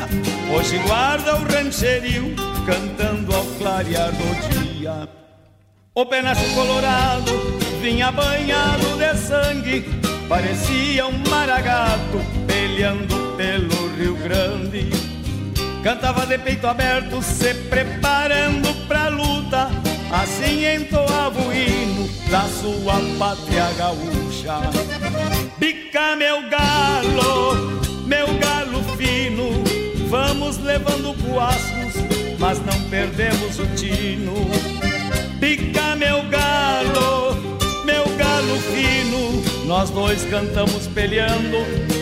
Hoje 0.54 0.78
guarda 0.86 1.34
o 1.34 1.42
rancherio, 1.42 2.32
cantando 2.64 3.34
ao 3.34 3.44
clarear 3.58 4.12
do 4.12 4.78
dia. 4.78 5.08
O 5.92 6.06
penacho 6.06 6.48
colorado 6.54 7.32
vinha 7.80 8.12
banhado 8.12 8.96
de 8.96 9.16
sangue, 9.18 9.84
parecia 10.28 11.08
um 11.08 11.18
maragato 11.28 12.20
peleando 12.46 13.34
pelo 13.36 13.96
Rio 13.96 14.14
Grande. 14.14 14.90
Cantava 15.82 16.24
de 16.24 16.38
peito 16.38 16.68
aberto, 16.68 17.20
se 17.20 17.52
preparando 17.68 18.72
pra 18.86 19.08
luta, 19.08 19.68
assim 20.12 20.64
entoava 20.66 21.40
o 21.40 21.52
hino 21.52 21.82
da 22.33 22.49
sua 22.49 22.95
pátria 23.18 23.70
gaúcha. 23.76 24.59
Bica 25.59 26.16
meu 26.16 26.49
galo, 26.49 27.78
meu 28.07 28.26
galo 28.39 28.83
fino, 28.97 29.62
vamos 30.09 30.57
levando 30.57 31.14
coaços, 31.22 31.93
mas 32.39 32.59
não 32.64 32.89
perdemos 32.89 33.59
o 33.59 33.66
tino. 33.76 34.33
Bica 35.39 35.95
meu 35.95 36.22
galo, 36.30 37.37
meu 37.85 38.05
galo 38.16 38.59
fino, 38.72 39.66
nós 39.66 39.91
dois 39.91 40.24
cantamos 40.24 40.87
peleando, 40.87 41.59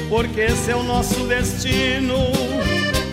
porque 0.09 0.43
esse 0.43 0.71
é 0.71 0.77
o 0.77 0.85
nosso 0.85 1.27
destino. 1.27 2.31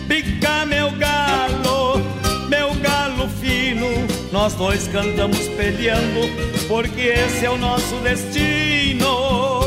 Bica 0.05 0.67
meu 0.67 0.91
galo, 0.91 1.99
meu 2.47 2.75
galo 2.75 3.27
fino, 3.41 4.05
nós 4.37 4.53
dois 4.53 4.87
cantamos 4.89 5.47
peleando, 5.57 6.29
porque 6.67 7.01
esse 7.01 7.43
é 7.43 7.49
o 7.49 7.57
nosso 7.57 7.95
destino. 8.03 9.66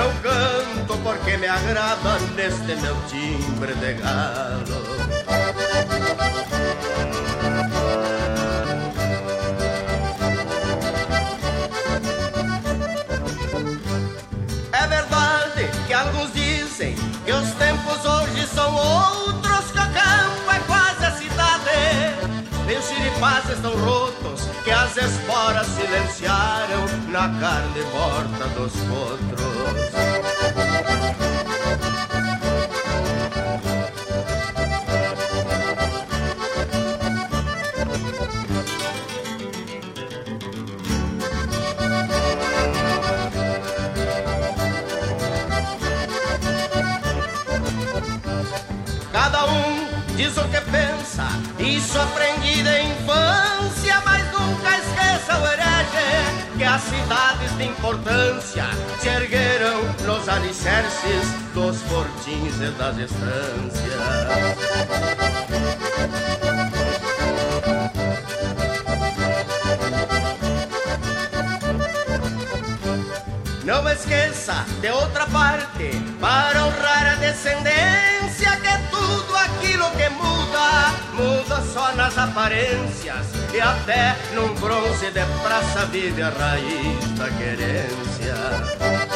Eu 0.00 0.10
canto 0.22 0.96
porque 1.02 1.36
me 1.36 1.46
agrada 1.46 2.18
neste 2.34 2.74
meu 2.80 2.96
timbre 3.08 3.74
de 3.74 3.92
galo. 3.94 4.80
É 14.72 14.86
verdade 14.86 15.68
que 15.86 15.92
alguns 15.92 16.32
dizem 16.32 16.94
que 17.24 17.32
os 17.32 17.50
tempos 17.52 18.04
hoje 18.04 18.46
são 18.46 18.74
outros, 18.74 19.39
Os 23.20 23.26
xiripás 23.26 23.50
estão 23.50 23.76
rotos, 23.76 24.48
que 24.64 24.70
as 24.70 24.96
esporas 24.96 25.66
silenciaram 25.66 26.86
na 27.08 27.28
carne 27.38 27.82
morta 27.92 28.48
dos 28.58 28.72
potros. 28.72 29.90
Cada 49.12 49.44
um 49.44 49.88
diz 50.16 50.34
o 50.38 50.44
que 50.48 50.60
pensa, 50.70 51.26
cidades 57.10 57.58
de 57.58 57.64
importância 57.64 58.66
se 59.00 59.08
ergueram 59.08 59.82
nos 60.06 60.28
alicerces 60.28 61.26
dos 61.52 61.82
fortins 61.82 62.54
e 62.60 62.70
das 62.78 62.96
estâncias. 62.98 64.00
Não 73.64 73.88
esqueça, 73.88 74.64
de 74.80 74.90
outra 74.90 75.26
parte, 75.26 75.90
para 76.20 76.64
honrar 76.64 77.12
a 77.12 77.14
descendência, 77.16 78.59
muda, 81.14 81.62
só 81.72 81.94
nas 81.94 82.16
aparências. 82.16 83.26
E 83.52 83.60
até 83.60 84.16
num 84.34 84.54
bronze 84.54 85.10
de 85.10 85.24
praça 85.42 85.86
vive 85.86 86.22
a 86.22 86.30
raiz 86.30 87.10
da 87.18 87.28
querência. 87.30 89.09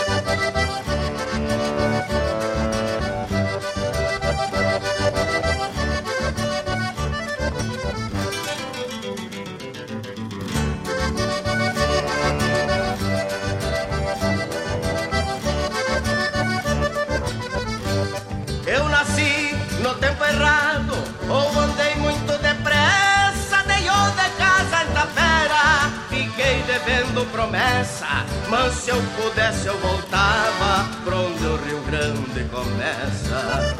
Promessa, 27.34 28.06
mas 28.48 28.74
se 28.74 28.90
eu 28.90 29.02
pudesse 29.16 29.66
eu 29.66 29.76
voltava 29.78 30.88
pra 31.04 31.16
onde 31.16 31.44
o 31.44 31.56
Rio 31.64 31.80
Grande 31.80 32.44
começa. 32.44 33.74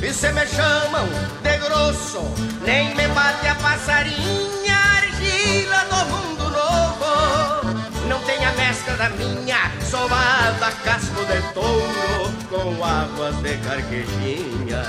E 0.00 0.12
se 0.12 0.32
me 0.32 0.46
chamam 0.46 1.08
de 1.42 1.58
grosso, 1.58 2.22
nem 2.64 2.94
me 2.94 3.08
bate 3.08 3.48
a 3.48 3.54
passarinha, 3.56 4.76
argila 4.96 5.84
do 5.90 6.04
mundo 6.06 6.44
novo. 6.50 8.06
Não 8.06 8.20
tem 8.20 8.44
a 8.44 8.52
mescla 8.52 8.94
da 8.94 9.08
minha, 9.10 9.72
somada 9.90 10.70
casco 10.84 11.24
de 11.24 11.42
touro, 11.52 12.19
com 12.50 12.84
águas 12.84 13.36
de 13.42 13.56
carquejinha. 13.58 14.82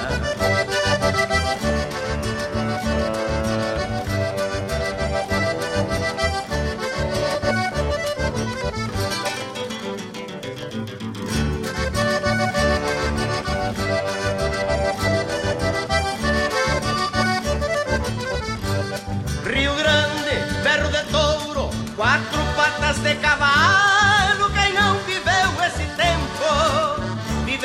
Rio 19.45 19.75
Grande, 19.75 20.63
berro 20.63 20.89
de 20.89 21.03
touro, 21.11 21.69
quatro 21.95 22.39
patas 22.55 22.97
de 23.03 23.15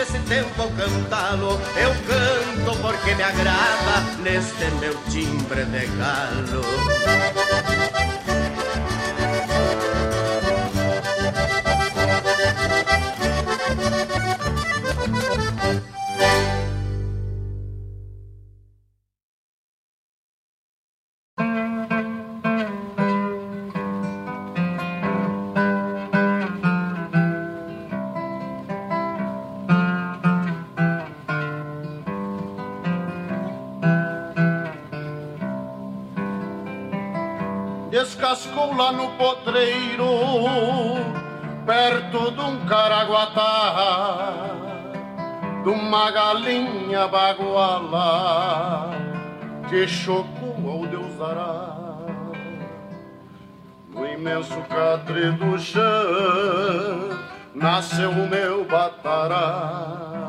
vive 0.07 0.19
esse 0.19 0.19
tempo 0.21 0.63
ao 0.63 0.71
cantá-lo. 0.71 1.61
Eu 1.77 1.91
canto 2.07 2.81
porque 2.81 3.15
me 3.15 3.23
agrada 3.23 4.01
neste 4.23 4.65
meu 4.81 4.95
timbre 5.11 5.65
de 5.65 5.87
galo. 5.97 6.63
Lá 38.77 38.93
no 38.93 39.09
potreiro, 39.13 40.07
perto 41.65 42.31
de 42.31 42.41
um 42.41 42.67
caraguatá, 42.67 44.35
de 45.65 45.71
uma 45.71 46.11
galinha 46.11 47.09
baguala, 47.09 48.91
que 49.69 49.89
chocou 49.89 50.71
ao 50.71 50.87
Deus 50.87 51.21
Ará. 51.21 51.73
No 53.89 54.07
imenso 54.07 54.61
catre 54.69 55.31
do 55.33 55.59
chão, 55.59 55.81
nasceu 57.55 58.11
o 58.11 58.29
meu 58.29 58.65
batará. 58.67 60.26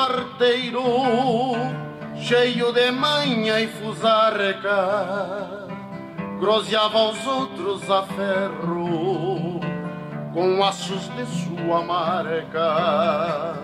arteiro, 0.00 0.82
cheio 2.16 2.72
de 2.72 2.90
manha 2.90 3.60
e 3.60 3.66
fusarca, 3.66 5.68
groseava 6.38 7.10
os 7.10 7.26
outros 7.26 7.90
a 7.90 8.04
ferro, 8.04 9.60
com 10.32 10.64
aços 10.64 11.10
de 11.10 11.26
sua 11.26 11.82
marca. 11.82 13.54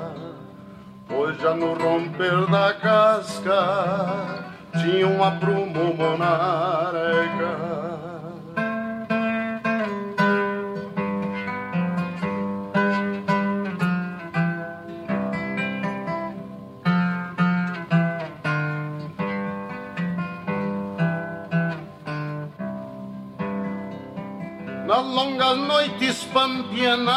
Pois 1.08 1.40
já 1.40 1.54
no 1.54 1.72
romper 1.74 2.46
da 2.50 2.74
casca, 2.74 4.44
tinha 4.80 5.06
um 5.06 5.22
aprumo 5.22 5.94
monarca. 5.94 7.85
Longas 25.46 25.56
noites 25.56 26.24
pampianas 26.24 27.16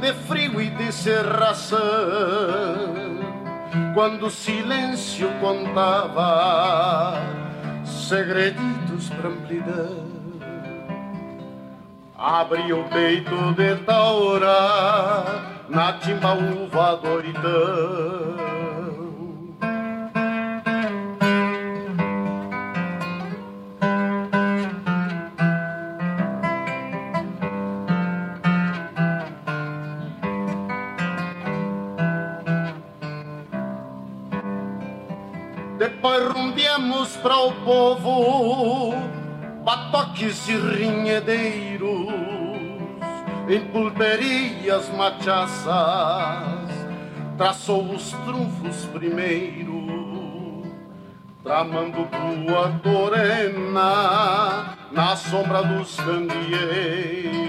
de 0.00 0.12
frio 0.12 0.60
e 0.60 0.68
de 0.68 0.92
serração, 0.92 1.78
quando 3.94 4.26
o 4.26 4.30
silêncio 4.30 5.30
contava 5.40 7.14
segredos 7.84 9.08
pra 9.08 9.30
amplidão. 9.30 10.04
Abri 12.18 12.72
o 12.72 12.84
peito 12.84 13.52
de 13.54 13.76
taura 13.84 15.24
na 15.68 15.92
timbaúva 15.94 16.96
doidão. 16.96 18.36
Depois 18.36 18.55
para 37.26 37.38
o 37.38 37.52
povo 37.64 38.94
batoques 39.64 40.48
e 40.48 40.56
rinhedeiros, 40.56 42.06
em 43.48 43.60
pulperias 43.72 44.88
machaças, 44.90 45.66
traçou 47.36 47.82
os 47.92 48.12
trunfos 48.24 48.84
primeiro, 48.92 50.62
tramando 51.42 52.06
tua 52.06 52.68
torena 52.80 54.76
na 54.92 55.16
sombra 55.16 55.64
dos 55.64 55.96
candeeiros. 55.96 57.45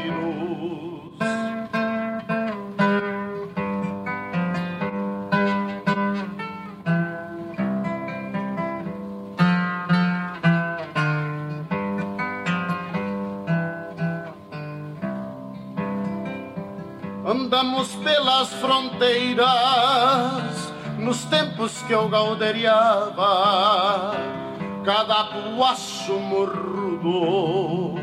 Andamos 17.58 17.90
pelas 17.96 18.54
fronteiras 18.54 19.48
nos 21.00 21.26
tempos 21.26 21.82
que 21.88 21.92
eu 21.92 22.08
gauderiava, 22.08 23.26
cada 24.86 25.24
puaço 25.24 26.14
morrudo 26.20 27.96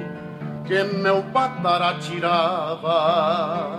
que 0.66 0.82
meu 0.82 1.22
patar 1.32 2.00
tirava. 2.00 3.78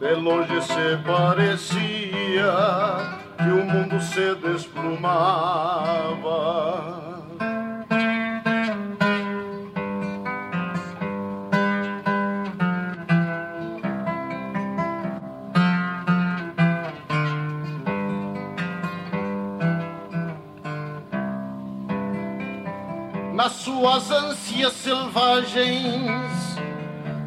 De 0.00 0.12
longe 0.16 0.60
se 0.62 0.96
parecia 1.06 2.52
que 3.38 3.48
o 3.48 3.64
mundo 3.64 4.00
se 4.00 4.34
desplumava. 4.34 5.06
Nas 23.36 23.52
suas 23.52 24.10
ânsias 24.10 24.72
selvagens, 24.72 26.56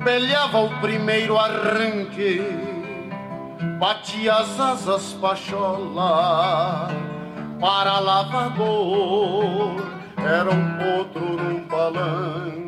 peleava 0.03 0.57
o 0.61 0.81
primeiro 0.81 1.37
arranque, 1.37 2.41
batia 3.77 4.33
as 4.33 4.59
asas 4.59 5.13
pachola 5.21 6.87
para 7.59 7.99
lavador, 7.99 9.75
era 10.17 10.49
um 10.49 10.77
potro 10.79 11.37
num 11.37 11.67
palanque. 11.67 12.58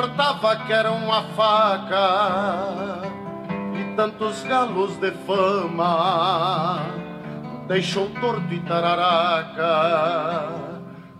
Cortava 0.00 0.56
que 0.56 0.72
era 0.72 0.90
uma 0.90 1.24
faca, 1.36 3.02
e 3.74 3.84
tantos 3.94 4.42
galos 4.44 4.96
de 4.96 5.10
fama 5.26 6.80
deixou 7.68 8.08
torto 8.18 8.50
e 8.50 8.60
tararaca. 8.60 9.68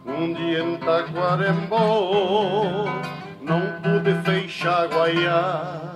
Um 0.06 0.32
dia 0.32 0.62
em 0.62 0.78
Taquarembó, 0.78 2.86
não 3.42 3.60
pude 3.82 4.14
fechar 4.22 4.88
guaiaca. 4.88 5.89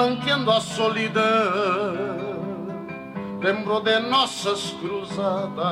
Palanqueando 0.00 0.50
a 0.50 0.62
solidão, 0.62 1.22
lembro 3.38 3.80
de 3.80 4.00
nossas 4.00 4.70
cruzadas 4.80 5.68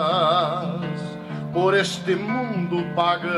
por 1.51 1.73
este 1.73 2.15
mundo 2.15 2.85
pagão. 2.95 3.33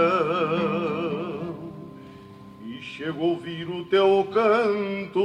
E 2.66 2.82
chego 2.82 3.22
a 3.22 3.26
ouvir 3.28 3.70
o 3.70 3.84
teu 3.84 4.26
canto 4.32 5.22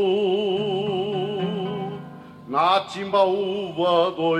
na 2.48 2.82
timbaúva 2.82 4.12
do 4.12 4.40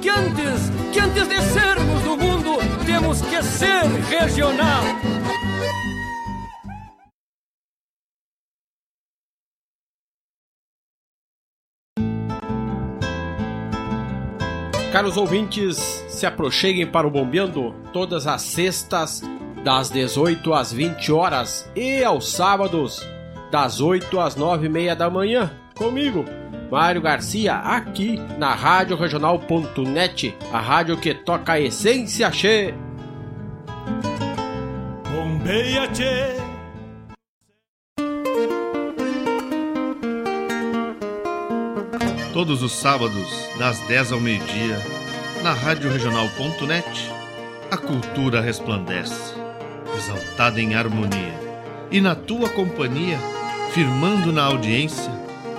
que 0.00 0.08
antes, 0.08 0.70
que 0.92 1.00
antes 1.00 1.28
de 1.28 1.40
sermos 1.40 2.02
do 2.02 2.16
mundo, 2.16 2.58
temos 2.86 3.20
que 3.22 3.42
ser 3.42 3.84
regional. 4.08 4.84
Caros 14.92 15.16
ouvintes, 15.16 15.76
se 16.08 16.26
aproxeguem 16.26 16.86
para 16.86 17.06
o 17.06 17.10
Bombeando 17.10 17.74
todas 17.92 18.26
as 18.26 18.42
sextas, 18.42 19.22
das 19.62 19.90
18 19.90 20.54
às 20.54 20.72
20 20.72 21.12
horas 21.12 21.70
e 21.76 22.02
aos 22.02 22.30
sábados, 22.32 23.06
das 23.50 23.80
8 23.80 24.18
às 24.18 24.34
9 24.34 24.66
e 24.66 24.68
meia 24.68 24.96
da 24.96 25.10
manhã, 25.10 25.52
comigo, 25.76 26.24
Mário 26.70 27.00
Garcia, 27.00 27.54
aqui 27.56 28.20
na 28.36 28.54
Rádio 28.54 28.94
Regional.net, 28.94 30.36
a 30.52 30.60
rádio 30.60 30.98
que 30.98 31.14
toca 31.14 31.54
a 31.54 31.60
essência 31.60 32.30
che. 32.30 32.74
Bombeia 35.10 35.88
che. 35.88 36.36
Todos 42.34 42.62
os 42.62 42.72
sábados, 42.72 43.48
das 43.58 43.80
10 43.88 44.12
ao 44.12 44.20
meio-dia, 44.20 44.76
na 45.42 45.54
Rádio 45.54 45.90
Regional.net, 45.90 47.10
a 47.70 47.76
cultura 47.78 48.42
resplandece, 48.42 49.34
exaltada 49.96 50.60
em 50.60 50.74
harmonia. 50.74 51.34
E 51.90 51.98
na 52.00 52.14
tua 52.14 52.50
companhia, 52.50 53.18
firmando 53.72 54.30
na 54.32 54.44
audiência, 54.44 55.17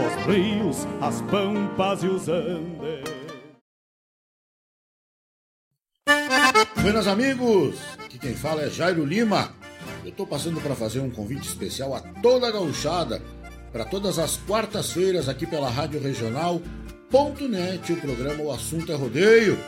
os 0.00 0.26
rios, 0.26 0.86
as 1.00 1.20
pampas 1.22 2.02
e 2.02 2.06
os 2.06 2.28
andes. 2.28 3.12
Buenas 6.80 7.06
amigos, 7.06 7.78
aqui 8.04 8.18
quem 8.18 8.34
fala 8.34 8.62
é 8.62 8.70
Jairo 8.70 9.04
Lima. 9.04 9.54
Eu 10.02 10.10
estou 10.10 10.26
passando 10.26 10.60
para 10.60 10.74
fazer 10.74 11.00
um 11.00 11.10
convite 11.10 11.46
especial 11.46 11.94
a 11.94 12.00
toda 12.00 12.48
a 12.48 12.50
gauchada 12.50 13.22
para 13.72 13.84
todas 13.84 14.18
as 14.18 14.36
quartas-feiras 14.36 15.28
aqui 15.28 15.46
pela 15.46 15.70
Rádio 15.70 16.00
Regional 16.00 16.60
Net, 17.48 17.92
o 17.92 18.00
programa 18.00 18.42
O 18.42 18.50
Assunto 18.50 18.90
é 18.90 18.94
Rodeio. 18.94 19.58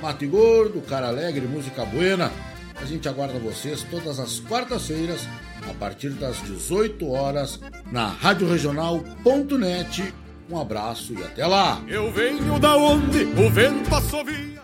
Mate 0.00 0.26
Gordo, 0.26 0.80
Cara 0.80 1.08
Alegre, 1.08 1.46
Música 1.46 1.84
Buena. 1.84 2.32
A 2.80 2.84
gente 2.86 3.08
aguarda 3.08 3.38
vocês 3.38 3.82
todas 3.90 4.18
as 4.18 4.40
quartas-feiras, 4.40 5.20
a 5.68 5.74
partir 5.74 6.10
das 6.10 6.42
18 6.42 7.10
horas, 7.10 7.60
na 7.90 8.08
Rádio 8.08 8.48
Regional.net. 8.48 10.14
Um 10.50 10.58
abraço 10.60 11.14
e 11.14 11.22
até 11.22 11.46
lá! 11.46 11.82
Eu 11.88 12.12
venho 12.12 12.58
da 12.58 12.76
onde 12.76 13.24
o 13.24 13.50
vento 13.50 13.94
assovia. 13.94 14.63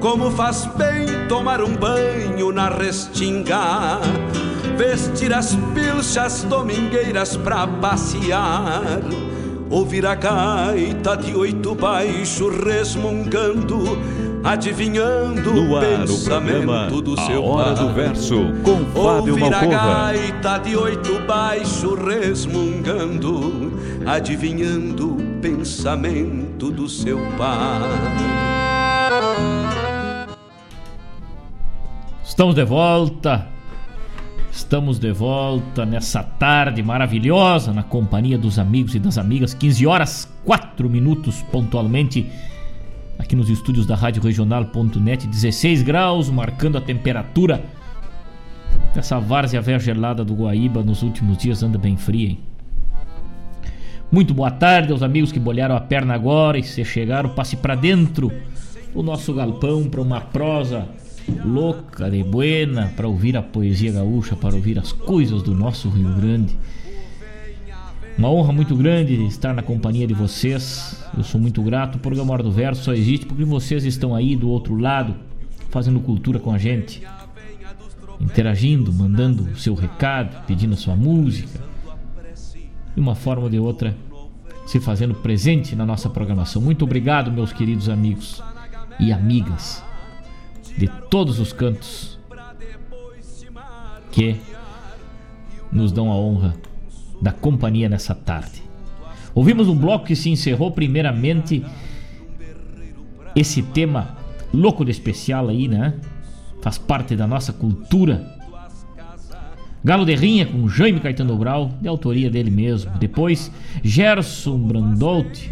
Como 0.00 0.30
faz 0.30 0.64
bem 0.76 1.26
tomar 1.28 1.60
um 1.60 1.74
banho 1.74 2.52
na 2.52 2.68
restinga, 2.68 3.98
vestir 4.76 5.32
as 5.34 5.56
pilchas 5.74 6.44
domingueiras 6.44 7.36
pra 7.36 7.66
passear, 7.66 9.00
ouvir 9.68 10.06
a 10.06 10.14
gaita 10.14 11.16
de 11.16 11.34
oito 11.34 11.74
baixo 11.74 12.48
resmungando, 12.48 13.98
adivinhando 14.44 15.52
No 15.52 15.72
o 15.72 15.76
ar, 15.76 15.82
o 15.82 15.98
pensamento 16.00 16.66
programa 16.66 17.02
do 17.02 17.20
A 17.20 17.26
seu 17.26 17.44
Hora 17.44 17.74
pai. 17.74 17.84
do 17.84 17.94
Verso, 17.94 18.36
com 18.62 18.84
Fábio 19.02 19.34
Ouvir 19.34 19.52
a 19.52 19.66
gaita 19.66 20.58
de 20.58 20.76
oito 20.76 21.18
baixo 21.26 21.96
resmungando, 21.96 23.72
adivinhando 24.06 25.14
o 25.14 25.40
pensamento 25.40 26.70
do 26.70 26.88
seu 26.88 27.18
pai. 27.36 28.57
Estamos 32.38 32.54
de 32.54 32.64
volta. 32.64 33.48
Estamos 34.52 35.00
de 35.00 35.10
volta 35.10 35.84
nessa 35.84 36.22
tarde 36.22 36.84
maravilhosa 36.84 37.72
na 37.72 37.82
companhia 37.82 38.38
dos 38.38 38.60
amigos 38.60 38.94
e 38.94 39.00
das 39.00 39.18
amigas. 39.18 39.54
15 39.54 39.84
horas 39.88 40.32
4 40.44 40.88
minutos 40.88 41.42
pontualmente 41.50 42.30
aqui 43.18 43.34
nos 43.34 43.50
estúdios 43.50 43.86
da 43.86 43.96
Rádio 43.96 44.22
Regional.net, 44.22 45.26
16 45.26 45.82
graus, 45.82 46.30
marcando 46.30 46.78
a 46.78 46.80
temperatura. 46.80 47.60
Essa 48.94 49.18
várzea 49.18 49.60
velha 49.60 49.80
gelada 49.80 50.24
do 50.24 50.36
Guaíba 50.36 50.80
nos 50.84 51.02
últimos 51.02 51.38
dias 51.38 51.64
anda 51.64 51.76
bem 51.76 51.96
fria, 51.96 52.28
hein? 52.28 52.38
Muito 54.12 54.32
boa 54.32 54.52
tarde 54.52 54.92
aos 54.92 55.02
amigos 55.02 55.32
que 55.32 55.40
bolharam 55.40 55.74
a 55.74 55.80
perna 55.80 56.14
agora 56.14 56.56
e 56.56 56.62
se 56.62 56.84
chegaram, 56.84 57.30
passe 57.30 57.56
para 57.56 57.74
dentro 57.74 58.30
do 58.94 59.02
nosso 59.02 59.34
galpão 59.34 59.88
para 59.88 60.00
uma 60.00 60.20
prosa 60.20 60.86
louca 61.44 62.10
de 62.10 62.22
buena, 62.22 62.92
para 62.96 63.08
ouvir 63.08 63.36
a 63.36 63.42
poesia 63.42 63.92
gaúcha, 63.92 64.36
para 64.36 64.54
ouvir 64.54 64.78
as 64.78 64.92
coisas 64.92 65.42
do 65.42 65.54
nosso 65.54 65.88
Rio 65.88 66.14
Grande. 66.14 66.56
Uma 68.16 68.30
honra 68.30 68.52
muito 68.52 68.74
grande 68.74 69.24
estar 69.26 69.54
na 69.54 69.62
companhia 69.62 70.06
de 70.06 70.14
vocês. 70.14 71.00
Eu 71.16 71.22
sou 71.22 71.40
muito 71.40 71.62
grato. 71.62 71.96
O 71.96 71.98
programa 72.00 72.32
Hora 72.32 72.42
do 72.42 72.50
Verso 72.50 72.82
só 72.82 72.92
existe 72.92 73.26
porque 73.26 73.44
vocês 73.44 73.84
estão 73.84 74.14
aí 74.14 74.34
do 74.34 74.48
outro 74.48 74.76
lado, 74.76 75.14
fazendo 75.70 76.00
cultura 76.00 76.40
com 76.40 76.50
a 76.50 76.58
gente, 76.58 77.00
interagindo, 78.20 78.92
mandando 78.92 79.44
o 79.44 79.56
seu 79.56 79.74
recado, 79.74 80.44
pedindo 80.46 80.74
a 80.74 80.76
sua 80.76 80.96
música. 80.96 81.60
De 82.94 83.00
uma 83.00 83.14
forma 83.14 83.44
ou 83.44 83.50
de 83.50 83.60
outra, 83.60 83.96
se 84.66 84.80
fazendo 84.80 85.14
presente 85.14 85.76
na 85.76 85.86
nossa 85.86 86.10
programação. 86.10 86.60
Muito 86.60 86.84
obrigado, 86.84 87.30
meus 87.30 87.52
queridos 87.52 87.88
amigos 87.88 88.42
e 88.98 89.12
amigas 89.12 89.86
de 90.78 90.86
todos 91.10 91.40
os 91.40 91.52
cantos 91.52 92.18
que 94.12 94.36
nos 95.72 95.90
dão 95.90 96.10
a 96.10 96.14
honra 96.14 96.54
da 97.20 97.32
companhia 97.32 97.88
nessa 97.88 98.14
tarde. 98.14 98.62
Ouvimos 99.34 99.68
um 99.68 99.76
bloco 99.76 100.06
que 100.06 100.16
se 100.16 100.30
encerrou 100.30 100.70
primeiramente 100.70 101.64
esse 103.34 103.60
tema 103.62 104.16
louco 104.54 104.84
de 104.84 104.92
especial 104.92 105.48
aí, 105.48 105.66
né? 105.66 105.94
Faz 106.62 106.78
parte 106.78 107.16
da 107.16 107.26
nossa 107.26 107.52
cultura. 107.52 108.38
Galo 109.84 110.04
de 110.04 110.14
Rinha 110.14 110.46
com 110.46 110.68
Jaime 110.68 111.00
Caetano 111.00 111.36
Brau, 111.36 111.72
de 111.80 111.88
autoria 111.88 112.30
dele 112.30 112.50
mesmo. 112.50 112.90
Depois 112.98 113.50
Gerson 113.82 114.58
Brandolt 114.58 115.48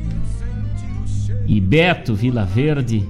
e 1.46 1.60
Beto 1.60 2.14
Vila 2.14 2.44
Verde 2.44 3.08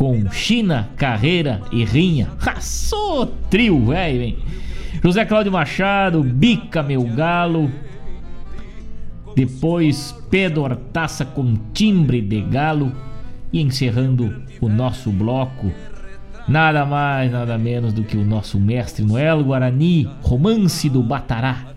com 0.00 0.32
China, 0.32 0.88
Carreira 0.96 1.60
e 1.70 1.84
Rinha. 1.84 2.30
Raçou 2.38 3.26
trio, 3.50 3.84
velho, 3.84 4.22
hein? 4.22 4.38
José 5.04 5.26
Cláudio 5.26 5.52
Machado, 5.52 6.22
Bica 6.22 6.82
Meu 6.82 7.02
Galo. 7.02 7.70
Depois 9.36 10.16
Pedro 10.30 10.62
Hortaça 10.62 11.26
com 11.26 11.54
Timbre 11.74 12.22
de 12.22 12.40
Galo. 12.40 12.90
E 13.52 13.60
encerrando 13.60 14.42
o 14.58 14.70
nosso 14.70 15.10
bloco, 15.10 15.70
nada 16.48 16.86
mais, 16.86 17.30
nada 17.30 17.58
menos 17.58 17.92
do 17.92 18.02
que 18.02 18.16
o 18.16 18.24
nosso 18.24 18.58
mestre 18.58 19.04
Noel 19.04 19.44
Guarani, 19.44 20.08
Romance 20.22 20.88
do 20.88 21.02
Batará. 21.02 21.74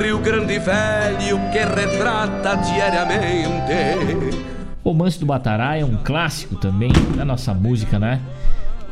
Rio 0.00 0.18
Grande 0.18 0.58
Velho 0.58 1.38
que 1.52 1.58
retrata 1.58 2.56
diariamente. 2.56 4.51
Romance 4.84 5.18
do 5.18 5.26
Batará 5.26 5.76
é 5.76 5.84
um 5.84 5.96
clássico 5.96 6.56
também 6.56 6.90
da 7.16 7.24
nossa 7.24 7.54
música, 7.54 7.98
né? 7.98 8.20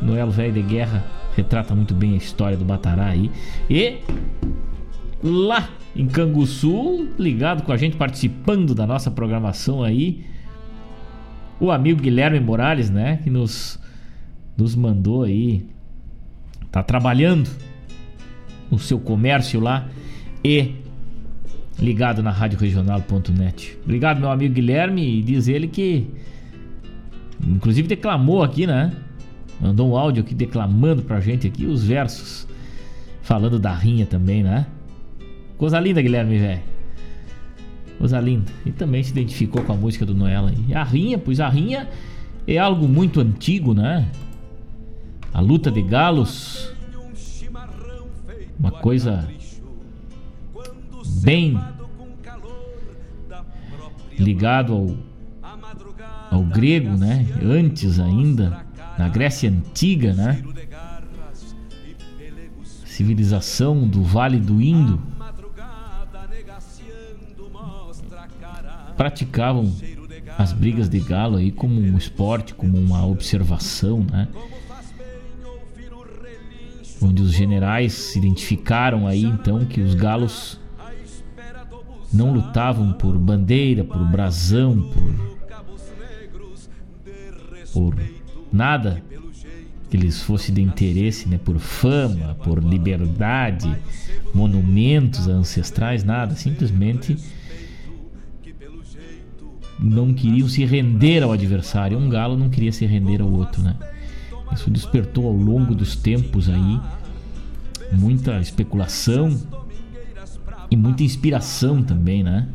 Noel 0.01 0.30
Velho 0.30 0.53
de 0.53 0.62
Guerra 0.62 1.05
retrata 1.36 1.74
muito 1.74 1.95
bem 1.95 2.14
a 2.14 2.16
história 2.16 2.57
do 2.57 2.64
Batará 2.64 3.07
aí. 3.07 3.30
E 3.68 3.99
lá 5.22 5.68
em 5.95 6.07
Canguçu, 6.07 7.09
ligado 7.18 7.62
com 7.62 7.72
a 7.72 7.76
gente, 7.76 7.97
participando 7.97 8.74
da 8.74 8.86
nossa 8.86 9.11
programação 9.11 9.82
aí, 9.82 10.24
o 11.59 11.70
amigo 11.70 12.01
Guilherme 12.01 12.41
Morales, 12.41 12.88
né? 12.88 13.18
Que 13.22 13.30
nos, 13.30 13.78
nos 14.57 14.74
mandou 14.74 15.24
aí. 15.24 15.66
Tá 16.70 16.82
trabalhando 16.82 17.51
no 18.70 18.78
seu 18.78 19.01
comércio 19.01 19.59
lá 19.59 19.88
e 20.45 20.76
ligado 21.81 22.22
na 22.22 22.31
rádio 22.31 22.59
regional.net. 22.59 23.78
Obrigado, 23.83 24.20
meu 24.20 24.31
amigo 24.31 24.55
Guilherme. 24.55 25.18
E 25.18 25.22
diz 25.22 25.49
ele 25.49 25.66
que, 25.66 26.07
inclusive, 27.45 27.89
declamou 27.89 28.43
aqui, 28.43 28.66
né? 28.66 28.93
Mandou 29.61 29.91
um 29.91 29.97
áudio 29.97 30.22
aqui 30.22 30.35
declamando 30.35 31.03
pra 31.03 31.20
gente 31.20 31.47
aqui 31.47 31.66
os 31.66 31.83
versos. 31.85 32.47
Falando 33.22 33.59
da 33.59 33.74
rinha 33.74 34.07
também, 34.07 34.43
né? 34.43 34.66
Coisa 35.57 35.78
linda, 35.81 36.01
Guilherme, 36.03 36.39
velho. 36.39 36.62
Coisa 37.99 38.20
linda. 38.20 38.51
E 38.64 38.72
também 38.72 39.03
se 39.03 39.11
identificou 39.11 39.62
com 39.62 39.72
a 39.72 39.76
música 39.76 40.07
do 40.07 40.14
Noel 40.14 40.47
aí. 40.47 40.74
A 40.74 40.83
rinha, 40.83 41.18
pois 41.18 41.41
a 41.41 41.49
rinha 41.49 41.89
é 42.47 42.59
algo 42.59 42.89
muito 42.89 43.20
antigo, 43.20 43.74
né? 43.74 44.09
A 45.33 45.41
luta 45.41 45.70
de 45.70 45.83
galos. 45.83 46.72
Uma 48.59 48.70
coisa 48.70 49.28
bem 51.23 51.61
ligado 54.19 54.73
ao, 54.73 56.39
ao 56.39 56.45
grego, 56.45 56.97
né? 56.97 57.27
Antes 57.43 57.99
ainda, 57.99 58.65
na 58.99 59.09
Grécia 59.09 59.51
Antiga, 59.51 60.13
né? 60.13 60.43
Civilização 62.85 63.89
do 63.89 64.03
Vale 64.03 64.39
do 64.39 64.61
Indo 64.61 65.01
praticavam 68.95 69.73
as 70.37 70.53
brigas 70.53 70.87
de 70.87 71.01
galo 71.01 71.39
aí 71.39 71.51
como 71.51 71.81
um 71.81 71.97
esporte, 71.97 72.53
como 72.53 72.77
uma 72.77 73.07
observação, 73.07 74.05
né? 74.05 74.28
Onde 77.01 77.23
os 77.23 77.32
generais 77.32 77.95
se 77.95 78.19
identificaram 78.19 79.07
aí 79.07 79.24
então 79.24 79.65
que 79.65 79.81
os 79.81 79.95
galos 79.95 80.60
não 82.12 82.32
lutavam 82.32 82.93
por 82.93 83.16
bandeira, 83.19 83.85
por 83.85 84.05
brasão, 84.05 84.81
por 84.82 85.41
por 87.73 87.97
nada 88.53 89.03
que 89.89 89.97
lhes 89.97 90.23
fosse 90.23 90.53
de 90.53 90.62
interesse, 90.62 91.28
né? 91.28 91.39
Por 91.39 91.59
fama, 91.59 92.37
por 92.37 92.62
liberdade, 92.62 93.74
monumentos 94.32 95.27
ancestrais, 95.27 96.05
nada, 96.05 96.35
simplesmente 96.37 97.16
não 99.78 100.12
queriam 100.12 100.49
se 100.49 100.65
render 100.65 101.23
ao 101.23 101.32
adversário. 101.32 101.99
Um 101.99 102.09
galo 102.09 102.37
não 102.37 102.49
queria 102.49 102.73
se 102.73 102.87
render 102.87 103.20
ao 103.20 103.31
outro, 103.31 103.62
né? 103.62 103.77
Isso 104.53 104.70
despertou 104.70 105.27
ao 105.27 105.32
longo 105.32 105.74
dos 105.74 105.97
tempos 105.97 106.49
aí 106.49 106.81
muita 107.93 108.39
especulação 108.41 109.37
e 110.70 110.76
muita 110.76 111.02
inspiração 111.02 111.82
também, 111.82 112.22
né? 112.22 112.48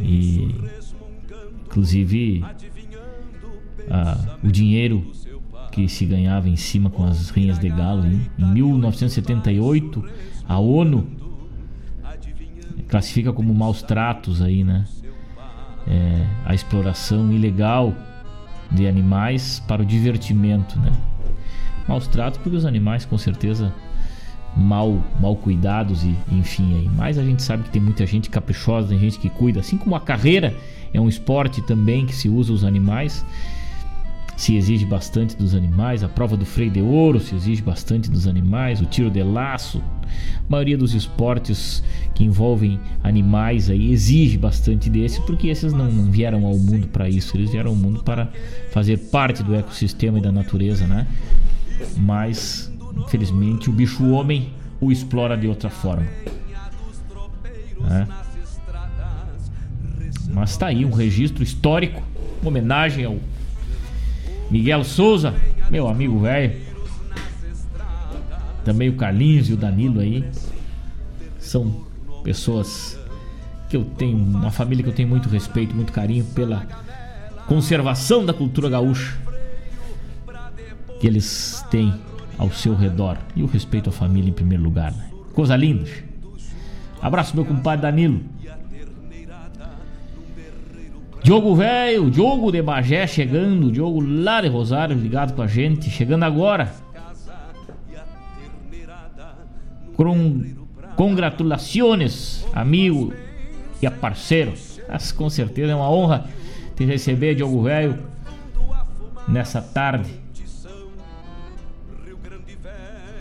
E 0.00 0.54
inclusive 1.66 2.44
a, 3.90 4.36
o 4.42 4.50
dinheiro 4.50 5.10
que 5.72 5.88
se 5.88 6.06
ganhava 6.06 6.48
em 6.48 6.56
cima 6.56 6.88
com 6.88 7.04
as 7.04 7.30
rinhas 7.30 7.58
de 7.58 7.68
galo 7.68 8.06
hein? 8.06 8.30
em 8.38 8.46
1978 8.46 10.04
a 10.48 10.58
ONU 10.58 11.06
classifica 12.88 13.32
como 13.32 13.52
maus 13.52 13.82
tratos 13.82 14.40
aí, 14.40 14.62
né? 14.62 14.84
É, 15.88 16.26
a 16.44 16.54
exploração 16.54 17.32
ilegal 17.32 17.94
de 18.70 18.86
animais 18.88 19.62
para 19.68 19.82
o 19.82 19.84
divertimento, 19.84 20.78
né? 20.78 20.92
Maus 21.88 22.06
tratos 22.08 22.40
porque 22.40 22.56
os 22.56 22.64
animais 22.64 23.04
com 23.04 23.18
certeza 23.18 23.72
mal 24.56 25.02
mal 25.20 25.36
cuidados 25.36 26.02
e 26.04 26.16
enfim 26.32 26.74
aí. 26.74 26.90
Mas 26.94 27.18
a 27.18 27.24
gente 27.24 27.42
sabe 27.42 27.64
que 27.64 27.70
tem 27.70 27.82
muita 27.82 28.06
gente 28.06 28.30
caprichosa, 28.30 28.88
tem 28.88 28.98
gente 28.98 29.18
que 29.18 29.28
cuida, 29.28 29.60
assim 29.60 29.76
como 29.76 29.94
a 29.94 30.00
carreira 30.00 30.54
é 30.94 31.00
um 31.00 31.08
esporte 31.08 31.60
também 31.62 32.06
que 32.06 32.14
se 32.14 32.28
usa 32.28 32.52
os 32.52 32.64
animais 32.64 33.24
se 34.36 34.54
exige 34.54 34.84
bastante 34.84 35.34
dos 35.34 35.54
animais, 35.54 36.04
a 36.04 36.08
prova 36.08 36.36
do 36.36 36.44
freio 36.44 36.70
de 36.70 36.82
ouro 36.82 37.18
se 37.18 37.34
exige 37.34 37.62
bastante 37.62 38.10
dos 38.10 38.28
animais, 38.28 38.80
o 38.80 38.84
tiro 38.84 39.10
de 39.10 39.22
laço, 39.22 39.82
a 40.08 40.50
maioria 40.50 40.76
dos 40.76 40.94
esportes 40.94 41.82
que 42.14 42.22
envolvem 42.22 42.78
animais 43.02 43.70
aí 43.70 43.90
exige 43.90 44.36
bastante 44.36 44.90
desse, 44.90 45.22
porque 45.22 45.48
esses 45.48 45.72
não, 45.72 45.90
não 45.90 46.10
vieram 46.10 46.44
ao 46.44 46.56
mundo 46.58 46.86
para 46.88 47.08
isso, 47.08 47.36
eles 47.36 47.50
vieram 47.50 47.70
ao 47.70 47.76
mundo 47.76 48.02
para 48.04 48.30
fazer 48.70 48.98
parte 48.98 49.42
do 49.42 49.54
ecossistema 49.54 50.18
e 50.18 50.22
da 50.22 50.30
natureza, 50.30 50.86
né? 50.86 51.06
Mas, 51.96 52.70
infelizmente, 52.96 53.68
o 53.68 53.72
bicho 53.72 54.08
homem 54.10 54.52
o 54.80 54.90
explora 54.90 55.36
de 55.36 55.46
outra 55.46 55.70
forma. 55.70 56.06
Né? 57.80 58.08
Mas 60.30 60.56
tá 60.56 60.66
aí 60.66 60.84
um 60.84 60.90
registro 60.90 61.42
histórico, 61.42 62.02
uma 62.40 62.48
homenagem 62.48 63.04
ao 63.04 63.18
Miguel 64.50 64.84
Souza, 64.84 65.34
meu 65.70 65.88
amigo 65.88 66.20
velho. 66.20 66.60
Também 68.64 68.88
o 68.88 68.96
Carlinhos 68.96 69.48
e 69.48 69.52
o 69.52 69.56
Danilo 69.56 70.00
aí. 70.00 70.24
São 71.38 71.86
pessoas 72.22 72.98
que 73.68 73.76
eu 73.76 73.84
tenho, 73.84 74.16
uma 74.16 74.50
família 74.50 74.82
que 74.82 74.90
eu 74.90 74.94
tenho 74.94 75.08
muito 75.08 75.28
respeito, 75.28 75.74
muito 75.74 75.92
carinho 75.92 76.24
pela 76.24 76.66
conservação 77.46 78.26
da 78.26 78.32
cultura 78.32 78.68
gaúcha 78.68 79.16
que 81.00 81.06
eles 81.06 81.64
têm 81.70 81.94
ao 82.38 82.50
seu 82.50 82.74
redor. 82.74 83.16
E 83.34 83.42
o 83.42 83.46
respeito 83.46 83.90
à 83.90 83.92
família 83.92 84.30
em 84.30 84.32
primeiro 84.32 84.62
lugar. 84.62 84.92
Né? 84.92 85.10
Coisa 85.32 85.56
linda. 85.56 85.88
Abraço, 87.00 87.34
meu 87.34 87.44
compadre 87.44 87.82
Danilo. 87.82 88.20
Diogo 91.22 91.56
Velho, 91.56 92.08
Diogo 92.08 92.52
de 92.52 92.62
Bagé 92.62 93.04
chegando, 93.06 93.72
Diogo 93.72 94.00
lá 94.00 94.40
de 94.40 94.48
Rosário 94.48 94.96
ligado 94.96 95.34
com 95.34 95.42
a 95.42 95.46
gente, 95.46 95.90
chegando 95.90 96.22
agora. 96.22 96.72
Com 99.96 100.54
congratulações, 100.94 102.46
amigo 102.54 103.12
e 103.82 103.86
a 103.86 103.90
parceiro. 103.90 104.52
Mas, 104.88 105.10
com 105.10 105.28
certeza 105.28 105.72
é 105.72 105.74
uma 105.74 105.90
honra 105.90 106.26
te 106.76 106.84
receber, 106.84 107.34
Diogo 107.34 107.62
Velho, 107.62 107.98
nessa 109.26 109.60
tarde. 109.60 110.25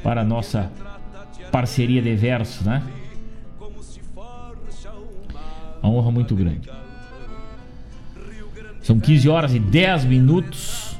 Para 0.05 0.21
a 0.21 0.23
nossa 0.23 0.71
parceria 1.51 1.99
de 1.99 2.15
verso, 2.15 2.63
né? 2.63 2.83
Uma 5.81 5.91
honra 5.91 6.11
muito 6.11 6.35
grande. 6.35 6.69
São 8.83 8.99
15 8.99 9.27
horas 9.27 9.55
e 9.55 9.59
10 9.59 10.05
minutos. 10.05 10.95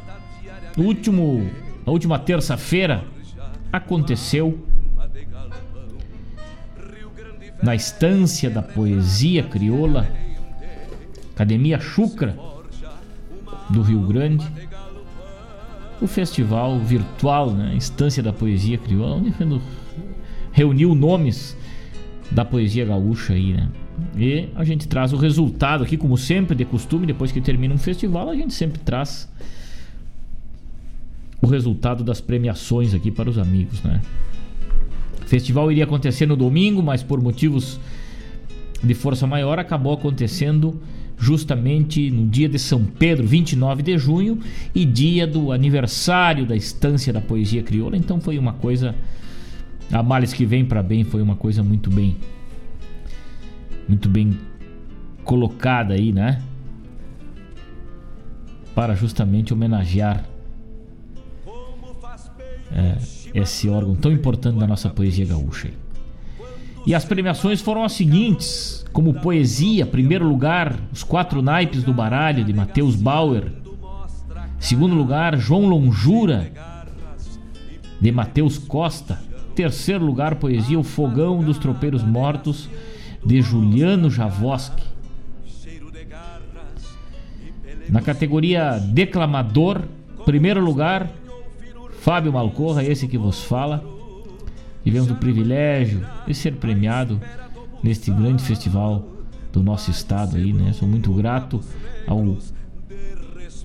No 0.76 0.86
último, 0.86 1.52
na 1.86 1.91
última 1.91 2.18
terça-feira 2.18 3.06
aconteceu 3.72 4.68
na 7.61 7.76
estância 7.76 8.49
da 8.49 8.64
poesia 8.64 9.44
crioula, 9.44 10.07
Academia 11.36 11.80
Chucra 11.80 12.36
do 13.69 13.84
Rio 13.84 14.02
Grande, 14.02 14.52
o 16.01 16.07
festival 16.07 16.80
virtual, 16.80 17.51
né, 17.51 17.76
Estância 17.77 18.22
da 18.22 18.34
Poesia 18.34 18.77
Crioula, 18.77 19.15
onde 19.15 19.34
reuniu 20.51 20.95
nomes 20.95 21.57
da 22.31 22.43
poesia 22.43 22.85
gaúcha 22.85 23.34
aí, 23.34 23.53
né? 23.53 23.69
E 24.17 24.49
a 24.55 24.63
gente 24.63 24.88
traz 24.88 25.13
o 25.13 25.17
resultado 25.17 25.84
aqui, 25.84 25.95
como 25.95 26.17
sempre, 26.17 26.55
de 26.55 26.65
costume, 26.65 27.05
depois 27.05 27.31
que 27.31 27.39
termina 27.39 27.73
um 27.73 27.77
festival, 27.77 28.30
a 28.30 28.35
gente 28.35 28.53
sempre 28.53 28.80
traz 28.80 29.30
o 31.41 31.47
resultado 31.47 32.03
das 32.03 32.19
premiações 32.19 32.93
aqui 32.93 33.11
para 33.11 33.30
os 33.30 33.38
amigos, 33.38 33.81
né? 33.84 34.01
O 35.22 35.27
festival 35.27 35.72
iria 35.72 35.84
acontecer 35.84 36.26
no 36.26 36.35
domingo, 36.35 36.81
mas 36.81 37.03
por 37.03 37.22
motivos 37.22 37.80
de 38.84 38.93
força 38.93 39.26
maior 39.26 39.59
acabou 39.59 39.93
acontecendo 39.93 40.81
justamente 41.18 42.10
no 42.12 42.28
dia 42.28 42.50
de 42.50 42.60
São 42.60 42.84
Pedro, 42.84 43.26
29 43.26 43.84
de 43.84 43.98
junho, 43.98 44.40
e 44.74 44.86
dia 44.86 45.26
do 45.26 45.52
aniversário 45.52 46.46
da 46.46 46.56
Estância 46.56 47.12
da 47.12 47.22
Poesia 47.22 47.64
Crioula. 47.64 47.98
Então 47.98 48.20
foi 48.20 48.38
uma 48.38 48.54
coisa 48.54 48.96
a 49.92 50.02
males 50.02 50.34
que 50.34 50.46
vem 50.46 50.66
para 50.66 50.82
bem, 50.82 51.04
foi 51.04 51.22
uma 51.22 51.36
coisa 51.36 51.64
muito 51.64 51.90
bem 51.90 52.16
muito 53.88 54.10
bem 54.10 54.38
colocada 55.24 55.94
aí, 55.94 56.12
né? 56.12 56.42
Para 58.74 58.96
justamente 58.96 59.54
homenagear 59.54 60.26
é, 62.72 62.98
esse 63.34 63.70
órgão 63.70 63.96
tão 63.96 64.12
importante 64.12 64.60
da 64.60 64.68
nossa 64.68 64.90
poesia 64.90 65.26
gaúcha. 65.26 65.72
E 66.86 66.94
as 66.94 67.03
premiações 67.03 67.62
foram 67.62 67.84
as 67.84 67.94
seguintes: 67.94 68.86
como 68.94 69.14
poesia, 69.14 69.86
primeiro 69.86 70.28
lugar, 70.28 70.78
os 70.91 71.03
quatro 71.03 71.41
naipes 71.41 71.84
do 71.84 71.94
baralho 71.94 72.44
de 72.44 72.53
Matheus 72.53 72.95
Bauer. 72.95 73.52
Segundo 74.60 74.95
lugar, 74.95 75.38
João 75.38 75.68
Lonjura 75.68 76.52
de 77.99 78.12
Matheus 78.12 78.57
Costa. 78.57 79.20
Terceiro 79.56 80.06
lugar, 80.06 80.36
poesia 80.36 80.78
O 80.78 80.84
Fogão 80.84 81.41
dos 81.41 81.57
Tropeiros 81.57 82.03
Mortos 82.03 82.70
de 83.26 83.41
Juliano 83.41 84.10
Javoski. 84.10 84.84
Na 87.90 88.02
categoria 88.02 88.78
declamador, 88.80 89.84
primeiro 90.26 90.60
lugar, 90.60 91.10
Fábio 92.02 92.34
Malcorra, 92.34 92.84
esse 92.84 93.07
que 93.07 93.18
vos 93.18 93.44
fala. 93.44 93.94
Tivemos 94.86 95.10
o 95.10 95.16
privilégio 95.16 96.06
de 96.28 96.34
ser 96.36 96.53
premiado 96.57 97.20
neste 97.84 98.12
grande 98.12 98.44
festival 98.44 99.03
do 99.52 99.64
nosso 99.64 99.90
estado 99.90 100.38
aí, 100.38 100.53
né? 100.53 100.74
Sou 100.74 100.88
muito 100.88 101.12
grato 101.12 101.60
ao 102.06 102.38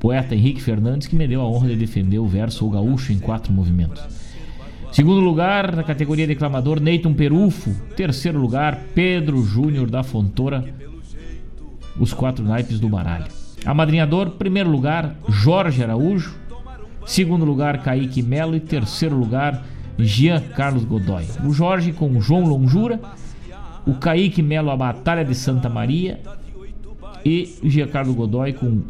poeta 0.01 0.35
Henrique 0.35 0.63
Fernandes 0.63 1.07
que 1.07 1.15
me 1.15 1.29
deu 1.29 1.43
a 1.43 1.47
honra 1.47 1.69
de 1.69 1.77
defender 1.77 2.19
o 2.19 2.27
verso 2.27 2.67
O 2.67 2.71
Gaúcho 2.71 3.13
em 3.13 3.19
quatro 3.19 3.53
movimentos. 3.53 4.03
Segundo 4.93 5.21
lugar, 5.21 5.77
na 5.77 5.85
categoria 5.85 6.27
declamador, 6.27 6.81
Neyton 6.81 7.13
Perufo. 7.13 7.71
Terceiro 7.95 8.41
lugar, 8.41 8.81
Pedro 8.95 9.43
Júnior 9.45 9.91
da 9.91 10.03
Fontoura. 10.03 10.65
Os 11.99 12.15
quatro 12.15 12.43
naipes 12.43 12.81
do 12.81 12.89
baralho. 12.89 13.27
Amadrinhador, 13.65 14.31
primeiro 14.31 14.71
lugar, 14.71 15.17
Jorge 15.29 15.83
Araújo. 15.83 16.35
Segundo 17.05 17.45
lugar, 17.45 17.83
Kaique 17.83 18.23
Melo. 18.23 18.57
E 18.57 18.61
terceiro 18.61 19.17
lugar, 19.17 19.63
Jean 20.05 20.41
Carlos 20.41 20.85
Godoy. 20.85 21.25
O 21.45 21.53
Jorge 21.53 21.93
com 21.93 22.21
João 22.21 22.45
Lonjura. 22.45 23.01
O 23.87 23.95
Kaique 23.95 24.43
Melo, 24.43 24.71
a 24.71 24.77
Batalha 24.77 25.25
de 25.25 25.35
Santa 25.35 25.69
Maria. 25.69 26.21
E 27.25 27.59
Jean 27.65 27.89
Carlos 27.89 28.15
Godoy 28.15 28.53
com 28.53 28.83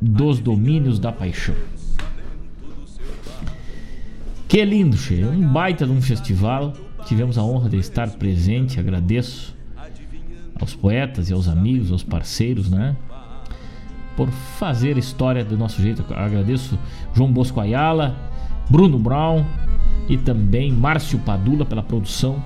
Dos 0.00 0.38
Domínios 0.38 0.98
da 0.98 1.12
Paixão. 1.12 1.54
Que 4.48 4.64
lindo, 4.64 4.96
che. 4.96 5.24
Um 5.24 5.52
baita 5.52 5.86
de 5.86 5.92
um 5.92 6.02
festival. 6.02 6.72
Tivemos 7.06 7.38
a 7.38 7.42
honra 7.42 7.68
de 7.68 7.76
estar 7.78 8.08
presente. 8.10 8.80
Agradeço 8.80 9.54
aos 10.60 10.74
poetas 10.74 11.30
e 11.30 11.32
aos 11.32 11.48
amigos, 11.48 11.90
aos 11.90 12.02
parceiros, 12.02 12.70
né? 12.70 12.96
por 14.20 14.28
fazer 14.58 14.98
história 14.98 15.42
do 15.42 15.56
nosso 15.56 15.80
jeito. 15.80 16.04
Agradeço 16.12 16.78
João 17.14 17.32
Bosco 17.32 17.58
Ayala, 17.58 18.14
Bruno 18.68 18.98
Brown 18.98 19.46
e 20.08 20.16
também 20.16 20.72
Márcio 20.72 21.18
Padula 21.20 21.64
pela 21.64 21.82
produção 21.82 22.42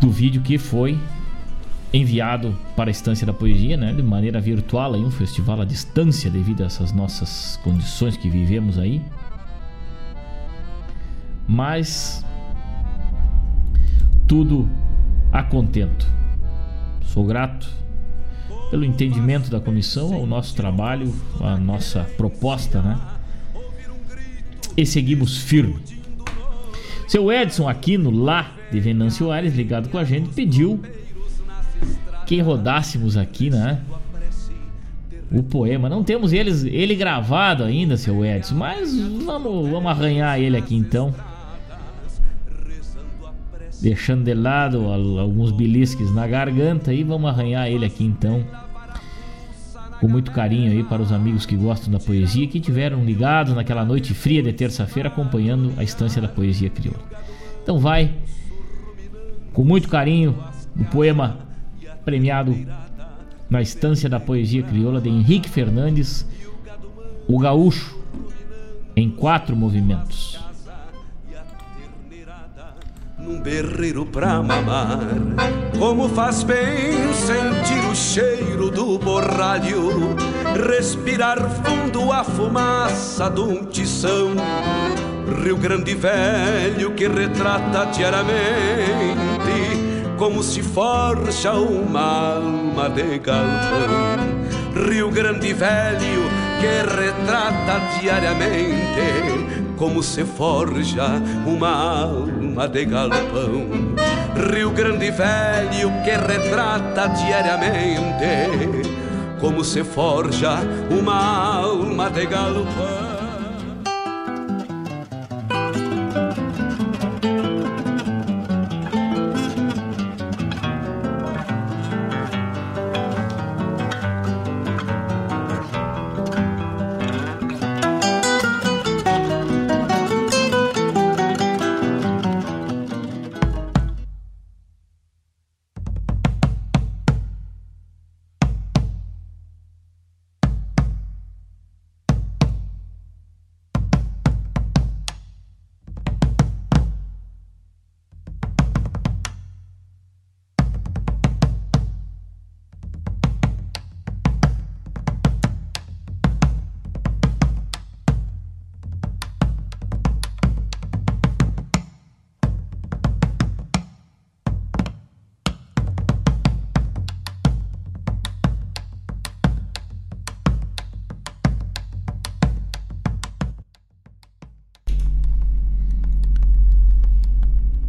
do 0.00 0.10
vídeo 0.10 0.42
que 0.42 0.58
foi 0.58 0.98
enviado 1.92 2.56
para 2.74 2.90
a 2.90 2.92
Estância 2.92 3.26
da 3.26 3.32
Poesia, 3.32 3.76
né, 3.76 3.92
de 3.92 4.02
maneira 4.02 4.40
virtual, 4.40 4.94
aí 4.94 5.04
um 5.04 5.10
festival 5.10 5.60
à 5.60 5.64
distância 5.64 6.30
devido 6.30 6.62
a 6.62 6.66
essas 6.66 6.92
nossas 6.92 7.58
condições 7.62 8.16
que 8.16 8.28
vivemos 8.28 8.78
aí. 8.78 9.02
Mas 11.48 12.24
tudo 14.26 14.68
a 15.32 15.42
contento. 15.42 16.06
Sou 17.06 17.24
grato 17.24 17.68
pelo 18.70 18.84
entendimento 18.84 19.48
da 19.48 19.60
comissão 19.60 20.12
ao 20.12 20.26
nosso 20.26 20.54
trabalho, 20.54 21.14
à 21.40 21.56
nossa 21.56 22.04
proposta, 22.16 22.82
né? 22.82 22.98
E 24.76 24.84
seguimos 24.84 25.38
firme. 25.38 25.76
Seu 27.08 27.32
Edson 27.32 27.68
Aquino, 27.68 28.10
lá 28.10 28.52
de 28.70 28.80
Venâncio 28.80 29.30
Aires, 29.30 29.54
ligado 29.54 29.88
com 29.88 29.96
a 29.96 30.04
gente, 30.04 30.30
pediu 30.30 30.80
que 32.26 32.40
rodássemos 32.40 33.16
aqui, 33.16 33.48
né? 33.48 33.80
O 35.30 35.42
poema. 35.42 35.88
Não 35.88 36.02
temos 36.02 36.32
eles, 36.32 36.64
ele 36.64 36.94
gravado 36.94 37.64
ainda, 37.64 37.96
seu 37.96 38.24
Edson, 38.24 38.56
mas 38.56 38.96
vamos, 39.24 39.68
vamos 39.70 39.90
arranhar 39.90 40.38
ele 40.38 40.56
aqui 40.56 40.74
então. 40.74 41.14
Deixando 43.80 44.24
de 44.24 44.34
lado 44.34 44.88
alguns 44.88 45.52
belisques 45.52 46.12
na 46.12 46.26
garganta 46.26 46.92
e 46.92 47.04
vamos 47.04 47.30
arranhar 47.30 47.68
ele 47.68 47.84
aqui 47.84 48.04
então 48.04 48.44
com 50.00 50.08
muito 50.08 50.30
carinho 50.30 50.72
aí 50.72 50.82
para 50.82 51.00
os 51.00 51.12
amigos 51.12 51.46
que 51.46 51.56
gostam 51.56 51.90
da 51.90 51.98
poesia 51.98 52.44
e 52.44 52.46
que 52.46 52.60
tiveram 52.60 53.04
ligados 53.04 53.54
naquela 53.54 53.84
noite 53.84 54.14
fria 54.14 54.42
de 54.42 54.52
terça-feira 54.52 55.08
acompanhando 55.08 55.72
a 55.76 55.82
estância 55.82 56.20
da 56.20 56.28
poesia 56.28 56.70
crioula. 56.70 57.02
Então 57.62 57.78
vai 57.78 58.14
com 59.52 59.64
muito 59.64 59.88
carinho 59.88 60.36
o 60.78 60.84
poema 60.84 61.38
premiado 62.04 62.54
na 63.48 63.62
estância 63.62 64.08
da 64.08 64.20
poesia 64.20 64.62
crioula 64.62 65.00
de 65.00 65.08
Henrique 65.08 65.48
Fernandes, 65.48 66.26
O 67.26 67.38
Gaúcho, 67.38 67.98
em 68.94 69.10
quatro 69.10 69.56
movimentos 69.56 70.45
num 73.26 73.40
berreiro 73.40 74.06
pra 74.06 74.40
mamar. 74.40 75.00
Como 75.78 76.08
faz 76.08 76.44
bem 76.44 77.12
sentir 77.12 77.84
o 77.90 77.94
cheiro 77.94 78.70
do 78.70 78.98
borralho, 78.98 80.14
respirar 80.68 81.38
fundo 81.40 82.12
a 82.12 82.22
fumaça 82.22 83.28
de 83.28 83.40
um 83.40 83.64
tição. 83.64 84.30
Rio 85.42 85.56
Grande 85.56 85.94
Velho 85.94 86.92
que 86.92 87.08
retrata 87.08 87.86
diariamente 87.86 88.36
como 90.16 90.42
se 90.42 90.62
forja 90.62 91.52
uma 91.52 92.36
alma 92.36 92.88
de 92.88 93.18
galpão. 93.18 94.86
Rio 94.88 95.10
Grande 95.10 95.52
Velho 95.52 96.30
que 96.60 97.02
retrata 97.02 98.00
diariamente 98.00 99.65
como 99.76 100.02
se 100.02 100.24
forja 100.24 101.22
uma 101.46 102.02
alma 102.02 102.66
de 102.68 102.84
galpão. 102.84 103.94
Rio 104.52 104.70
Grande 104.70 105.10
Velho 105.10 105.92
que 106.04 106.10
retrata 106.10 107.08
diariamente 107.08 108.96
como 109.40 109.64
se 109.64 109.84
forja 109.84 110.60
uma 110.90 111.58
alma 111.58 112.10
de 112.10 112.26
galpão. 112.26 113.05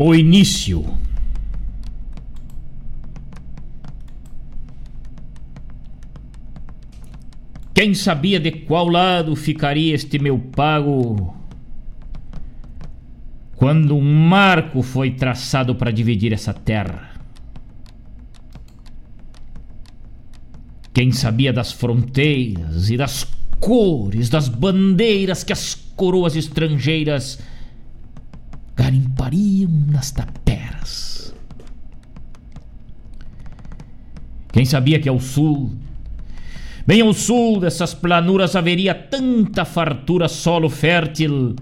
O 0.08 0.16
início. 0.16 0.86
Quem 7.74 7.94
sabia 7.94 8.40
de 8.40 8.52
qual 8.52 8.88
lado 8.88 9.36
ficaria 9.36 9.94
este 9.94 10.18
meu 10.18 10.40
pago 10.40 11.36
quando 13.56 13.98
um 13.98 14.02
marco 14.02 14.82
foi 14.82 15.12
traçado 15.12 15.76
para 15.76 15.92
dividir 15.92 16.32
essa 16.32 16.54
terra? 16.54 17.12
Quem 20.94 21.12
sabia 21.12 21.52
das 21.52 21.74
fronteiras 21.74 22.90
e 22.90 22.98
das 22.98 23.28
cores 23.60 24.30
das 24.30 24.48
bandeiras 24.48 25.44
que 25.44 25.52
as 25.52 25.76
coroas 25.76 26.36
estrangeiras 26.36 27.40
garimpariam 29.28 29.70
nas 29.92 30.12
taperas? 30.12 31.34
Quem 34.52 34.66
sabia 34.66 35.00
que 35.00 35.10
ao 35.10 35.20
sul 35.20 35.72
Bem 36.86 37.02
ao 37.02 37.14
sul 37.14 37.60
dessas 37.60 37.94
planuras 37.94 38.56
haveria 38.56 38.96
tanta 38.96 39.66
fartura 39.66 40.30
solo 40.30 40.70
fértil 40.70 41.54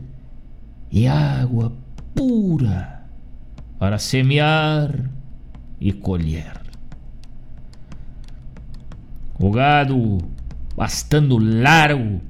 e 0.91 1.07
água 1.07 1.73
pura 2.13 3.07
para 3.79 3.97
semear 3.97 5.09
e 5.81 5.91
colher. 5.91 6.61
O 9.39 9.49
gado 9.49 10.19
bastando 10.77 11.39
largo, 11.39 12.21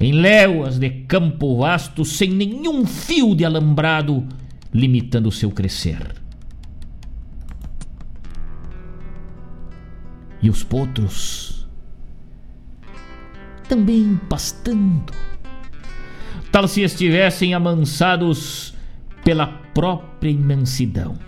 em 0.00 0.10
léguas 0.10 0.76
de 0.76 0.90
campo 0.90 1.58
vasto, 1.58 2.04
sem 2.04 2.30
nenhum 2.30 2.84
fio 2.84 3.36
de 3.36 3.44
alambrado 3.44 4.26
limitando 4.74 5.30
seu 5.30 5.52
crescer. 5.52 6.14
E 10.42 10.50
os 10.50 10.64
potros 10.64 11.66
também 13.68 14.20
pastando, 14.28 15.12
tal 16.52 16.68
se 16.68 16.82
estivessem 16.82 17.54
amansados 17.54 18.74
pela 19.24 19.46
própria 19.46 20.30
imensidão. 20.30 21.18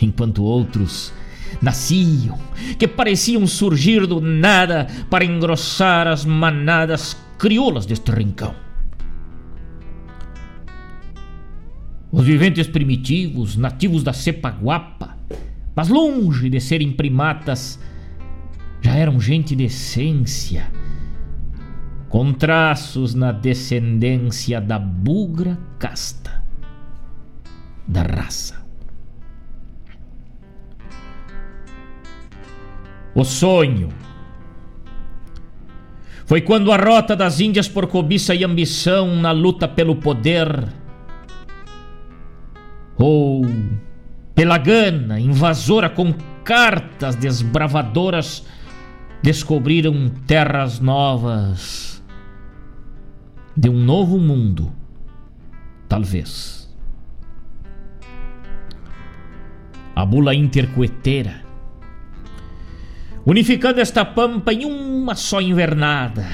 Enquanto 0.00 0.44
outros 0.44 1.12
nasciam, 1.60 2.38
que 2.78 2.86
pareciam 2.86 3.46
surgir 3.46 4.06
do 4.06 4.20
nada 4.20 4.86
para 5.10 5.24
engrossar 5.24 6.06
as 6.06 6.24
manadas 6.24 7.16
crioulas 7.38 7.86
deste 7.86 8.10
rincão. 8.12 8.54
Os 12.12 12.26
viventes 12.26 12.66
primitivos, 12.66 13.56
nativos 13.56 14.04
da 14.04 14.12
cepa 14.12 14.50
guapa, 14.50 15.16
mas 15.74 15.88
longe 15.88 16.50
de 16.50 16.60
serem 16.60 16.92
primatas, 16.92 17.80
já 18.82 18.92
eram 18.92 19.18
gente 19.18 19.56
de 19.56 19.64
essência, 19.64 20.70
com 22.10 22.34
traços 22.34 23.14
na 23.14 23.32
descendência 23.32 24.60
da 24.60 24.78
bugra 24.78 25.58
casta 25.78 26.44
da 27.88 28.02
raça. 28.02 28.60
O 33.14 33.24
sonho 33.24 33.88
foi 36.26 36.40
quando 36.40 36.72
a 36.72 36.76
rota 36.76 37.14
das 37.16 37.40
Índias 37.40 37.68
por 37.68 37.86
cobiça 37.86 38.34
e 38.34 38.44
ambição 38.44 39.16
na 39.16 39.32
luta 39.32 39.66
pelo 39.66 39.96
poder, 39.96 40.72
ou 42.96 43.44
pela 44.34 44.58
gana 44.58 45.20
invasora 45.20 45.88
com 45.88 46.12
cartas 46.44 47.14
desbravadoras 47.16 48.44
descobriram 49.22 50.08
terras 50.26 50.80
novas 50.80 52.02
de 53.56 53.68
um 53.68 53.78
novo 53.78 54.18
mundo, 54.18 54.72
talvez. 55.88 56.62
A 59.94 60.06
bula 60.06 60.34
intercoeteira, 60.34 61.42
unificando 63.26 63.80
esta 63.80 64.04
pampa 64.04 64.52
em 64.52 64.64
uma 64.64 65.14
só 65.14 65.40
invernada, 65.40 66.26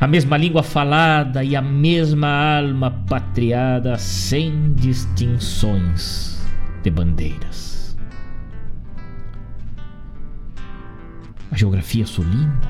a 0.00 0.06
mesma 0.06 0.36
língua 0.36 0.62
falada 0.62 1.42
e 1.42 1.56
a 1.56 1.62
mesma 1.62 2.56
alma 2.58 2.90
patriada, 3.08 3.96
sem 3.98 4.72
distinções 4.74 6.44
de 6.82 6.90
bandeiras. 6.90 7.74
a 11.54 11.56
geografia 11.56 12.04
sulina, 12.04 12.60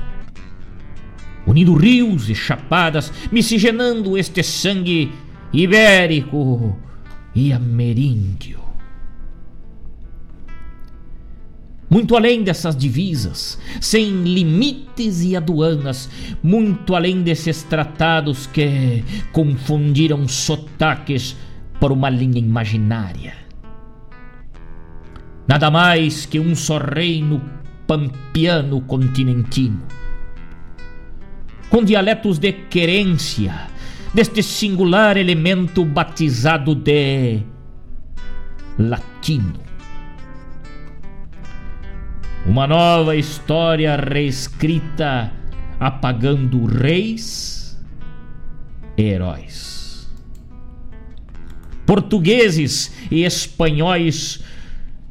unindo 1.45 1.73
rios 1.73 2.29
e 2.29 2.35
chapadas, 2.35 3.11
miscigenando 3.31 4.15
este 4.15 4.43
sangue 4.43 5.11
ibérico 5.51 6.77
e 7.33 7.51
ameríndio. 7.51 8.64
Muito 11.95 12.13
além 12.17 12.43
dessas 12.43 12.75
divisas, 12.75 13.57
sem 13.79 14.23
limites 14.23 15.21
e 15.21 15.33
aduanas, 15.33 16.09
muito 16.43 16.93
além 16.93 17.21
desses 17.21 17.63
tratados 17.63 18.47
que 18.47 19.01
confundiram 19.31 20.27
sotaques 20.27 21.37
por 21.79 21.93
uma 21.93 22.09
linha 22.09 22.37
imaginária. 22.37 23.35
Nada 25.47 25.71
mais 25.71 26.25
que 26.25 26.37
um 26.37 26.53
só 26.53 26.79
reino 26.79 27.41
pampiano 27.87 28.81
continentino. 28.81 29.81
Com 31.69 31.81
dialetos 31.81 32.37
de 32.39 32.51
querência, 32.51 33.69
deste 34.13 34.43
singular 34.43 35.15
elemento 35.15 35.85
batizado 35.85 36.75
de 36.75 37.39
latino. 38.77 39.64
Uma 42.45 42.67
nova 42.67 43.15
história 43.15 43.95
reescrita 43.95 45.31
apagando 45.79 46.65
reis 46.65 47.77
e 48.97 49.01
heróis. 49.01 50.07
Portugueses 51.85 52.93
e 53.11 53.23
espanhóis 53.23 54.43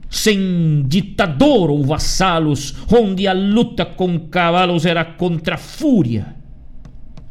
sem 0.08 0.84
ditador 0.86 1.70
ou 1.70 1.84
vassalos, 1.84 2.76
onde 2.92 3.26
a 3.26 3.32
luta 3.32 3.84
com 3.84 4.16
cavalos 4.28 4.86
era 4.86 5.04
contra 5.04 5.56
a 5.56 5.58
fúria 5.58 6.36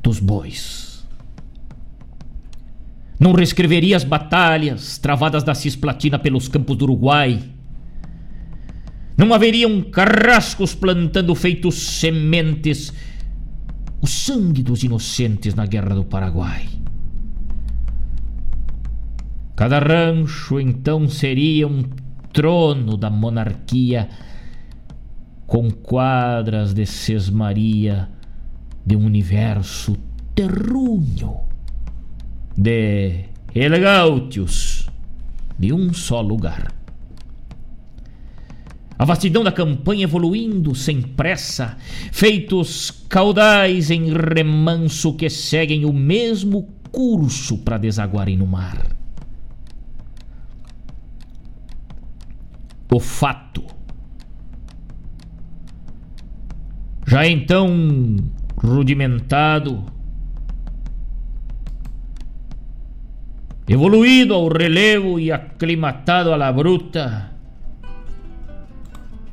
dos 0.01 0.19
bois. 0.19 1.07
Não 3.17 3.31
reescreveria 3.31 3.95
as 3.95 4.03
batalhas 4.03 4.97
travadas 4.97 5.43
da 5.43 5.55
Cisplatina 5.55 6.19
pelos 6.19 6.49
campos 6.49 6.75
do 6.75 6.83
Uruguai. 6.83 7.41
Não 9.15 9.33
haveriam 9.33 9.81
carrascos 9.81 10.73
plantando 10.73 11.35
feitos 11.35 11.75
sementes 11.75 12.91
o 14.01 14.07
sangue 14.07 14.63
dos 14.63 14.83
inocentes 14.83 15.53
na 15.55 15.65
Guerra 15.65 15.95
do 15.95 16.03
Paraguai. 16.03 16.67
Cada 19.55 19.79
rancho 19.79 20.59
então 20.59 21.07
seria 21.07 21.67
um 21.67 21.83
trono 22.33 22.97
da 22.97 23.09
monarquia 23.09 24.09
com 25.45 25.69
quadras 25.69 26.73
de 26.73 26.85
sesmaria 26.85 28.09
de 28.85 28.95
um 28.95 29.05
universo 29.05 29.95
terrunho 30.33 31.41
de 32.57 33.25
elegautios 33.53 34.89
de 35.57 35.71
um 35.71 35.93
só 35.93 36.19
lugar. 36.19 36.82
A 38.97 39.05
vastidão 39.05 39.43
da 39.43 39.51
campanha 39.51 40.03
evoluindo 40.03 40.75
sem 40.75 41.01
pressa, 41.01 41.77
feitos 42.11 42.91
caudais 43.09 43.89
em 43.91 44.13
remanso 44.13 45.13
que 45.13 45.29
seguem 45.29 45.85
o 45.85 45.91
mesmo 45.91 46.69
curso 46.91 47.57
para 47.57 47.77
desaguarem 47.77 48.37
no 48.37 48.45
mar. 48.45 49.03
o 52.95 52.99
fato. 52.99 53.63
Já 57.07 57.27
então 57.27 58.17
rudimentado, 58.55 59.83
evoluído 63.67 64.33
ao 64.33 64.47
relevo 64.47 65.19
e 65.19 65.31
aclimatado 65.31 66.31
à 66.31 66.35
labruta, 66.35 67.31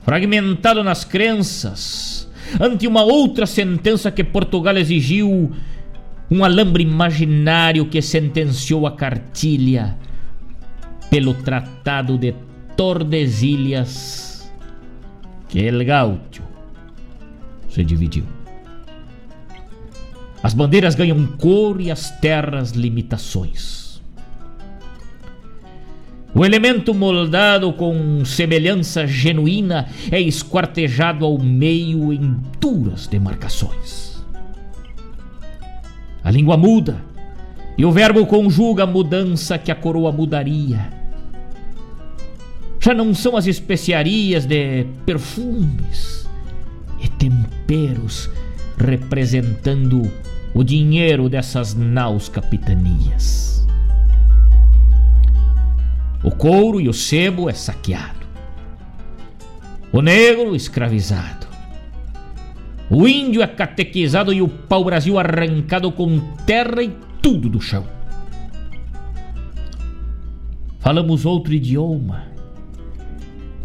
fragmentado 0.02 0.82
nas 0.82 1.04
crenças, 1.04 2.28
ante 2.60 2.86
uma 2.86 3.02
outra 3.02 3.46
sentença 3.46 4.10
que 4.10 4.24
Portugal 4.24 4.76
exigiu 4.76 5.52
um 6.30 6.44
alambre 6.44 6.82
imaginário 6.82 7.86
que 7.86 8.00
sentenciou 8.00 8.86
a 8.86 8.92
cartilha 8.92 9.96
pelo 11.10 11.34
Tratado 11.34 12.16
de 12.16 12.34
Tordesilhas, 12.76 14.50
que 15.48 15.66
el 15.66 15.84
gaúcho 15.84 16.42
se 17.68 17.84
dividiu. 17.84 18.24
As 20.42 20.54
bandeiras 20.54 20.94
ganham 20.94 21.26
cor 21.36 21.80
e 21.80 21.90
as 21.90 22.10
terras 22.20 22.70
limitações. 22.70 23.79
O 26.32 26.44
elemento 26.44 26.94
moldado 26.94 27.72
com 27.72 28.24
semelhança 28.24 29.06
genuína 29.06 29.88
é 30.12 30.20
esquartejado 30.20 31.24
ao 31.24 31.38
meio 31.38 32.12
em 32.12 32.36
duras 32.60 33.08
demarcações. 33.08 34.24
A 36.22 36.30
língua 36.30 36.56
muda 36.56 37.02
e 37.76 37.84
o 37.84 37.90
verbo 37.90 38.24
conjuga 38.26 38.84
a 38.84 38.86
mudança 38.86 39.58
que 39.58 39.72
a 39.72 39.74
coroa 39.74 40.12
mudaria. 40.12 40.92
Já 42.78 42.94
não 42.94 43.12
são 43.12 43.36
as 43.36 43.46
especiarias 43.46 44.46
de 44.46 44.86
perfumes 45.04 46.28
e 47.02 47.08
temperos 47.08 48.30
representando 48.78 50.10
o 50.54 50.62
dinheiro 50.62 51.28
dessas 51.28 51.74
naus 51.74 52.28
capitanias. 52.28 53.66
O 56.22 56.30
couro 56.30 56.80
e 56.80 56.88
o 56.88 56.92
sebo 56.92 57.48
é 57.48 57.52
saqueado. 57.52 58.26
O 59.92 60.02
negro 60.02 60.54
escravizado. 60.54 61.48
O 62.90 63.06
índio 63.06 63.42
é 63.42 63.46
catequizado 63.46 64.32
e 64.32 64.42
o 64.42 64.48
pau-brasil 64.48 65.18
arrancado 65.18 65.90
com 65.92 66.18
terra 66.44 66.82
e 66.82 66.94
tudo 67.22 67.48
do 67.48 67.60
chão. 67.60 67.86
Falamos 70.78 71.24
outro 71.24 71.52
idioma. 71.52 72.24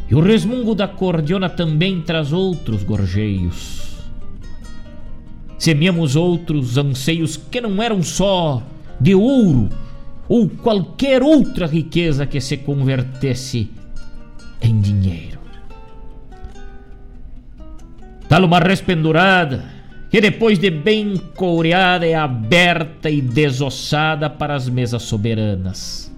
E 0.09 0.15
o 0.15 0.19
resmungo 0.19 0.75
da 0.75 0.87
cordiona 0.87 1.49
também 1.49 2.01
traz 2.01 2.31
outros 2.31 2.83
gorjeios 2.83 3.85
semeamos 5.65 6.15
outros 6.15 6.77
anseios 6.77 7.37
que 7.37 7.59
não 7.59 7.81
eram 7.81 8.03
só 8.03 8.61
de 8.99 9.15
ouro 9.15 9.69
ou 10.27 10.49
qualquer 10.49 11.21
outra 11.21 11.67
riqueza 11.67 12.25
que 12.25 12.41
se 12.41 12.57
convertesse 12.57 13.69
em 14.61 14.79
dinheiro. 14.79 15.39
Tal 18.27 18.43
uma 18.43 18.59
respendurada 18.59 19.65
que 20.09 20.21
depois 20.21 20.57
de 20.57 20.69
bem 20.69 21.17
coreada 21.35 22.05
é 22.05 22.15
aberta 22.15 23.09
e 23.09 23.21
desossada 23.21 24.29
para 24.29 24.55
as 24.55 24.69
mesas 24.69 25.03
soberanas. 25.03 26.11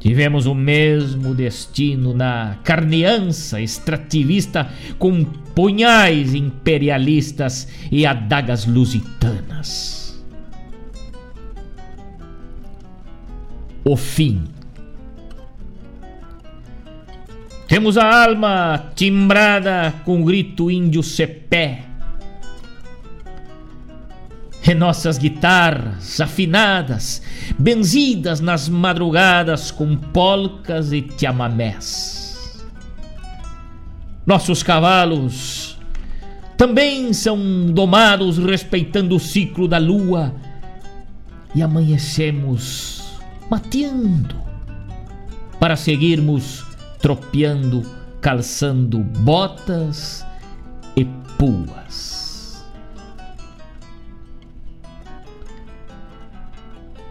Tivemos 0.00 0.46
o 0.46 0.54
mesmo 0.54 1.34
destino 1.34 2.14
na 2.14 2.56
carneança 2.62 3.60
extrativista 3.60 4.70
com 4.96 5.24
punhais 5.24 6.34
imperialistas 6.34 7.68
e 7.90 8.06
adagas 8.06 8.64
lusitanas. 8.64 10.07
O 13.88 13.96
fim. 13.96 14.44
Temos 17.66 17.96
a 17.96 18.24
alma 18.26 18.92
timbrada 18.94 19.94
com 20.04 20.20
o 20.20 20.24
grito 20.26 20.70
índio 20.70 21.02
cepé 21.02 21.84
e 24.62 24.74
nossas 24.74 25.16
guitarras 25.16 26.20
afinadas, 26.20 27.22
benzidas 27.58 28.40
nas 28.40 28.68
madrugadas 28.68 29.70
com 29.70 29.96
polcas 29.96 30.92
e 30.92 31.08
chamamés. 31.18 32.62
Nossos 34.26 34.62
cavalos 34.62 35.78
também 36.58 37.14
são 37.14 37.38
domados 37.72 38.36
respeitando 38.36 39.16
o 39.16 39.20
ciclo 39.20 39.66
da 39.66 39.78
lua 39.78 40.34
e 41.54 41.62
amanhecemos 41.62 42.97
mateando 43.50 44.36
para 45.58 45.76
seguirmos 45.76 46.64
tropeando, 47.00 47.84
calçando 48.20 48.98
botas 48.98 50.24
e 50.96 51.04
puas. 51.36 52.64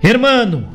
Hermano, 0.01 0.67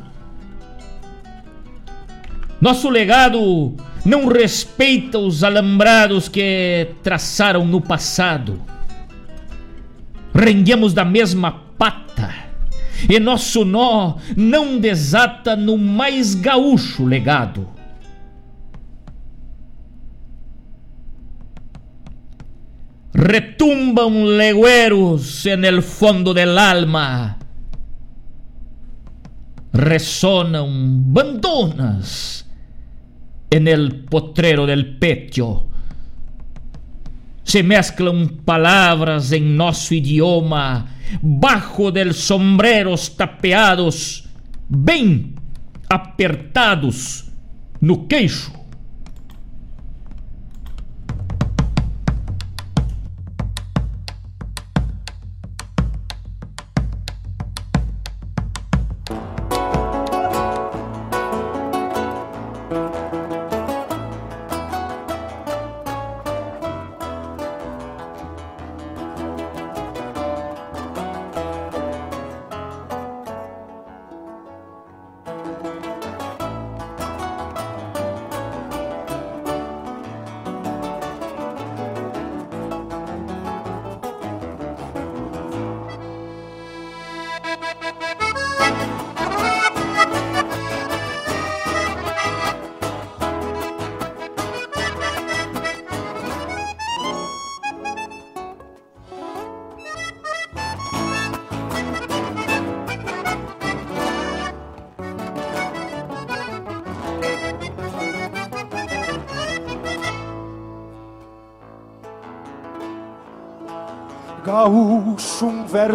nosso 2.61 2.91
legado 2.91 3.75
não 4.05 4.27
respeita 4.27 5.19
os 5.19 5.45
alambrados 5.45 6.29
que 6.29 6.89
traçaram 7.03 7.65
no 7.65 7.81
passado. 7.81 8.61
Rendemos 10.35 10.93
da 10.93 11.05
mesma 11.05 11.53
pata 11.79 12.42
e 13.09 13.19
nosso 13.19 13.65
nó 13.65 14.17
não 14.37 14.79
desata 14.79 15.57
no 15.57 15.77
mais 15.77 16.35
gaúcho 16.35 17.05
legado. 17.05 17.69
Retumbam 23.15 24.25
legueros 24.25 25.47
en 25.47 25.65
el 25.65 25.83
fondo 25.83 26.33
del 26.35 26.59
alma 26.59 27.39
resonan 29.73 31.13
bandonas 31.13 32.47
en 33.51 33.69
el 33.69 34.05
potrero 34.05 34.67
del 34.67 34.99
pecho. 34.99 35.69
Se 37.45 37.63
mezclan 37.63 38.29
palabras 38.45 39.33
en 39.33 39.57
nosso 39.57 39.95
idioma 39.95 40.87
bajo 41.21 41.91
del 41.91 42.15
sombreros 42.15 43.17
tapeados, 43.17 44.25
bem 44.69 45.35
apertados 45.89 47.27
no 47.81 48.07
queixo. 48.07 48.62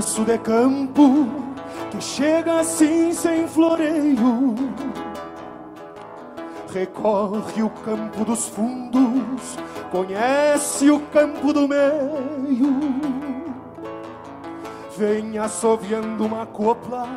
Verso 0.08 0.24
de 0.24 0.38
campo 0.38 1.28
que 1.92 2.02
chega 2.02 2.62
assim 2.62 3.12
sem 3.12 3.46
floreio. 3.46 4.56
Recorre 6.74 7.62
o 7.62 7.70
campo 7.70 8.24
dos 8.24 8.48
fundos, 8.48 9.58
conhece 9.92 10.90
o 10.90 11.00
campo 11.12 11.52
do 11.52 11.68
meio. 11.68 12.80
Vem 14.98 15.38
assoviando 15.38 16.26
uma 16.26 16.46
copla 16.46 17.08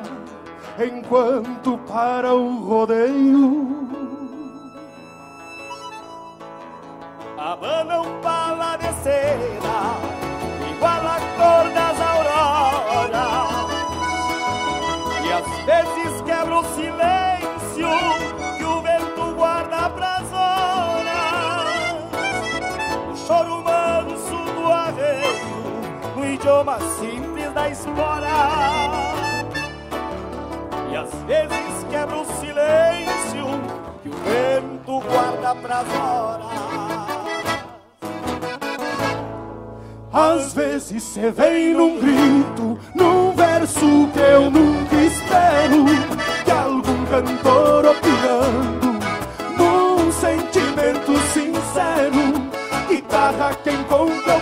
enquanto 0.79 1.79
para 1.87 2.35
o 2.35 2.57
rodeio. 2.59 3.80
E 31.31 31.33
às 31.33 31.49
vezes 31.49 31.87
quebra 31.89 32.17
o 32.17 32.25
silêncio 32.41 33.47
que 34.03 34.09
o 34.09 34.13
vento 34.13 35.01
guarda 35.09 35.55
pras 35.55 35.87
horas. 35.95 36.47
Às 40.13 40.53
vezes 40.55 41.01
cê 41.05 41.31
vem 41.31 41.73
num 41.73 42.01
grito, 42.01 42.77
num 42.97 43.33
verso 43.37 44.09
que 44.13 44.19
eu 44.19 44.51
nunca 44.51 44.97
espero, 44.97 45.85
de 46.45 46.51
algum 46.51 47.07
cantor 47.07 47.87
opinando, 47.87 48.99
num 49.57 50.11
sentimento 50.11 51.17
sincero, 51.33 52.51
guitarra 52.89 53.55
que 53.63 53.71
encontra 53.71 54.37
o 54.37 54.41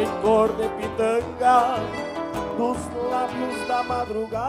Mata 0.00 0.02
em 0.02 0.22
cor 0.22 0.48
de 0.48 0.68
pitanga, 0.68 1.78
dos 2.56 2.78
lábios 3.10 3.68
da 3.68 3.82
madrugada. 3.82 4.40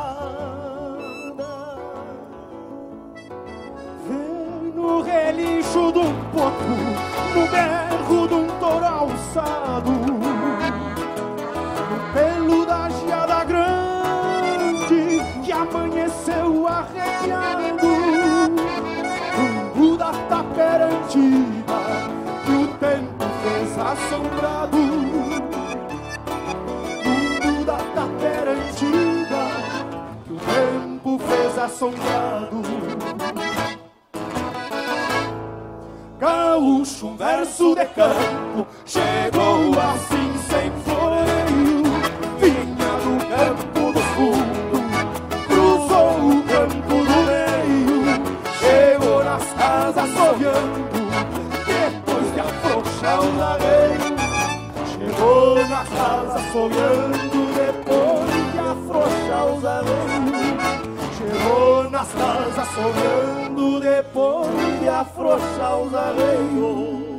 Vem 4.07 4.71
no 4.73 5.01
relincho 5.01 5.91
de 5.91 5.99
um 5.99 6.13
potro, 6.31 6.75
no 7.35 7.47
berro 7.47 8.27
de 8.27 8.33
um 8.33 8.47
touro 8.59 8.85
alçado, 8.85 9.91
no 9.91 10.21
pelo 12.13 12.65
da 12.65 12.89
geada 12.89 13.43
grande 13.43 15.21
que 15.43 15.51
amanheceu 15.51 16.67
arrepiado, 16.67 17.87
um 19.37 19.51
Buda 19.75 20.11
tapera 20.29 20.85
antiga 20.85 22.11
que 22.45 22.51
o 22.51 22.67
tempo 22.77 23.25
fez 23.43 23.77
assombrado, 23.77 25.10
assombrado. 31.63 32.61
Gaúcho, 36.19 37.07
um 37.07 37.17
verso 37.17 37.75
de 37.75 37.85
campo, 37.85 38.67
chegou 38.85 39.71
assim 39.79 40.37
sem 40.49 40.71
floreio, 40.83 41.83
vinha 42.39 42.91
do 43.01 43.13
campo 43.27 43.91
do 43.91 44.01
fundo, 44.13 44.77
cruzou 45.47 46.11
o 46.29 46.43
campo 46.43 46.95
do 47.05 47.17
meio, 47.25 47.89
chegou 48.59 49.23
nas 49.23 49.45
casas 49.53 50.09
sonhando, 50.11 51.09
depois 51.65 52.27
de 52.33 52.39
afrouxar 52.39 53.19
o 53.21 53.37
lareio, 53.37 54.15
chegou 54.85 55.55
nas 55.67 55.89
casas 55.89 56.43
sonhando, 56.51 57.30
casas 62.61 62.67
sonhando 62.75 63.79
depois 63.79 64.79
de 64.79 64.89
afrouxar 64.89 65.79
os 65.79 65.93
arreios. 65.93 67.10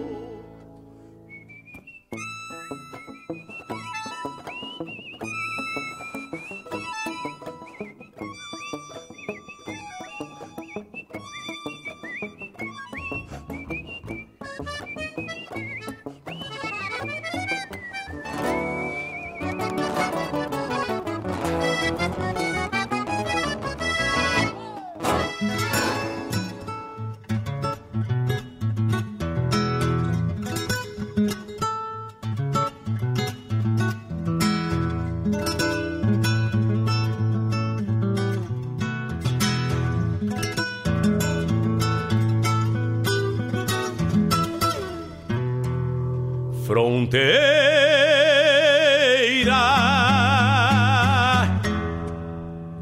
Fronteira 47.13 47.29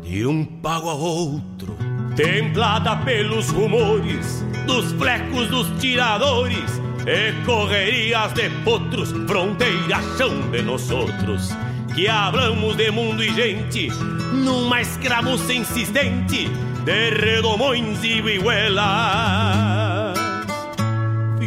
de 0.04 0.24
um 0.24 0.44
pago 0.44 0.88
a 0.88 0.94
outro, 0.94 1.76
templada 2.14 2.94
pelos 2.98 3.50
rumores 3.50 4.44
dos 4.66 4.92
flecos 4.92 5.48
dos 5.48 5.66
tiradores 5.80 6.80
e 7.06 7.32
correrias 7.44 8.32
de 8.34 8.48
potros, 8.64 9.10
fronteira 9.26 10.00
chão 10.16 10.48
de 10.52 10.62
nós 10.62 10.88
outros, 10.92 11.50
que 11.96 12.06
hablamos 12.06 12.76
de 12.76 12.92
mundo 12.92 13.24
e 13.24 13.34
gente 13.34 13.88
numa 14.32 14.80
escramuça 14.80 15.52
insistente 15.52 16.48
de 16.84 17.10
redomões 17.10 18.04
e 18.04 18.22
vihuelas 18.22 19.90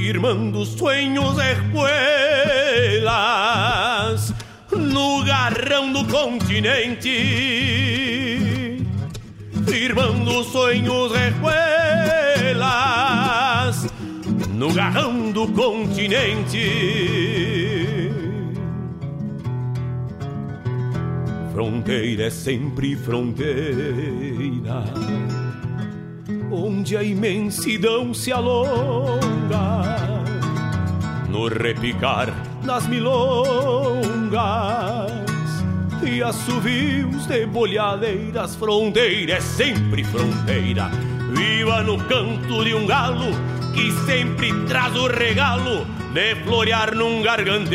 firmando 0.04 0.66
sueños 0.66 1.38
de 1.38 1.56
espuelas 2.74 4.34
no 4.72 5.24
garrão 5.24 5.92
do 5.94 6.04
continente, 6.06 7.10
firmando 9.68 10.44
sonhos 10.44 11.12
de 11.12 11.28
espuelas 11.30 12.64
no 14.50 14.74
garrão 14.74 15.32
do 15.32 15.48
continente. 15.50 16.70
Fronteira 21.54 22.24
é 22.24 22.30
sempre 22.32 22.96
fronteira 22.96 24.84
onde 26.52 26.98
a 26.98 27.04
imensidão 27.04 28.12
se 28.14 28.32
alonga 28.32 29.84
no 31.30 31.48
repicar 31.48 32.53
das 32.64 32.88
milongas 32.88 34.32
e 36.04 36.24
assovios 36.24 37.26
de 37.28 37.46
bolhadeiras. 37.46 38.56
Fronteira 38.56 39.34
é 39.36 39.42
sempre 39.42 40.04
fronteira, 40.04 40.90
viva 41.34 41.84
no 41.84 41.98
canto 42.06 42.64
de 42.64 42.74
um 42.74 42.88
galo 42.88 43.32
que 43.74 43.92
sempre 44.06 44.52
traz 44.66 44.96
o 44.96 45.08
regalo 45.08 45.86
de 46.14 46.36
florear 46.44 46.96
num 46.96 47.22
garganteio. 47.22 47.74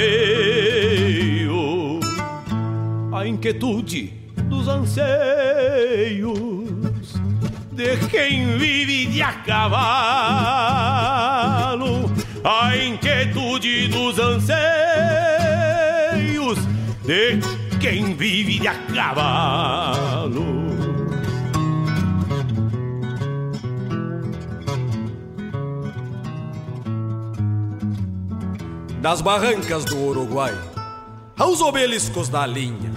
A 3.13 3.27
inquietude 3.27 4.15
dos 4.45 4.69
anseios 4.69 6.29
de 7.73 7.97
quem 8.09 8.59
vive 8.59 9.07
de 9.07 9.23
a 9.23 9.33
cavalo, 9.33 9.79
a 12.45 12.77
inquietude 12.77 13.89
dos 13.89 14.19
anseios 14.19 14.59
de 17.05 17.39
quem 17.81 18.15
vive 18.15 18.59
de 18.61 18.69
a 18.69 18.75
cavalo. 18.95 20.59
Das 29.01 29.21
barrancas 29.21 29.85
do 29.85 29.97
Uruguai 29.97 30.55
aos 31.39 31.61
obeliscos 31.61 32.29
da 32.29 32.45
linha, 32.45 32.93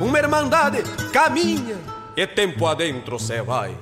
uma 0.00 0.18
irmandade 0.18 0.82
caminha 1.12 1.78
e 2.16 2.26
tempo 2.26 2.66
adentro 2.66 3.18
cê 3.18 3.40
vai. 3.40 3.76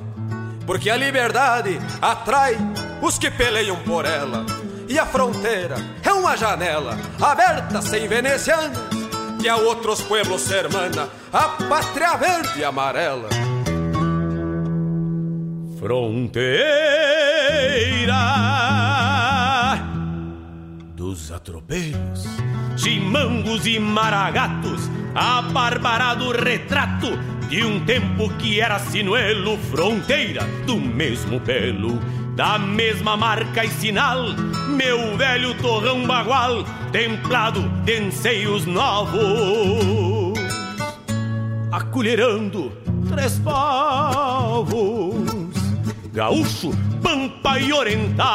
Porque 0.66 0.90
a 0.90 0.96
liberdade 0.96 1.78
atrai 2.00 2.56
os 3.00 3.18
que 3.18 3.30
peleiam 3.30 3.76
por 3.78 4.04
ela, 4.04 4.44
e 4.90 4.98
a 4.98 5.06
fronteira 5.06 5.76
é 6.02 6.12
uma 6.12 6.36
janela 6.36 6.98
aberta 7.22 7.80
sem 7.80 8.08
venecianas, 8.08 8.76
que 9.40 9.48
a 9.48 9.54
outros 9.54 10.02
pueblos 10.02 10.50
hermana 10.50 11.08
a 11.32 11.48
pátria 11.68 12.16
verde 12.16 12.58
e 12.58 12.64
amarela. 12.64 13.28
Fronteira 15.78 16.50
dos 20.96 21.30
atropelhos, 21.30 22.24
chimangos 22.76 23.66
e 23.66 23.78
maragatos, 23.78 24.90
abarbarado 25.14 26.32
retrato 26.32 27.16
de 27.48 27.64
um 27.64 27.84
tempo 27.84 28.28
que 28.38 28.60
era 28.60 28.80
sinuelo, 28.80 29.56
fronteira 29.56 30.42
do 30.66 30.76
mesmo 30.76 31.40
pelo, 31.40 31.98
da 32.34 32.58
mesma 32.58 33.16
marca 33.16 33.64
e 33.64 33.68
sinal, 33.68 34.24
meu 34.68 35.16
velho 35.16 35.54
torrão 35.54 36.06
bagual, 36.06 36.64
templado 36.92 37.62
de 37.84 37.94
anseios 37.98 38.66
novos, 38.66 40.38
acolherando 41.72 42.72
três 43.08 43.38
povos, 43.38 44.74
gaúcho, 46.12 46.70
pampa 47.02 47.58
e 47.58 47.72
oriental, 47.72 48.26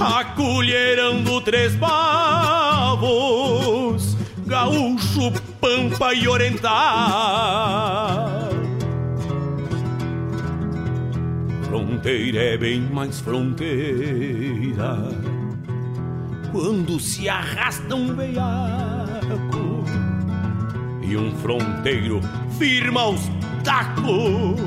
acolherando 0.00 1.40
três 1.40 1.74
povos, 1.76 3.02
gaúcho, 4.46 5.32
pampa 5.60 6.12
e 6.14 6.26
oriental. 6.28 6.72
Fronteira 12.02 12.42
é 12.42 12.56
bem 12.56 12.80
mais 12.80 13.20
fronteira 13.20 14.98
quando 16.50 16.98
se 16.98 17.28
arrasta 17.28 17.94
um 17.94 18.12
veiaco 18.16 19.84
e 21.00 21.16
um 21.16 21.30
fronteiro 21.36 22.20
firma 22.58 23.08
os 23.08 23.20
tacos 23.62 24.60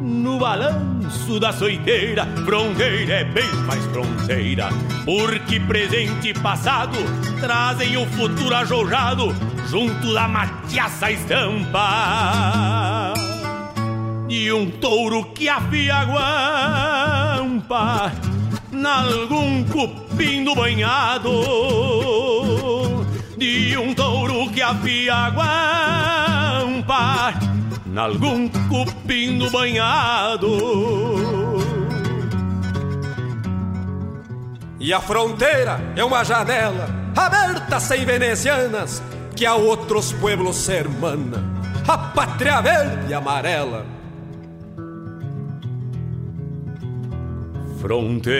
no 0.00 0.40
balanço 0.40 1.38
da 1.38 1.52
soiteira. 1.52 2.26
Fronteira 2.44 3.14
é 3.20 3.24
bem 3.24 3.54
mais 3.68 3.86
fronteira, 3.86 4.68
porque 5.04 5.60
presente 5.60 6.30
e 6.30 6.34
passado 6.34 6.98
trazem 7.40 7.96
o 7.96 8.04
futuro 8.06 8.56
ajojado 8.56 9.32
junto 9.68 10.12
da 10.12 10.26
matiaça 10.26 11.12
estampa. 11.12 12.50
E 14.32 14.52
um 14.52 14.70
touro 14.70 15.24
que 15.32 15.48
afia 15.48 15.96
a 15.96 16.04
guampa 17.42 18.12
nalgum 18.70 19.64
cupim 19.64 20.44
do 20.44 20.54
banhado. 20.54 21.32
De 23.36 23.76
um 23.76 23.92
touro 23.92 24.48
que 24.52 24.62
afia 24.62 25.16
a 25.16 25.30
guampa 25.30 27.34
nalgum 27.86 28.48
cupim 28.68 29.36
do 29.36 29.50
banhado. 29.50 30.46
E 34.78 34.94
a 34.94 35.00
fronteira 35.00 35.80
é 35.96 36.04
uma 36.04 36.22
janela 36.22 36.88
aberta 37.16 37.80
sem 37.80 38.04
venecianas, 38.04 39.02
que 39.34 39.44
a 39.44 39.56
outros 39.56 40.12
pueblos 40.12 40.54
se 40.54 40.72
hermana, 40.72 41.42
a 41.88 41.98
pátria 41.98 42.60
verde 42.60 43.10
e 43.10 43.14
amarela. 43.14 43.99
Secretas 47.80 48.30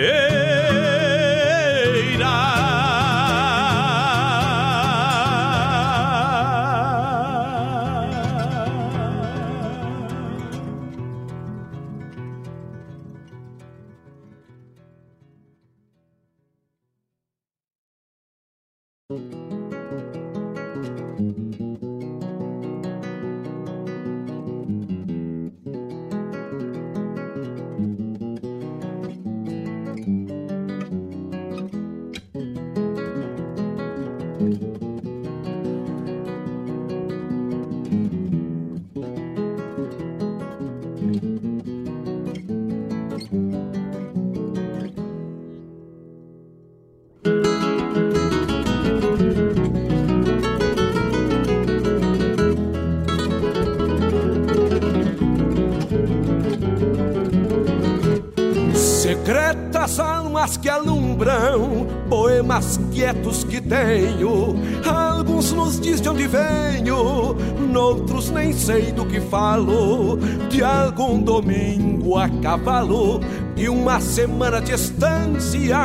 sei 68.60 68.92
do 68.92 69.06
que 69.06 69.20
falo. 69.20 70.18
De 70.50 70.62
algum 70.62 71.20
domingo 71.20 72.18
a 72.18 72.28
cavalo, 72.28 73.20
de 73.54 73.68
uma 73.68 74.00
semana 74.00 74.60
de 74.60 74.72
estância 74.72 75.78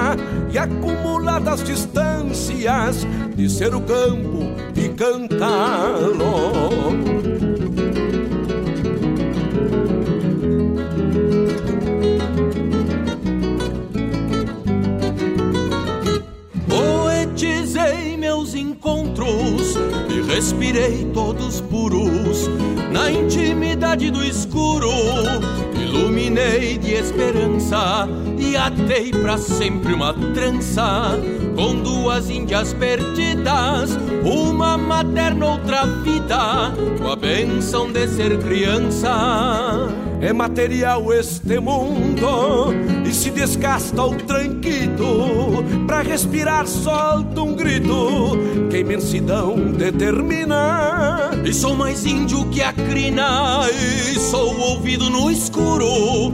e 0.52 0.58
acumuladas 0.58 1.64
distâncias 1.64 3.08
de 3.36 3.50
ser 3.50 3.74
o 3.74 3.82
campo 3.82 4.40
e 4.76 4.90
cantá-lo. 4.90 6.26
Encontros 18.56 19.76
e 20.10 20.22
respirei 20.22 21.06
todos 21.14 21.60
puros 21.60 22.48
na 22.96 23.12
intimidade 23.12 24.10
do 24.10 24.24
escuro. 24.24 24.90
Iluminei 25.78 26.78
de 26.78 26.94
esperança 26.94 28.08
e 28.40 28.56
atei 28.56 29.12
pra 29.12 29.38
sempre 29.38 29.94
uma 29.94 30.14
trança 30.34 31.20
duas 32.16 32.30
índias 32.30 32.74
perdidas, 32.74 33.98
uma 34.24 34.78
materna, 34.78 35.48
outra 35.48 35.86
vida, 35.86 36.72
com 36.98 37.12
a 37.12 37.16
benção 37.16 37.92
de 37.92 38.08
ser 38.08 38.38
criança. 38.40 39.90
É 40.22 40.32
material 40.32 41.12
este 41.12 41.60
mundo 41.60 42.74
e 43.06 43.14
se 43.14 43.30
desgasta 43.32 44.02
o 44.02 44.16
tranquilo. 44.16 45.62
Pra 45.86 46.02
respirar, 46.02 46.66
solta 46.68 47.42
um 47.42 47.54
grito 47.54 48.38
que 48.70 48.78
a 48.78 48.80
imensidão 48.80 49.58
determina. 49.74 51.32
E 51.44 51.54
sou 51.54 51.76
mais 51.76 52.06
índio 52.06 52.46
que 52.46 52.62
a 52.62 52.72
crina, 52.72 53.68
e 53.70 54.18
sou 54.18 54.58
ouvido 54.58 55.10
no 55.10 55.30
escuro. 55.30 56.34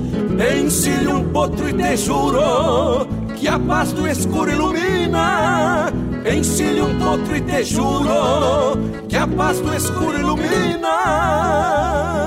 Encilho 0.64 1.18
um 1.18 1.30
potro 1.30 1.68
e 1.68 1.74
te 1.74 1.98
juro 1.98 3.20
que 3.42 3.48
a 3.48 3.58
paz 3.58 3.92
do 3.92 4.08
escuro 4.08 4.52
ilumina. 4.52 5.92
Encilho 6.32 6.86
um 6.86 7.00
potro 7.00 7.36
e 7.36 7.42
te 7.42 7.64
juro 7.64 8.78
que 9.10 9.18
a 9.18 9.28
paz 9.28 9.60
do 9.60 9.74
escuro 9.74 10.20
ilumina. 10.20 12.20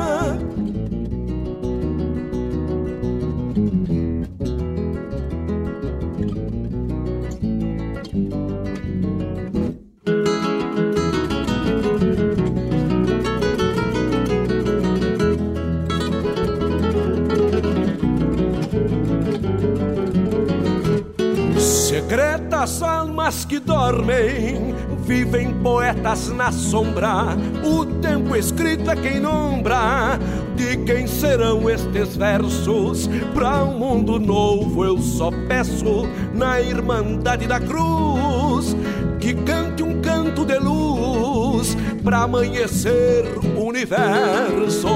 Das 22.17 22.81
almas 22.81 23.45
que 23.45 23.59
dormem, 23.59 24.73
vivem 25.05 25.53
poetas 25.63 26.29
na 26.29 26.53
sombra. 26.53 27.37
O 27.65 27.85
tempo 28.01 28.37
escrito 28.37 28.89
é 28.89 28.95
quem 28.95 29.19
nombra 29.19 30.17
de 30.55 30.77
quem 30.85 31.09
serão 31.09 31.69
estes 31.69 32.17
versos. 32.17 33.09
Para 33.35 33.65
um 33.65 33.79
mundo 33.79 34.21
novo 34.21 34.85
eu 34.85 34.99
só 34.99 35.31
peço, 35.49 36.09
na 36.33 36.61
Irmandade 36.61 37.49
da 37.49 37.59
Cruz, 37.59 38.77
que 39.19 39.35
cante 39.35 39.83
um 39.83 40.01
canto 40.01 40.45
de 40.45 40.59
luz 40.59 41.77
para 42.05 42.19
amanhecer 42.23 43.25
o 43.57 43.65
universo. 43.65 44.89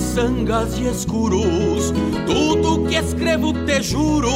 Sangas 0.00 0.78
e 0.78 0.88
escuros. 0.88 1.92
Tudo 2.26 2.84
que 2.88 2.96
escrevo 2.96 3.52
te 3.52 3.82
juro 3.82 4.30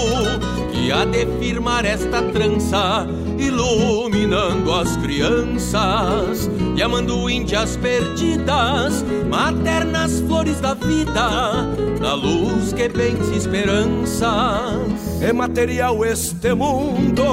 que 0.73 0.93
há 0.93 1.05
de 1.05 1.27
firmar 1.39 1.85
esta 1.85 2.23
trança, 2.23 3.07
iluminando 3.39 4.73
as 4.73 4.97
crianças 4.97 6.51
e 6.77 6.83
amando 6.83 7.29
índias 7.29 7.77
perdidas, 7.77 9.05
maternas 9.29 10.21
flores 10.21 10.61
da 10.61 10.75
vida, 10.75 11.67
na 12.01 12.15
luz 12.15 12.73
que 12.73 12.89
vence 12.89 13.35
esperanças. 13.35 14.98
É 15.21 15.33
material 15.33 16.05
este 16.05 16.55
mundo 16.55 17.25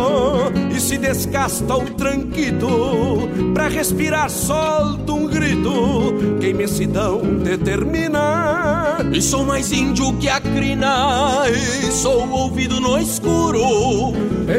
e 0.75 0.79
se 0.79 0.97
descasta 0.97 1.75
o 1.75 1.85
tranquito 1.91 3.29
pra 3.53 3.67
respirar 3.67 4.29
solta 4.29 5.11
um 5.13 5.27
grito 5.27 6.15
que 6.39 6.47
imensidão 6.47 7.21
determina. 7.43 8.97
E 9.13 9.21
sou 9.21 9.45
mais 9.45 9.71
índio 9.71 10.13
que 10.17 10.27
a 10.27 10.39
crina 10.41 11.43
e 11.49 11.91
sou 11.91 12.27
ouvido 12.29 12.79
no 12.79 12.97
escuro. 12.97 14.13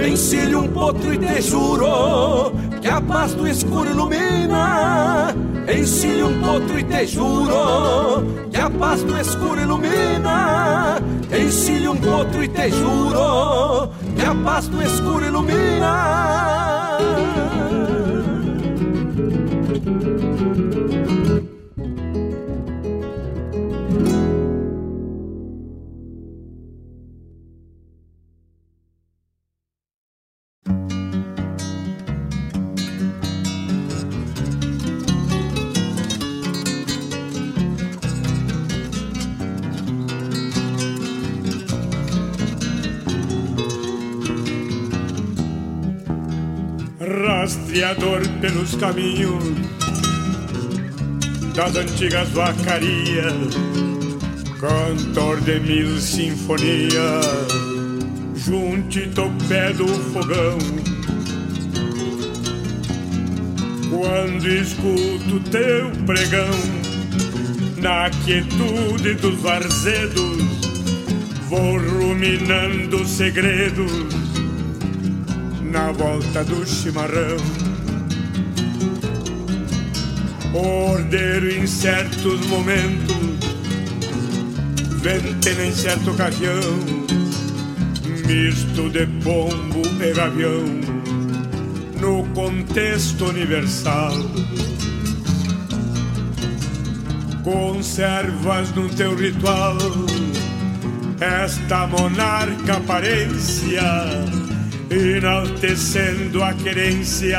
Encilho 0.08 0.60
um 0.60 0.68
potro 0.68 1.12
e 1.12 1.18
te 1.18 1.42
juro 1.42 2.52
que 2.80 2.88
a 2.88 3.00
paz 3.00 3.34
do 3.34 3.48
escuro 3.48 3.90
ilumina. 3.90 5.34
Encilho 5.68 6.28
um 6.28 6.40
potro 6.40 6.78
e 6.78 6.84
te 6.84 7.06
juro 7.06 8.24
que 8.50 8.60
a 8.60 8.70
paz 8.70 9.02
do 9.02 9.18
escuro 9.18 9.60
ilumina. 9.60 11.02
Encilho 11.30 11.92
um 11.92 11.96
potro 11.96 12.44
e 12.44 12.48
te 12.48 12.70
juro 12.70 13.90
que 14.16 14.24
a 14.24 14.34
paz 14.44 14.68
do 14.68 14.80
escuro 14.80 15.24
ilumina. 15.24 16.36
Rastreador 47.86 48.28
pelos 48.40 48.74
caminhos 48.76 49.44
das 51.54 51.76
antigas 51.76 52.28
vacarias, 52.30 53.54
cantor 54.60 55.40
de 55.42 55.60
mil 55.60 55.98
sinfonias, 55.98 57.24
junte 58.34 59.06
topé 59.10 59.72
do 59.72 59.86
fogão. 59.86 60.58
Quando 63.88 64.48
escuto 64.48 65.40
teu 65.50 65.90
pregão, 66.04 66.50
na 67.78 68.10
quietude 68.24 69.14
dos 69.14 69.40
varzedos, 69.40 70.42
vou 71.48 71.78
ruminando 71.78 73.06
segredos 73.06 73.92
na 75.62 75.92
volta 75.92 76.44
do 76.44 76.66
chimarrão. 76.66 77.65
Ordeiro 80.56 81.50
em 81.50 81.66
certos 81.66 82.40
momentos, 82.46 83.14
ventena 85.02 85.66
em 85.66 85.72
certa 85.72 86.10
ocasião, 86.10 86.62
misto 88.26 88.88
de 88.88 89.06
pombo 89.22 89.82
e 90.02 90.14
gavião, 90.14 90.64
no 92.00 92.24
contexto 92.32 93.26
universal. 93.26 94.14
Conservas 97.44 98.74
no 98.74 98.88
teu 98.88 99.14
ritual 99.14 99.76
esta 101.20 101.86
monarca 101.86 102.78
aparência 102.78 103.82
enaltecendo 104.90 106.42
a 106.42 106.54
querência 106.54 107.38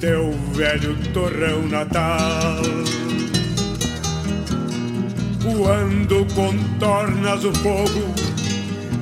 teu 0.00 0.32
velho 0.54 0.96
torrão 1.12 1.68
natal. 1.68 2.62
Quando 5.42 6.26
contornas 6.34 7.44
o 7.44 7.52
fogo, 7.52 8.14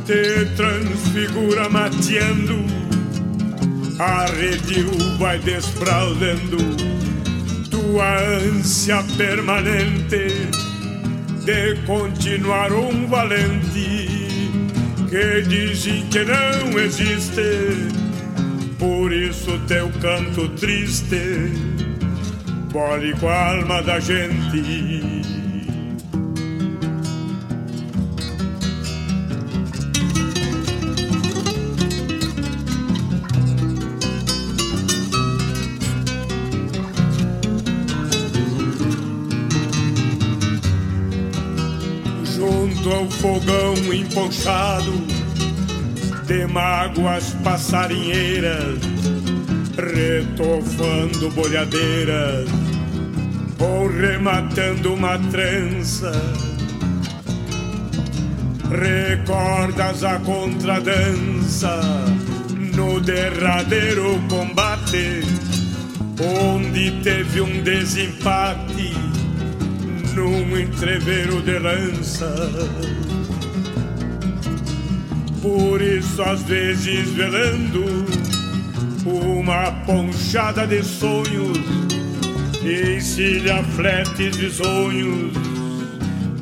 te 0.05 0.45
transfigura 0.57 1.69
mateando, 1.69 2.65
a 4.01 4.27
redil 4.27 4.91
vai 5.19 5.39
desfraldando 5.39 6.57
tua 7.71 8.19
ânsia 8.19 9.05
permanente 9.17 10.51
de 11.45 11.77
continuar 11.87 12.73
um 12.73 13.07
valente 13.07 14.29
que 15.09 15.43
dizem 15.43 16.05
que 16.09 16.25
não 16.25 16.79
existe. 16.79 17.98
Por 18.79 19.13
isso 19.13 19.59
teu 19.67 19.91
canto 20.01 20.49
triste 20.51 21.53
bole 22.73 23.13
com 23.19 23.29
a 23.29 23.57
alma 23.57 23.83
da 23.83 23.99
gente. 23.99 25.27
Junto 42.25 42.93
ao 42.93 43.11
fogão 43.11 43.75
emponchado 43.93 45.18
de 46.29 46.47
mágoas 46.47 47.35
passarinheiras, 47.43 48.79
retofando 49.75 51.31
bolhadeiras 51.31 52.47
ou 53.59 53.89
rematando 53.89 54.93
uma 54.93 55.19
trança. 55.31 56.13
Recordas 58.71 60.05
a 60.05 60.19
contradança 60.19 61.81
no 62.75 63.01
derradeiro 63.01 64.21
combate, 64.29 65.23
onde 66.21 66.91
teve 67.03 67.41
um 67.41 67.63
desempate 67.63 68.93
num 70.15 70.59
entreveiro 70.59 71.41
de 71.41 71.59
lança. 71.59 73.08
Por 75.49 75.81
isso, 75.81 76.21
às 76.23 76.43
vezes, 76.43 77.09
velando 77.13 77.83
uma 79.07 79.73
ponchada 79.87 80.67
de 80.67 80.83
sonhos, 80.83 81.59
encilha 82.63 83.65
fletes 83.75 84.37
de 84.37 84.51
sonhos, 84.51 85.33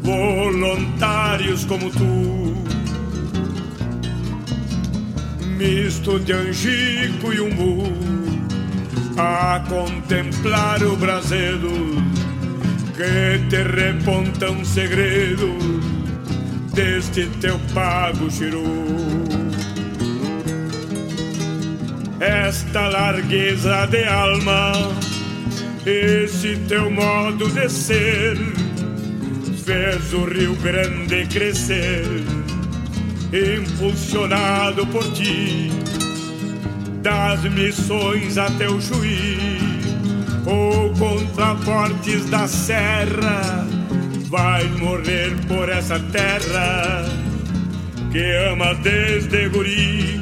voluntários 0.02 1.64
como 1.66 1.88
tu. 1.88 2.56
Misto 5.56 6.18
de 6.18 6.32
angico 6.32 7.32
e 7.32 7.40
umbu, 7.40 7.84
a 9.16 9.64
contemplar 9.68 10.82
o 10.82 10.96
braseiro 10.96 12.02
que 12.96 13.48
te 13.48 13.62
repontam 13.62 14.64
segredos 14.64 15.75
deste 16.76 17.26
teu 17.40 17.58
pago 17.74 18.30
chiru. 18.30 18.62
esta 22.20 22.88
largueza 22.88 23.86
de 23.86 24.04
alma, 24.04 24.72
esse 25.84 26.56
teu 26.68 26.90
modo 26.90 27.48
de 27.48 27.68
ser, 27.68 28.36
fez 29.64 30.12
o 30.12 30.24
Rio 30.24 30.54
Grande 30.56 31.26
crescer, 31.26 32.04
impulsionado 33.32 34.86
por 34.86 35.04
ti, 35.12 35.70
das 37.02 37.42
missões 37.44 38.38
até 38.38 38.68
o 38.68 38.80
Chuí, 38.80 39.58
ou 40.46 40.92
contrafortes 40.94 42.28
da 42.30 42.46
serra, 42.46 43.65
vai 44.28 44.64
morrer 44.80 45.34
por 45.46 45.68
essa 45.68 45.98
terra 46.00 47.04
que 48.10 48.50
ama 48.50 48.74
desde 48.74 49.48
guri. 49.48 50.20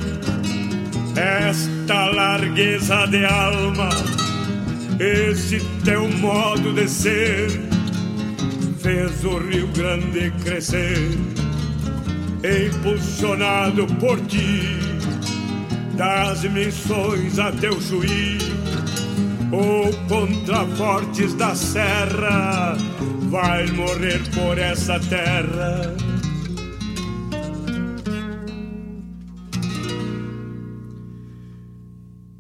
Esta 1.17 2.07
largueza 2.07 3.07
de 3.07 3.25
alma, 3.25 3.89
esse 4.99 5.61
teu 5.85 6.09
modo 6.19 6.73
de 6.73 6.89
ser, 6.89 7.49
fez 8.81 9.25
o 9.25 9.39
Rio 9.39 9.69
Grande 9.69 10.33
crescer, 10.43 10.99
impulsionado 12.43 13.87
por 14.01 14.21
ti, 14.23 14.77
das 15.97 16.43
missões 16.45 17.39
até 17.39 17.71
o 17.71 17.81
Chuí, 17.81 18.39
ou 19.55 19.93
contra 20.09 20.67
fortes 20.77 21.35
da 21.35 21.55
serra, 21.55 22.77
vai 23.31 23.67
morrer 23.69 24.21
por 24.35 24.59
essa 24.59 24.99
terra. 25.01 25.95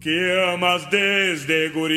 que 0.04 0.20
amas 0.52 0.84
desde 0.90 1.70
guri. 1.70 1.94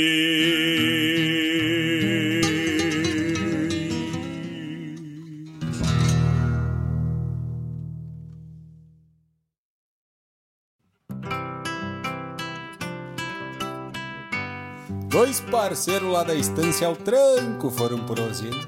Dois 15.18 15.40
parceiros 15.40 16.12
lá 16.12 16.24
da 16.24 16.36
estância 16.36 16.86
ao 16.86 16.96
tranco 16.96 17.72
foram 17.72 17.98
prosseguindo. 18.06 18.68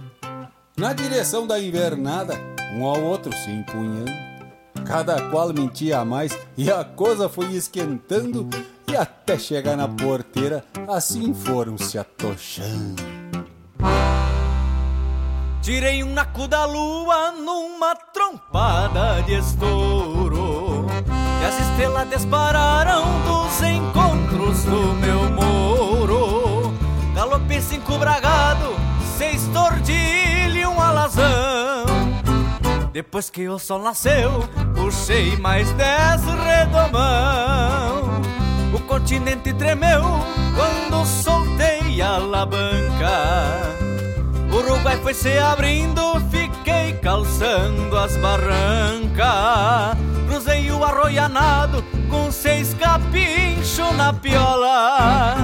Na 0.76 0.94
direção 0.94 1.46
da 1.46 1.60
invernada, 1.60 2.34
um 2.74 2.84
ao 2.86 3.00
outro 3.04 3.32
se 3.38 3.52
empunhando. 3.52 4.12
Cada 4.84 5.30
qual 5.30 5.54
mentia 5.54 6.00
a 6.00 6.06
mais 6.06 6.36
e 6.58 6.72
a 6.72 6.84
coisa 6.84 7.30
foi 7.30 7.54
esquentando 7.54 8.50
e 8.88 8.98
até 8.98 9.38
chegar 9.38 9.78
na 9.78 9.88
porteira, 9.88 10.66
assim 10.88 11.36
foram 11.36 11.78
se 11.78 12.00
atochando. 12.00 13.04
Tirei 15.62 16.04
um 16.04 16.14
naco 16.14 16.48
da 16.48 16.66
lua 16.66 17.32
numa 17.32 17.96
trompada 17.96 19.22
de 19.22 19.36
estouro 19.36 20.88
E 21.42 21.46
as 21.46 21.60
estrelas 21.60 22.10
dispararam 22.10 23.04
dos 23.28 23.62
encontros 23.62 24.09
Cinco 27.90 28.02
bragado, 28.02 28.76
seis 29.18 29.48
tordilho 29.48 30.56
e 30.56 30.64
um 30.64 30.80
alazão 30.80 31.86
Depois 32.94 33.32
que 33.32 33.50
o 33.50 33.58
sol 33.58 33.82
nasceu, 33.82 34.48
puxei 34.76 35.36
mais 35.38 35.72
dez 35.72 36.22
redomão 36.24 38.22
o 38.72 38.80
continente 38.82 39.52
tremeu 39.54 40.04
quando 40.56 41.04
soltei 41.04 42.00
a 42.00 42.18
alavanca. 42.18 43.58
O 44.52 44.58
Uruguai 44.58 44.96
foi 44.98 45.16
se 45.16 45.40
abrindo, 45.40 46.22
fiquei 46.30 46.94
calçando 47.02 47.98
as 47.98 48.16
barrancas. 48.18 49.98
Cruzei 50.28 50.72
o 50.72 50.84
arroianado 50.84 51.84
com 52.08 52.32
seis 52.32 52.76
capinchos 52.76 53.98
na 53.98 54.14
piola. 54.14 55.38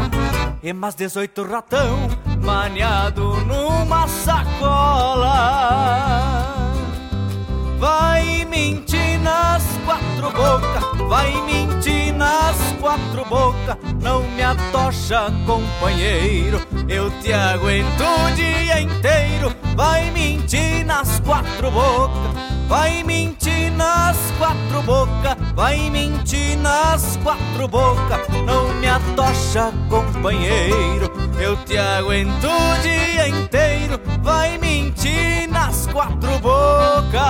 E 0.61 0.71
mais 0.71 0.93
dezoito 0.93 1.41
ratão 1.43 2.07
maniado 2.45 3.35
numa 3.45 4.07
sacola. 4.07 5.35
Vai 7.79 8.45
mentir 8.45 9.19
nas 9.19 9.63
quatro 9.83 10.31
bocas, 10.31 10.83
vai 11.09 11.31
mentir 11.41 12.13
nas 12.13 12.55
quatro 12.79 13.25
bocas. 13.25 13.77
Não 14.01 14.21
me 14.29 14.43
atocha, 14.43 15.31
companheiro, 15.45 16.61
eu 16.87 17.09
te 17.21 17.33
aguento 17.33 18.01
o 18.01 18.31
dia 18.35 18.81
inteiro. 18.81 19.53
Vai 19.75 20.09
mentir 20.11 20.85
nas 20.85 21.19
quatro 21.19 21.69
bocas, 21.69 22.31
vai 22.67 23.03
mentir 23.03 23.71
nas 23.71 24.17
quatro 24.37 24.81
bocas, 24.83 25.35
vai 25.53 25.89
mentir 25.89 26.57
nas 26.57 27.17
quatro 27.23 27.67
bocas. 27.67 28.21
Não 28.45 28.73
me 28.75 28.87
atocha, 28.87 29.71
companheiro, 29.89 31.11
eu 31.39 31.57
te 31.65 31.77
aguento 31.77 32.47
o 32.47 32.81
dia 32.81 33.27
inteiro. 33.27 33.99
Vai 34.21 34.57
mentir 34.57 35.49
nas 35.49 35.87
quatro 35.87 36.39
bocas. 36.39 37.25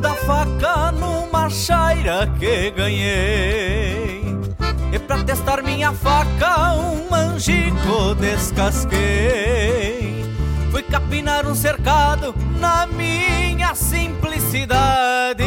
Da 0.00 0.14
faca 0.14 0.90
numa 0.92 1.50
chaira 1.50 2.26
que 2.38 2.70
ganhei. 2.70 4.22
E 4.92 4.98
pra 4.98 5.22
testar 5.24 5.62
minha 5.62 5.92
faca 5.92 6.74
um 6.74 7.10
manjico 7.10 8.14
descasquei. 8.14 10.24
Fui 10.70 10.82
capinar 10.82 11.46
um 11.46 11.54
cercado 11.54 12.34
na 12.58 12.86
minha 12.86 13.74
simplicidade. 13.74 15.44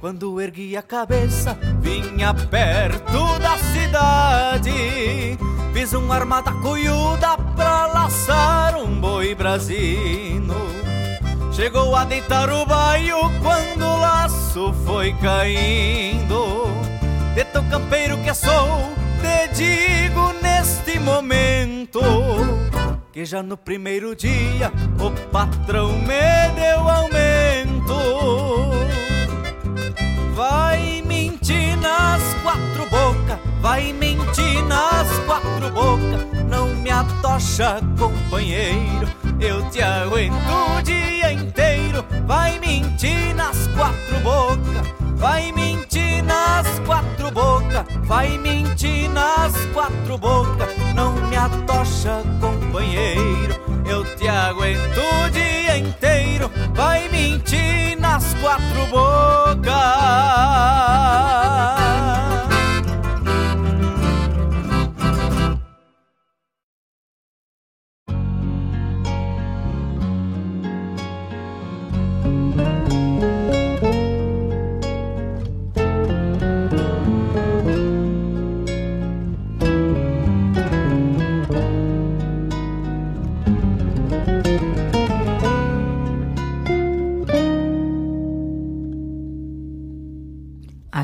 Quando 0.00 0.40
ergui 0.40 0.76
a 0.76 0.82
cabeça 0.82 1.58
vinha 1.80 2.32
perto 2.34 3.38
da 3.38 3.58
cidade. 3.58 5.38
Fiz 5.72 5.92
uma 5.92 6.14
armada 6.14 6.52
cuiuda 6.52 7.36
pra 7.56 7.86
laçar 7.86 8.76
um 8.76 9.00
boi 9.00 9.34
brasino 9.34 10.54
Chegou 11.58 11.96
a 11.96 12.04
deitar 12.04 12.48
o 12.52 12.64
baio 12.64 13.16
quando 13.42 13.84
o 13.84 13.96
laço 13.98 14.72
foi 14.86 15.12
caindo. 15.14 16.68
De 17.34 17.44
tão 17.46 17.68
campeiro 17.68 18.16
que 18.18 18.32
sou, 18.32 18.92
te 19.20 19.48
digo 19.56 20.32
neste 20.40 21.00
momento 21.00 21.98
que 23.12 23.24
já 23.24 23.42
no 23.42 23.56
primeiro 23.56 24.14
dia 24.14 24.72
o 25.00 25.10
patrão 25.32 25.98
me 25.98 26.48
deu 26.54 26.88
aumento. 26.88 27.96
Vai 30.36 31.02
mentir 31.04 31.76
nas 31.78 32.22
quatro 32.40 32.88
bocas, 32.88 33.38
vai 33.60 33.92
mentir 33.92 34.64
nas 34.68 35.08
quatro 35.26 35.72
bocas, 35.72 36.44
não 36.48 36.68
me 36.68 36.88
atocha, 36.88 37.80
companheiro 37.98 39.17
eu 39.40 39.68
te 39.70 39.80
aguento 39.82 40.34
o 40.34 40.82
dia 40.82 41.32
inteiro. 41.32 42.04
Vai 42.26 42.58
mentir 42.58 43.34
nas 43.34 43.66
quatro 43.68 44.20
bocas, 44.20 44.94
vai 45.16 45.52
mentir 45.52 46.22
nas 46.24 46.78
quatro 46.80 47.30
bocas, 47.30 47.84
vai 48.04 48.36
mentir 48.38 49.08
nas 49.10 49.54
quatro 49.72 50.18
bocas. 50.18 50.68
Não 50.94 51.12
me 51.12 51.36
atocha, 51.36 52.22
companheiro, 52.40 53.54
eu 53.86 54.04
te 54.16 54.28
aguento 54.28 54.98
o 54.98 55.30
dia 55.30 55.78
inteiro. 55.78 56.50
Vai 56.74 57.08
mentir 57.08 57.98
nas 57.98 58.34
quatro 58.34 58.86
bocas. 58.86 59.78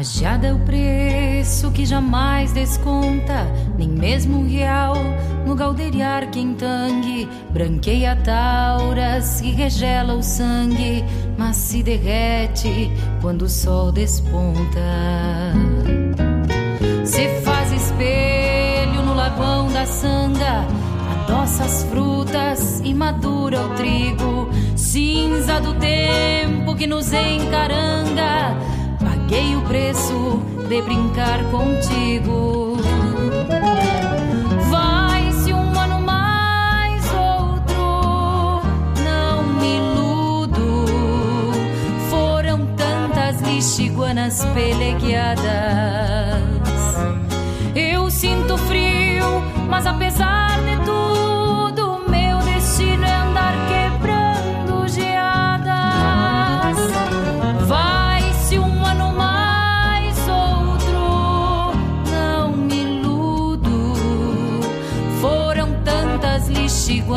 Geada 0.02 0.48
é 0.48 0.52
o 0.52 0.58
preço 0.58 1.70
que 1.70 1.86
jamais 1.86 2.52
desconta, 2.52 3.46
nem 3.78 3.88
mesmo 3.88 4.38
um 4.38 4.48
real 4.48 4.94
no 5.46 5.54
galderiar 5.54 6.30
quentangue. 6.30 7.28
Branqueia 7.50 8.16
tauras 8.16 9.40
e 9.40 9.50
regela 9.50 10.14
o 10.14 10.22
sangue, 10.22 11.04
mas 11.38 11.56
se 11.56 11.82
derrete 11.82 12.90
quando 13.20 13.42
o 13.42 13.48
sol 13.48 13.92
desponta. 13.92 14.80
Se 17.04 17.28
faz 17.42 17.72
espelho 17.72 19.02
no 19.02 19.14
lagoão 19.14 19.70
da 19.72 19.86
sanga, 19.86 20.66
adoça 21.12 21.64
as 21.64 21.84
frutas 21.84 22.80
e 22.84 22.92
madura 22.92 23.60
o 23.60 23.68
trigo, 23.74 24.48
cinza 24.76 25.60
do 25.60 25.74
tempo 25.74 26.74
que 26.74 26.86
nos 26.86 27.12
encaranga 27.12 28.54
paguei 29.24 29.56
o 29.56 29.62
preço 29.62 30.42
de 30.68 30.82
brincar 30.82 31.42
contigo. 31.50 32.76
Vai-se 34.70 35.52
um 35.52 35.80
ano 35.80 36.00
mais 36.00 37.02
outro, 37.14 38.62
não 39.02 39.42
me 39.58 39.78
iludo. 39.78 40.84
Foram 42.10 42.66
tantas 42.76 43.40
lixiguanas 43.40 44.44
pelegueadas. 44.52 45.44
Eu 47.74 48.10
sinto 48.10 48.58
frio, 48.58 49.42
mas 49.70 49.86
apesar 49.86 50.53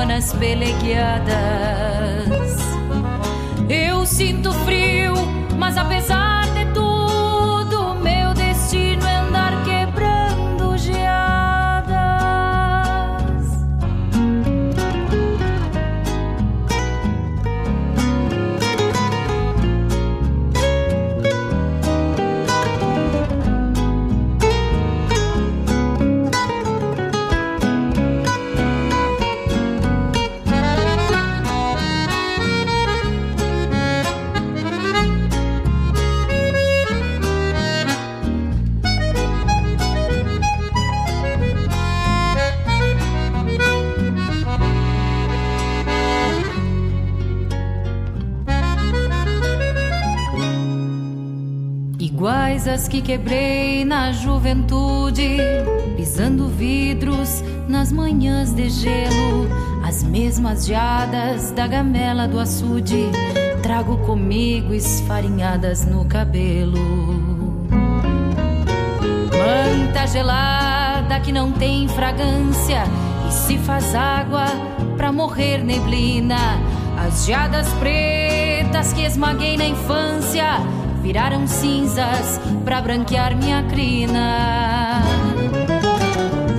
lixiguanas 0.07 0.33
pelegueadas. 0.33 1.37
Eu 3.69 4.05
sinto 4.05 4.53
frio, 4.63 5.13
mas 5.57 5.77
apesar 5.77 6.36
Iguais 52.67 52.81
as 52.81 52.87
que 52.87 53.01
quebrei 53.01 53.85
na 53.85 54.11
juventude, 54.11 55.37
pisando 55.95 56.49
vidros 56.49 57.41
nas 57.67 57.91
manhãs 57.91 58.53
de 58.53 58.69
gelo, 58.69 59.47
as 59.85 60.03
mesmas 60.03 60.65
geadas 60.65 61.51
da 61.51 61.65
gamela 61.65 62.27
do 62.27 62.39
açude, 62.39 63.09
trago 63.63 63.97
comigo 63.99 64.73
esfarinhadas 64.73 65.85
no 65.85 66.03
cabelo. 66.05 66.77
Manta 69.31 70.05
gelada 70.07 71.19
que 71.21 71.31
não 71.31 71.53
tem 71.53 71.87
fragrância 71.87 72.83
e 73.27 73.31
se 73.31 73.57
faz 73.59 73.95
água 73.95 74.45
pra 74.97 75.11
morrer 75.11 75.63
neblina. 75.63 76.59
As 76.97 77.25
geadas 77.25 77.67
pretas 77.75 78.91
que 78.91 79.03
esmaguei 79.03 79.55
na 79.55 79.65
infância 79.65 80.59
viraram 81.01 81.47
cinzas 81.47 82.39
pra 82.63 82.81
branquear 82.81 83.35
minha 83.35 83.63
crina. 83.63 85.01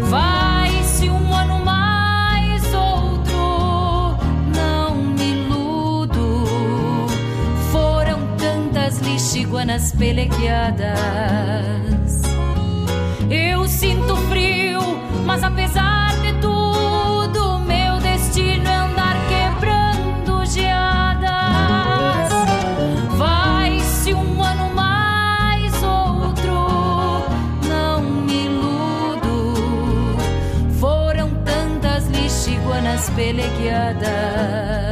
Vai-se 0.08 1.10
um 1.10 1.34
ano 1.34 1.64
mais 1.64 2.62
outro, 2.74 4.16
não 4.54 4.94
me 4.94 5.32
iludo. 5.32 6.44
Foram 7.70 8.20
tantas 8.36 8.98
lixiguanas 8.98 9.92
pelegueadas. 9.92 10.88
Eu 13.30 13.66
sinto 13.68 14.16
frio, 14.28 14.80
mas 15.26 15.42
apesar 15.42 15.87
lixiguanas 33.18 34.87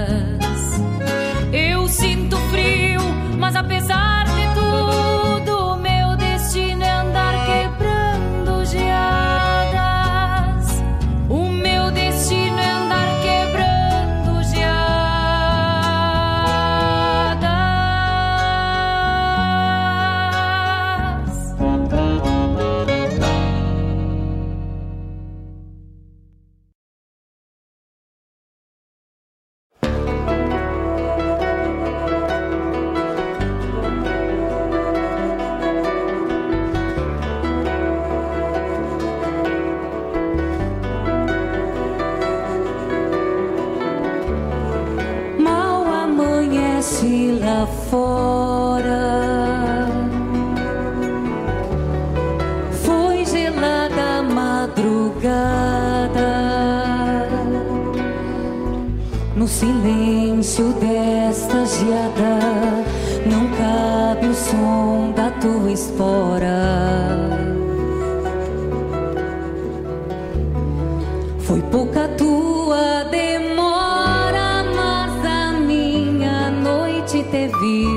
noite 77.60 77.95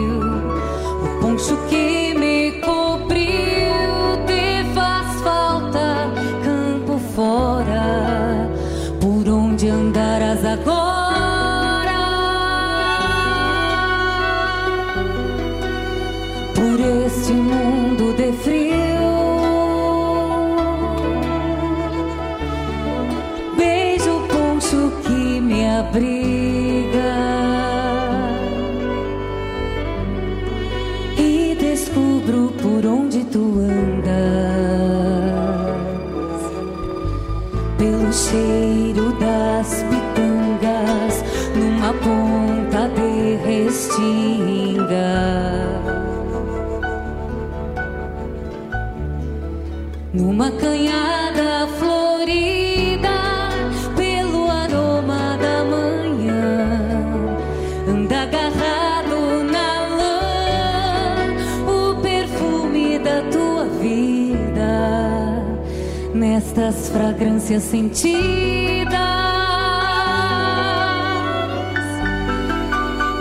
das 66.70 66.88
fragrâncias 66.90 67.64
sentidas 67.64 68.94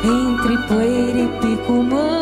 entre 0.04 0.58
poeira 0.68 1.18
e 1.18 1.28
pico 1.40 1.72
humano. 1.72 2.17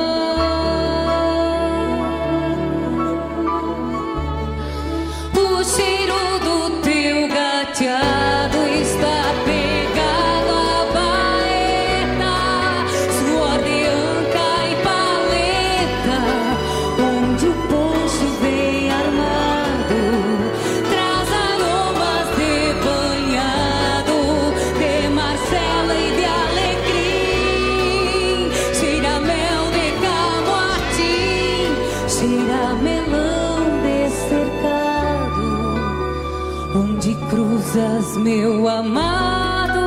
meu 38.46 38.68
amado, 38.68 39.80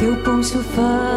teu 0.00 0.16
pão 0.24 0.42
chufado. 0.42 1.11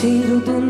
tiro 0.00 0.40
do 0.40 0.69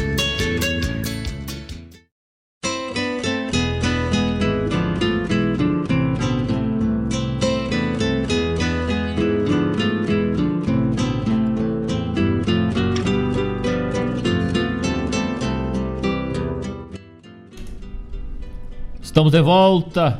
Estamos 19.31 19.33
de 19.33 19.41
volta 19.41 20.19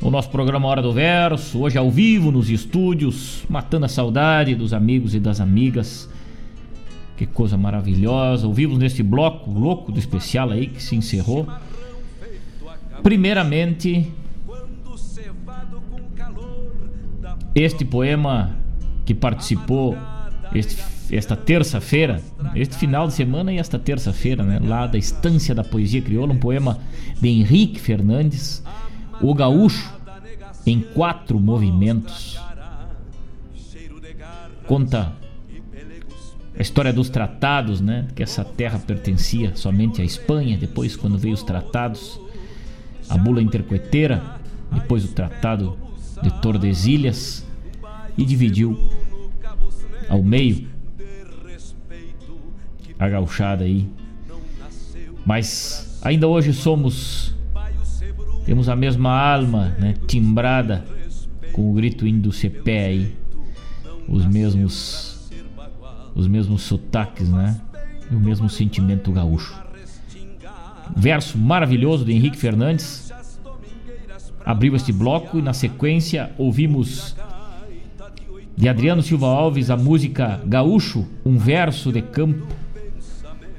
no 0.00 0.10
nosso 0.10 0.30
programa 0.30 0.66
Hora 0.66 0.80
do 0.80 0.94
Verso, 0.94 1.58
hoje 1.60 1.76
ao 1.76 1.90
vivo 1.90 2.32
nos 2.32 2.48
estúdios, 2.48 3.44
matando 3.50 3.84
a 3.84 3.88
saudade 3.88 4.54
dos 4.54 4.72
amigos 4.72 5.14
e 5.14 5.20
das 5.20 5.40
amigas. 5.40 6.08
Que 7.18 7.26
coisa 7.26 7.58
maravilhosa, 7.58 8.46
ao 8.46 8.54
vivo 8.54 8.78
neste 8.78 9.02
bloco 9.02 9.50
louco 9.50 9.92
do 9.92 9.98
especial 9.98 10.50
aí 10.50 10.68
que 10.68 10.82
se 10.82 10.96
encerrou. 10.96 11.46
Primeiramente, 13.02 14.10
este 17.54 17.84
poema 17.84 18.56
que 19.04 19.12
participou 19.12 19.98
este, 20.54 20.82
esta 21.16 21.36
terça-feira, 21.36 22.22
este 22.54 22.76
final 22.76 23.06
de 23.06 23.14
semana 23.14 23.52
e 23.52 23.58
esta 23.58 23.78
terça-feira, 23.78 24.44
né, 24.44 24.60
lá 24.62 24.86
da 24.86 24.96
Estância 24.96 25.54
da 25.54 25.64
Poesia 25.64 26.00
Crioula, 26.00 26.32
um 26.32 26.38
poema 26.38 26.78
de 27.20 27.28
Henrique 27.28 27.80
Fernandes, 27.80 28.62
O 29.20 29.34
Gaúcho, 29.34 29.92
em 30.66 30.80
quatro 30.80 31.40
movimentos. 31.40 32.38
Conta 34.66 35.12
a 36.56 36.62
história 36.62 36.92
dos 36.92 37.08
tratados, 37.08 37.80
né, 37.80 38.06
que 38.14 38.22
essa 38.22 38.44
terra 38.44 38.78
pertencia 38.78 39.56
somente 39.56 40.00
à 40.00 40.04
Espanha, 40.04 40.56
depois 40.56 40.94
quando 40.94 41.18
veio 41.18 41.34
os 41.34 41.42
tratados, 41.42 42.20
a 43.08 43.18
bula 43.18 43.42
intercoeteira, 43.42 44.22
depois 44.70 45.04
o 45.04 45.08
tratado 45.08 45.76
de 46.22 46.30
Tordesilhas 46.40 47.44
e 48.16 48.24
dividiu 48.24 48.78
ao 50.08 50.22
meio 50.22 50.69
a 53.00 53.08
gauchada 53.08 53.64
aí. 53.64 53.88
Mas 55.24 55.98
ainda 56.02 56.28
hoje 56.28 56.52
somos 56.52 57.34
temos 58.44 58.68
a 58.68 58.76
mesma 58.76 59.10
alma, 59.10 59.76
né, 59.78 59.94
timbrada 60.06 60.84
com 61.52 61.70
o 61.70 61.74
grito 61.74 62.06
indo 62.06 62.28
do 62.28 62.32
cepé 62.32 62.86
aí. 62.86 63.16
Os 64.06 64.26
mesmos 64.26 65.30
os 66.14 66.26
mesmos 66.26 66.62
sotaques, 66.62 67.28
né? 67.30 67.60
E 68.10 68.14
o 68.14 68.20
mesmo 68.20 68.48
sentimento 68.50 69.12
gaúcho. 69.12 69.58
Verso 70.94 71.38
maravilhoso 71.38 72.04
de 72.04 72.12
Henrique 72.12 72.36
Fernandes 72.36 73.12
abriu 74.44 74.74
este 74.74 74.92
bloco 74.92 75.38
e 75.38 75.42
na 75.42 75.52
sequência 75.52 76.32
ouvimos 76.36 77.14
de 78.56 78.68
Adriano 78.68 79.02
Silva 79.02 79.28
Alves 79.28 79.70
a 79.70 79.76
música 79.76 80.40
Gaúcho, 80.44 81.06
um 81.24 81.38
verso 81.38 81.92
de 81.92 82.02
campo. 82.02 82.59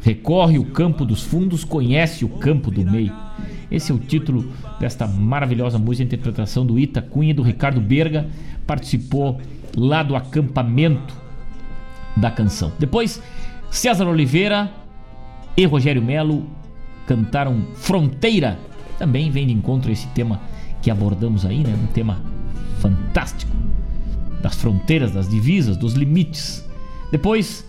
Recorre 0.02 0.58
o 0.58 0.66
campo 0.66 1.06
dos 1.06 1.22
fundos, 1.22 1.64
conhece 1.64 2.26
o 2.26 2.30
campo 2.30 2.72
do 2.72 2.84
meio. 2.84 3.14
Esse 3.70 3.92
é 3.92 3.96
o 3.96 4.00
título 4.00 4.52
desta 4.80 5.08
maravilhosa 5.08 5.78
música, 5.78 6.04
interpretação 6.04 6.66
do 6.66 6.78
Ita 6.78 7.02
Cunha 7.02 7.34
do 7.34 7.44
Ricardo 7.44 7.80
Berga. 7.80 8.28
Participou 8.66 9.40
lá 9.76 10.04
do 10.04 10.16
acampamento 10.16 11.16
da 12.18 12.30
canção. 12.30 12.72
Depois, 12.78 13.22
César 13.70 14.08
Oliveira 14.08 14.72
e 15.56 15.66
Rogério 15.66 16.02
Melo 16.02 16.46
cantaram 17.08 17.62
Fronteira. 17.76 18.60
Também 18.98 19.32
vem 19.32 19.48
de 19.48 19.54
encontro 19.54 19.90
a 19.90 19.94
esse 19.94 20.08
tema 20.08 20.42
que 20.82 20.92
abordamos 20.92 21.46
aí, 21.46 21.60
né? 21.60 21.74
Um 21.82 21.88
tema 21.88 22.22
fantástico 22.80 23.56
das 24.42 24.56
fronteiras, 24.56 25.12
das 25.12 25.30
divisas, 25.30 25.78
dos 25.78 25.94
limites. 25.94 26.68
Depois, 27.12 27.66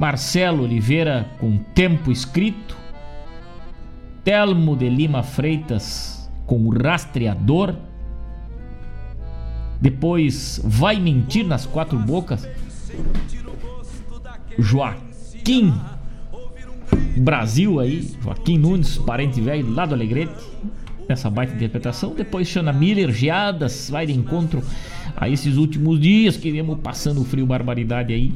Marcelo 0.00 0.62
Oliveira 0.62 1.28
com 1.38 1.58
Tempo 1.58 2.10
Escrito, 2.10 2.74
Telmo 4.24 4.74
de 4.74 4.88
Lima 4.88 5.22
Freitas 5.22 6.30
com 6.46 6.66
o 6.66 6.70
Rastreador, 6.70 7.74
depois 9.78 10.58
Vai 10.64 10.98
Mentir 10.98 11.46
nas 11.46 11.66
Quatro 11.66 11.98
Bocas, 11.98 12.48
Joaquim 14.58 15.74
Brasil 17.18 17.78
aí, 17.78 18.10
Joaquim 18.22 18.56
Nunes, 18.56 18.96
parente 18.96 19.38
velho 19.38 19.70
lá 19.70 19.84
do 19.84 19.94
Alegrete, 19.94 20.32
nessa 21.06 21.28
baita 21.28 21.52
interpretação. 21.52 22.14
Depois 22.14 22.48
Xana 22.48 22.72
Miller, 22.72 23.12
Geadas, 23.12 23.90
vai 23.90 24.06
de 24.06 24.14
encontro 24.14 24.62
a 25.14 25.28
esses 25.28 25.58
últimos 25.58 26.00
dias 26.00 26.38
que 26.38 26.50
viemos 26.50 26.78
passando 26.80 27.22
frio 27.22 27.44
barbaridade 27.44 28.14
aí. 28.14 28.32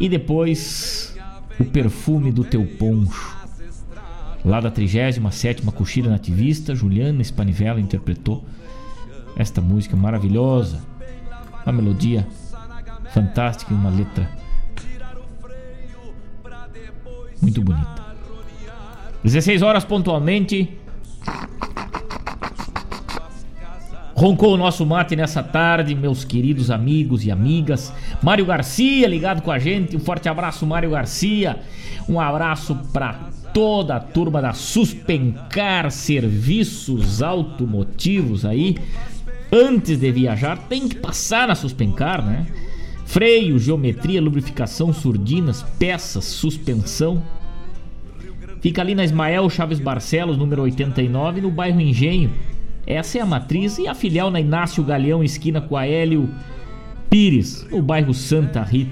E 0.00 0.08
depois 0.08 1.14
o 1.60 1.64
perfume 1.66 2.32
do 2.32 2.42
teu 2.42 2.64
poncho. 2.64 3.38
Lá 4.42 4.58
da 4.58 4.70
37 4.70 5.60
Coxilha 5.72 6.10
Nativista, 6.10 6.74
Juliana 6.74 7.22
Spanivella 7.22 7.78
interpretou 7.78 8.42
esta 9.36 9.60
música 9.60 9.94
maravilhosa. 9.94 10.82
Uma 11.66 11.72
melodia 11.72 12.26
fantástica 13.12 13.74
e 13.74 13.76
uma 13.76 13.90
letra 13.90 14.30
muito 17.42 17.62
bonita. 17.62 18.00
16 19.22 19.60
horas 19.60 19.84
pontualmente. 19.84 20.78
Roncou 24.20 24.52
o 24.52 24.56
nosso 24.58 24.84
mate 24.84 25.16
nessa 25.16 25.42
tarde, 25.42 25.94
meus 25.94 26.24
queridos 26.24 26.70
amigos 26.70 27.24
e 27.24 27.30
amigas. 27.30 27.90
Mário 28.22 28.44
Garcia 28.44 29.08
ligado 29.08 29.40
com 29.40 29.50
a 29.50 29.58
gente. 29.58 29.96
Um 29.96 29.98
forte 29.98 30.28
abraço, 30.28 30.66
Mário 30.66 30.90
Garcia. 30.90 31.58
Um 32.06 32.20
abraço 32.20 32.76
para 32.92 33.14
toda 33.54 33.96
a 33.96 33.98
turma 33.98 34.42
da 34.42 34.52
Suspencar 34.52 35.90
Serviços 35.90 37.22
Automotivos 37.22 38.44
aí. 38.44 38.76
Antes 39.50 39.98
de 39.98 40.12
viajar, 40.12 40.58
tem 40.68 40.86
que 40.86 40.96
passar 40.96 41.48
na 41.48 41.54
Suspencar, 41.54 42.22
né? 42.22 42.46
Freio, 43.06 43.58
geometria, 43.58 44.20
lubrificação, 44.20 44.92
surdinas, 44.92 45.62
peças, 45.78 46.26
suspensão. 46.26 47.22
Fica 48.60 48.82
ali 48.82 48.94
na 48.94 49.02
Ismael 49.02 49.48
Chaves 49.48 49.80
Barcelos, 49.80 50.36
número 50.36 50.60
89, 50.60 51.40
no 51.40 51.50
bairro 51.50 51.80
Engenho. 51.80 52.30
Essa 52.90 53.18
é 53.18 53.20
a 53.20 53.26
matriz 53.26 53.78
e 53.78 53.86
a 53.86 53.94
filial 53.94 54.32
na 54.32 54.40
Inácio 54.40 54.82
Galeão, 54.82 55.22
esquina 55.22 55.60
com 55.60 55.76
a 55.76 55.86
Hélio 55.86 56.28
Pires, 57.08 57.64
no 57.70 57.80
bairro 57.80 58.12
Santa 58.12 58.62
Rita. 58.62 58.90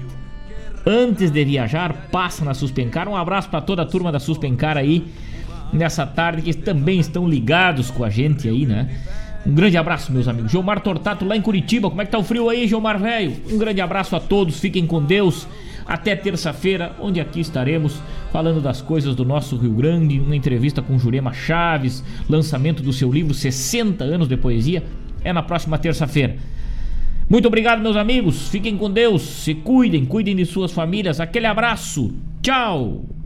Antes 0.85 1.29
de 1.29 1.43
viajar, 1.43 2.07
passa 2.09 2.45
na 2.45 2.53
Suspencar. 2.53 3.09
Um 3.09 3.15
abraço 3.17 3.49
para 3.49 3.59
toda 3.59 3.81
a 3.81 3.85
turma 3.85 4.09
da 4.09 4.17
Suspencar 4.17 4.77
aí 4.77 5.05
nessa 5.73 6.05
tarde 6.05 6.41
que 6.41 6.53
também 6.53 6.97
estão 6.97 7.27
ligados 7.27 7.91
com 7.91 8.05
a 8.05 8.09
gente 8.09 8.47
aí, 8.47 8.65
né? 8.65 8.89
Um 9.45 9.53
grande 9.53 9.75
abraço, 9.75 10.13
meus 10.13 10.29
amigos. 10.29 10.49
Gilmar 10.49 10.79
Tortato 10.79 11.25
lá 11.25 11.35
em 11.35 11.41
Curitiba. 11.41 11.89
Como 11.89 12.01
é 12.01 12.05
que 12.05 12.11
tá 12.11 12.17
o 12.17 12.23
frio 12.23 12.47
aí, 12.47 12.69
Gilmar 12.69 12.97
velho? 12.97 13.35
Um 13.51 13.57
grande 13.57 13.81
abraço 13.81 14.15
a 14.15 14.19
todos. 14.21 14.61
Fiquem 14.61 14.87
com 14.87 15.03
Deus. 15.03 15.45
Até 15.85 16.15
terça-feira, 16.15 16.95
onde 17.01 17.19
aqui 17.19 17.41
estaremos 17.41 18.01
falando 18.31 18.61
das 18.61 18.81
coisas 18.81 19.15
do 19.15 19.25
nosso 19.25 19.55
Rio 19.57 19.71
Grande, 19.71 20.19
uma 20.19 20.35
entrevista 20.35 20.81
com 20.81 20.97
Jurema 20.97 21.33
Chaves, 21.33 22.03
lançamento 22.29 22.83
do 22.83 22.93
seu 22.93 23.11
livro 23.11 23.33
60 23.33 24.03
anos 24.03 24.27
de 24.27 24.37
poesia, 24.37 24.83
é 25.23 25.33
na 25.33 25.41
próxima 25.41 25.77
terça-feira. 25.77 26.37
Muito 27.29 27.47
obrigado, 27.47 27.81
meus 27.81 27.95
amigos. 27.95 28.47
Fiquem 28.49 28.75
com 28.75 28.89
Deus, 28.89 29.21
se 29.21 29.53
cuidem, 29.53 30.05
cuidem 30.05 30.35
de 30.35 30.45
suas 30.45 30.71
famílias. 30.71 31.19
Aquele 31.19 31.45
abraço. 31.45 32.11
Tchau. 32.41 33.18